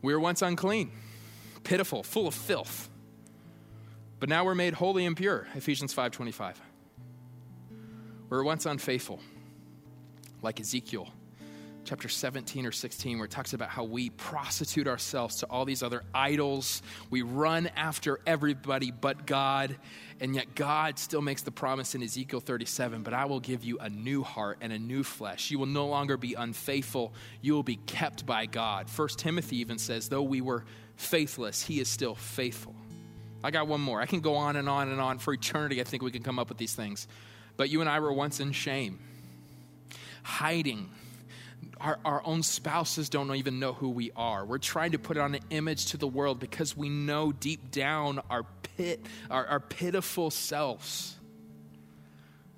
We 0.00 0.12
were 0.12 0.20
once 0.20 0.42
unclean, 0.42 0.92
pitiful, 1.64 2.02
full 2.02 2.28
of 2.28 2.34
filth. 2.34 2.88
But 4.20 4.28
now 4.28 4.44
we're 4.44 4.54
made 4.54 4.74
holy 4.74 5.06
and 5.06 5.16
pure, 5.16 5.46
Ephesians 5.54 5.94
5.25. 5.94 6.54
We 7.70 8.36
were 8.36 8.44
once 8.44 8.64
unfaithful, 8.64 9.20
like 10.44 10.60
Ezekiel 10.60 11.08
chapter 11.84 12.08
17 12.08 12.66
or 12.66 12.72
16, 12.72 13.18
where 13.18 13.26
it 13.26 13.30
talks 13.30 13.52
about 13.52 13.68
how 13.68 13.84
we 13.84 14.10
prostitute 14.10 14.88
ourselves 14.88 15.36
to 15.36 15.46
all 15.46 15.64
these 15.64 15.82
other 15.82 16.02
idols. 16.14 16.82
We 17.10 17.22
run 17.22 17.68
after 17.76 18.20
everybody 18.26 18.90
but 18.90 19.26
God. 19.26 19.76
And 20.20 20.34
yet, 20.34 20.54
God 20.54 20.98
still 20.98 21.20
makes 21.20 21.42
the 21.42 21.50
promise 21.50 21.94
in 21.94 22.02
Ezekiel 22.02 22.40
37 22.40 23.02
But 23.02 23.14
I 23.14 23.24
will 23.26 23.40
give 23.40 23.64
you 23.64 23.78
a 23.78 23.90
new 23.90 24.22
heart 24.22 24.58
and 24.60 24.72
a 24.72 24.78
new 24.78 25.02
flesh. 25.02 25.50
You 25.50 25.58
will 25.58 25.66
no 25.66 25.86
longer 25.86 26.16
be 26.16 26.34
unfaithful. 26.34 27.12
You 27.42 27.52
will 27.54 27.62
be 27.62 27.76
kept 27.76 28.24
by 28.24 28.46
God. 28.46 28.88
First 28.88 29.18
Timothy 29.18 29.58
even 29.58 29.78
says, 29.78 30.08
Though 30.08 30.22
we 30.22 30.40
were 30.40 30.64
faithless, 30.96 31.62
he 31.62 31.80
is 31.80 31.88
still 31.88 32.14
faithful. 32.14 32.74
I 33.42 33.50
got 33.50 33.66
one 33.66 33.80
more. 33.80 34.00
I 34.00 34.06
can 34.06 34.20
go 34.20 34.36
on 34.36 34.56
and 34.56 34.68
on 34.68 34.88
and 34.88 35.00
on 35.00 35.18
for 35.18 35.34
eternity. 35.34 35.80
I 35.80 35.84
think 35.84 36.02
we 36.02 36.10
can 36.10 36.22
come 36.22 36.38
up 36.38 36.48
with 36.48 36.56
these 36.56 36.74
things. 36.74 37.06
But 37.56 37.68
you 37.68 37.80
and 37.82 37.90
I 37.90 38.00
were 38.00 38.12
once 38.12 38.40
in 38.40 38.52
shame, 38.52 38.98
hiding 40.24 40.90
our, 41.80 41.98
our 42.04 42.22
own 42.24 42.42
spouses 42.42 43.08
don't 43.08 43.34
even 43.34 43.58
know 43.58 43.72
who 43.72 43.90
we 43.90 44.10
are. 44.16 44.44
We're 44.44 44.58
trying 44.58 44.92
to 44.92 44.98
put 44.98 45.16
on 45.16 45.34
an 45.34 45.42
image 45.50 45.86
to 45.86 45.96
the 45.96 46.06
world 46.06 46.40
because 46.40 46.76
we 46.76 46.88
know 46.88 47.32
deep 47.32 47.70
down 47.70 48.20
our 48.30 48.44
pit, 48.76 49.04
our, 49.30 49.46
our 49.46 49.60
pitiful 49.60 50.30
selves. 50.30 51.16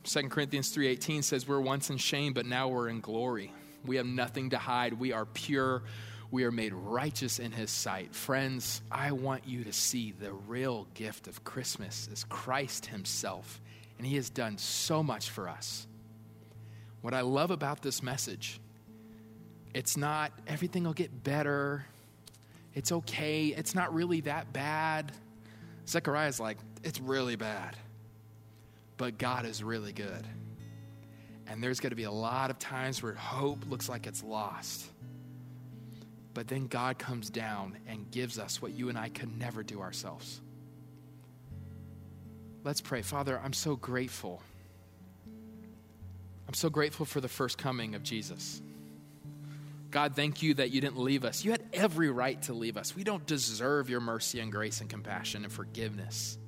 2 0.04 0.28
Corinthians 0.28 0.74
3:18 0.74 1.24
says 1.24 1.48
we're 1.48 1.60
once 1.60 1.90
in 1.90 1.96
shame 1.96 2.32
but 2.32 2.46
now 2.46 2.68
we're 2.68 2.88
in 2.88 3.00
glory. 3.00 3.52
We 3.84 3.96
have 3.96 4.06
nothing 4.06 4.50
to 4.50 4.58
hide. 4.58 4.94
We 4.94 5.12
are 5.12 5.26
pure. 5.26 5.82
We 6.30 6.44
are 6.44 6.52
made 6.52 6.74
righteous 6.74 7.38
in 7.38 7.52
his 7.52 7.70
sight. 7.70 8.14
Friends, 8.14 8.82
I 8.90 9.12
want 9.12 9.46
you 9.46 9.64
to 9.64 9.72
see 9.72 10.12
the 10.12 10.32
real 10.32 10.88
gift 10.94 11.28
of 11.28 11.44
Christmas 11.44 12.08
is 12.12 12.24
Christ 12.24 12.86
himself, 12.86 13.60
and 13.98 14.06
he 14.06 14.16
has 14.16 14.28
done 14.28 14.58
so 14.58 15.04
much 15.04 15.30
for 15.30 15.48
us. 15.48 15.86
What 17.02 17.14
I 17.14 17.20
love 17.20 17.50
about 17.50 17.82
this 17.82 18.02
message 18.02 18.60
it's 19.76 19.94
not, 19.94 20.32
everything 20.46 20.84
will 20.84 20.94
get 20.94 21.22
better. 21.22 21.84
It's 22.72 22.92
okay. 22.92 23.48
It's 23.48 23.74
not 23.74 23.92
really 23.92 24.22
that 24.22 24.50
bad. 24.50 25.12
Zechariah's 25.86 26.40
like, 26.40 26.56
it's 26.82 26.98
really 26.98 27.36
bad. 27.36 27.76
But 28.96 29.18
God 29.18 29.44
is 29.44 29.62
really 29.62 29.92
good. 29.92 30.26
And 31.46 31.62
there's 31.62 31.78
going 31.78 31.90
to 31.90 31.96
be 31.96 32.04
a 32.04 32.10
lot 32.10 32.50
of 32.50 32.58
times 32.58 33.02
where 33.02 33.12
hope 33.12 33.68
looks 33.68 33.86
like 33.86 34.06
it's 34.06 34.22
lost. 34.22 34.86
But 36.32 36.48
then 36.48 36.68
God 36.68 36.98
comes 36.98 37.28
down 37.28 37.76
and 37.86 38.10
gives 38.10 38.38
us 38.38 38.62
what 38.62 38.72
you 38.72 38.88
and 38.88 38.96
I 38.96 39.10
could 39.10 39.38
never 39.38 39.62
do 39.62 39.82
ourselves. 39.82 40.40
Let's 42.64 42.80
pray. 42.80 43.02
Father, 43.02 43.38
I'm 43.44 43.52
so 43.52 43.76
grateful. 43.76 44.42
So 46.56 46.70
grateful 46.70 47.04
for 47.04 47.20
the 47.20 47.28
first 47.28 47.58
coming 47.58 47.94
of 47.94 48.02
Jesus. 48.02 48.62
God, 49.90 50.16
thank 50.16 50.42
you 50.42 50.54
that 50.54 50.70
you 50.70 50.80
didn't 50.80 50.98
leave 50.98 51.22
us. 51.22 51.44
You 51.44 51.50
had 51.50 51.62
every 51.70 52.08
right 52.08 52.40
to 52.44 52.54
leave 52.54 52.78
us. 52.78 52.96
We 52.96 53.04
don't 53.04 53.26
deserve 53.26 53.90
your 53.90 54.00
mercy 54.00 54.40
and 54.40 54.50
grace 54.50 54.80
and 54.80 54.88
compassion 54.88 55.44
and 55.44 55.52
forgiveness. 55.52 56.38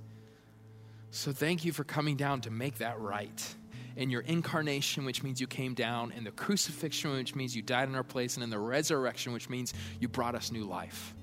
So 1.11 1.31
thank 1.31 1.67
you 1.67 1.73
for 1.73 1.85
coming 1.85 2.17
down 2.17 2.41
to 2.41 2.51
make 2.51 2.79
that 2.79 2.99
right. 2.99 3.55
In 3.97 4.09
your 4.09 4.23
incarnation, 4.23 5.05
which 5.05 5.23
means 5.23 5.43
you 5.43 5.47
came 5.47 5.75
down, 5.75 6.13
in 6.13 6.25
the 6.25 6.31
crucifixion, 6.31 7.13
which 7.13 7.35
means 7.35 7.55
you 7.55 7.61
died 7.61 7.91
in 7.91 7.95
our 7.95 8.03
place, 8.03 8.37
and 8.37 8.43
in 8.43 8.49
the 8.49 8.59
resurrection, 8.59 9.35
which 9.35 9.51
means 9.51 9.75
you 10.01 10.09
brought 10.09 10.35
us 10.35 10.51
new 10.51 10.65
life. 10.65 11.15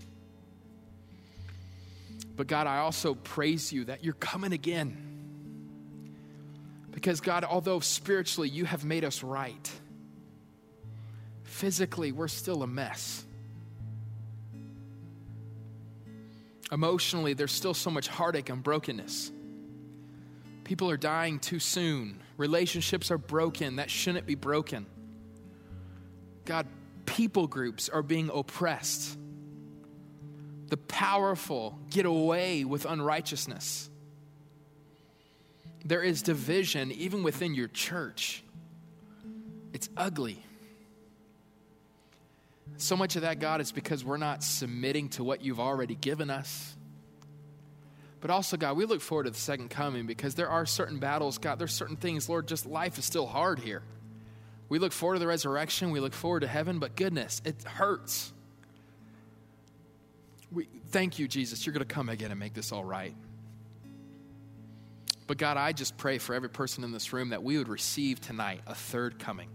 But 2.35 2.45
God, 2.45 2.67
I 2.67 2.77
also 2.77 3.15
praise 3.15 3.73
you 3.73 3.85
that 3.85 4.03
you're 4.03 4.13
coming 4.13 4.53
again. 4.53 5.14
Because, 6.95 7.19
God, 7.19 7.43
although 7.43 7.81
spiritually 7.81 8.47
you 8.47 8.63
have 8.63 8.85
made 8.85 9.03
us 9.03 9.21
right, 9.21 9.69
physically, 11.43 12.13
we're 12.13 12.29
still 12.29 12.63
a 12.63 12.67
mess. 12.67 13.25
Emotionally, 16.71 17.33
there's 17.33 17.51
still 17.51 17.73
so 17.73 17.91
much 17.91 18.07
heartache 18.07 18.49
and 18.49 18.63
brokenness. 18.63 19.29
People 20.63 20.89
are 20.89 20.97
dying 20.97 21.37
too 21.37 21.59
soon. 21.59 22.21
Relationships 22.37 23.11
are 23.11 23.17
broken 23.17 23.75
that 23.75 23.91
shouldn't 23.91 24.25
be 24.25 24.35
broken. 24.35 24.85
God, 26.45 26.65
people 27.05 27.45
groups 27.45 27.89
are 27.89 28.03
being 28.03 28.31
oppressed. 28.33 29.17
The 30.67 30.77
powerful 30.77 31.77
get 31.89 32.05
away 32.05 32.63
with 32.63 32.85
unrighteousness. 32.85 33.89
There 35.85 36.01
is 36.01 36.23
division 36.23 36.91
even 36.91 37.21
within 37.21 37.53
your 37.53 37.67
church. 37.67 38.43
It's 39.71 39.87
ugly. 39.95 40.43
So 42.77 42.97
much 42.97 43.15
of 43.15 43.21
that, 43.21 43.39
God, 43.39 43.61
is 43.61 43.71
because 43.71 44.03
we're 44.03 44.17
not 44.17 44.43
submitting 44.43 45.09
to 45.09 45.23
what 45.23 45.41
you've 45.41 45.59
already 45.59 45.95
given 45.95 46.31
us. 46.31 46.75
But 48.19 48.31
also, 48.31 48.57
God, 48.57 48.75
we 48.75 48.85
look 48.85 49.01
forward 49.01 49.25
to 49.25 49.29
the 49.29 49.37
second 49.37 49.69
coming 49.69 50.07
because 50.07 50.33
there 50.33 50.49
are 50.49 50.65
certain 50.65 50.97
battles, 50.97 51.37
God, 51.37 51.59
there's 51.59 51.73
certain 51.73 51.95
things, 51.95 52.27
Lord, 52.27 52.47
just 52.47 52.65
life 52.65 52.97
is 52.97 53.05
still 53.05 53.27
hard 53.27 53.59
here. 53.59 53.83
We 54.67 54.79
look 54.79 54.91
forward 54.91 55.15
to 55.15 55.19
the 55.19 55.27
resurrection, 55.27 55.91
we 55.91 55.99
look 55.99 56.13
forward 56.13 56.39
to 56.39 56.47
heaven, 56.47 56.79
but 56.79 56.95
goodness, 56.95 57.39
it 57.45 57.61
hurts. 57.63 58.33
We 60.51 60.67
thank 60.87 61.19
you, 61.19 61.27
Jesus. 61.27 61.65
You're 61.65 61.73
going 61.73 61.85
to 61.87 61.93
come 61.93 62.09
again 62.09 62.31
and 62.31 62.39
make 62.39 62.55
this 62.55 62.71
all 62.71 62.83
right. 62.83 63.13
But 65.27 65.37
God, 65.37 65.57
I 65.57 65.71
just 65.71 65.97
pray 65.97 66.17
for 66.17 66.35
every 66.35 66.49
person 66.49 66.83
in 66.83 66.91
this 66.91 67.11
room 67.11 67.29
that 67.29 67.43
we 67.43 67.57
would 67.57 67.67
receive 67.67 68.21
tonight 68.21 68.61
a 68.67 68.75
third 68.75 69.17
coming 69.19 69.49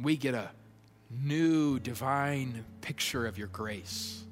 we 0.00 0.16
get 0.16 0.34
a 0.34 0.50
new 1.10 1.78
divine 1.78 2.64
picture 2.80 3.26
of 3.26 3.38
your 3.38 3.48
grace. 3.48 4.22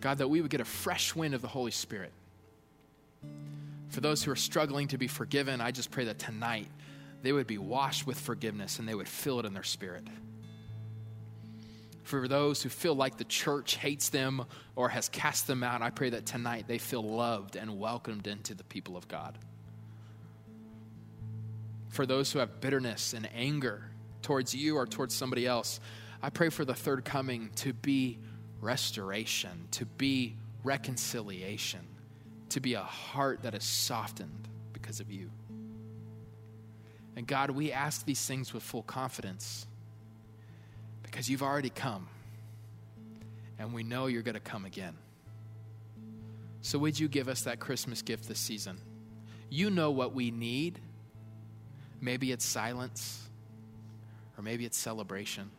God, 0.00 0.18
that 0.18 0.28
we 0.28 0.40
would 0.40 0.50
get 0.50 0.60
a 0.60 0.66
fresh 0.66 1.14
wind 1.14 1.34
of 1.34 1.42
the 1.42 1.48
Holy 1.48 1.70
Spirit. 1.70 2.12
For 3.88 4.00
those 4.00 4.22
who 4.22 4.30
are 4.30 4.36
struggling 4.36 4.88
to 4.88 4.98
be 4.98 5.08
forgiven, 5.08 5.60
I 5.60 5.70
just 5.70 5.90
pray 5.90 6.04
that 6.04 6.18
tonight 6.18 6.68
they 7.22 7.32
would 7.32 7.46
be 7.46 7.58
washed 7.58 8.06
with 8.06 8.18
forgiveness 8.18 8.78
and 8.78 8.88
they 8.88 8.94
would 8.94 9.08
feel 9.08 9.40
it 9.40 9.46
in 9.46 9.54
their 9.54 9.62
spirit. 9.62 10.06
For 12.04 12.28
those 12.28 12.62
who 12.62 12.68
feel 12.68 12.94
like 12.94 13.16
the 13.16 13.24
church 13.24 13.76
hates 13.76 14.10
them 14.10 14.44
or 14.76 14.90
has 14.90 15.08
cast 15.08 15.46
them 15.46 15.62
out, 15.62 15.82
I 15.82 15.90
pray 15.90 16.10
that 16.10 16.26
tonight 16.26 16.66
they 16.68 16.78
feel 16.78 17.02
loved 17.02 17.56
and 17.56 17.78
welcomed 17.78 18.26
into 18.26 18.54
the 18.54 18.64
people 18.64 18.96
of 18.96 19.08
God. 19.08 19.38
For 21.88 22.06
those 22.06 22.30
who 22.32 22.40
have 22.40 22.60
bitterness 22.60 23.14
and 23.14 23.28
anger, 23.34 23.90
towards 24.24 24.54
you 24.54 24.76
or 24.76 24.86
towards 24.86 25.14
somebody 25.14 25.46
else, 25.46 25.78
I 26.22 26.30
pray 26.30 26.48
for 26.48 26.64
the 26.64 26.74
third 26.74 27.04
coming 27.04 27.50
to 27.56 27.72
be 27.72 28.18
restoration, 28.60 29.68
to 29.72 29.84
be 29.84 30.34
reconciliation, 30.64 31.86
to 32.48 32.60
be 32.60 32.74
a 32.74 32.82
heart 32.82 33.42
that 33.42 33.54
is 33.54 33.64
softened 33.64 34.48
because 34.72 35.00
of 35.00 35.10
you. 35.10 35.30
And 37.16 37.26
God, 37.26 37.50
we 37.50 37.70
ask 37.70 38.04
these 38.04 38.24
things 38.26 38.52
with 38.52 38.62
full 38.62 38.82
confidence 38.82 39.66
because 41.14 41.28
you've 41.28 41.44
already 41.44 41.70
come 41.70 42.08
and 43.60 43.72
we 43.72 43.84
know 43.84 44.06
you're 44.06 44.22
going 44.22 44.34
to 44.34 44.40
come 44.40 44.64
again. 44.64 44.94
So, 46.60 46.76
would 46.80 46.98
you 46.98 47.06
give 47.06 47.28
us 47.28 47.42
that 47.42 47.60
Christmas 47.60 48.02
gift 48.02 48.26
this 48.26 48.40
season? 48.40 48.78
You 49.48 49.70
know 49.70 49.92
what 49.92 50.12
we 50.12 50.32
need. 50.32 50.80
Maybe 52.00 52.32
it's 52.32 52.44
silence, 52.44 53.28
or 54.36 54.42
maybe 54.42 54.64
it's 54.64 54.76
celebration. 54.76 55.52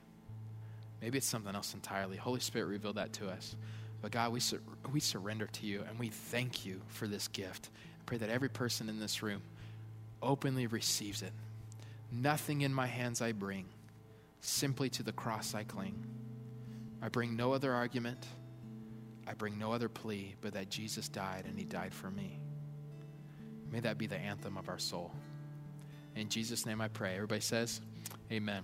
Maybe 1.01 1.19
it's 1.19 1.27
something 1.27 1.55
else 1.55 1.73
entirely. 1.73 2.17
Holy 2.17 2.41
Spirit, 2.41 2.65
reveal 2.65 2.91
that 2.91 3.13
to 3.13 3.29
us. 3.29 3.55
But 4.01 4.11
God, 4.11 4.33
we, 4.33 4.41
sur- 4.41 4.61
we 4.91 4.99
surrender 4.99 5.47
to 5.47 5.65
you 5.65 5.85
and 5.87 5.97
we 5.97 6.09
thank 6.09 6.65
you 6.65 6.81
for 6.89 7.07
this 7.07 7.29
gift. 7.29 7.69
I 8.01 8.03
pray 8.05 8.17
that 8.17 8.29
every 8.29 8.49
person 8.49 8.89
in 8.89 8.99
this 8.99 9.23
room 9.23 9.41
openly 10.21 10.67
receives 10.67 11.21
it. 11.21 11.31
Nothing 12.11 12.61
in 12.61 12.73
my 12.73 12.87
hands 12.87 13.21
I 13.21 13.31
bring, 13.31 13.65
simply 14.45 14.89
to 14.91 15.03
the 15.03 15.11
cross 15.11 15.55
I 15.55 15.63
cling. 15.63 16.05
I 17.01 17.09
bring 17.09 17.35
no 17.35 17.53
other 17.53 17.73
argument. 17.73 18.25
I 19.27 19.33
bring 19.33 19.57
no 19.57 19.71
other 19.71 19.89
plea, 19.89 20.35
but 20.41 20.53
that 20.53 20.69
Jesus 20.69 21.09
died 21.09 21.45
and 21.47 21.57
he 21.57 21.65
died 21.65 21.93
for 21.93 22.11
me. 22.11 22.39
May 23.71 23.79
that 23.79 23.97
be 23.97 24.07
the 24.07 24.17
anthem 24.17 24.57
of 24.57 24.69
our 24.69 24.77
soul. 24.77 25.11
In 26.15 26.29
Jesus' 26.29 26.65
name 26.65 26.81
I 26.81 26.87
pray. 26.87 27.15
Everybody 27.15 27.41
says, 27.41 27.81
Amen. 28.31 28.63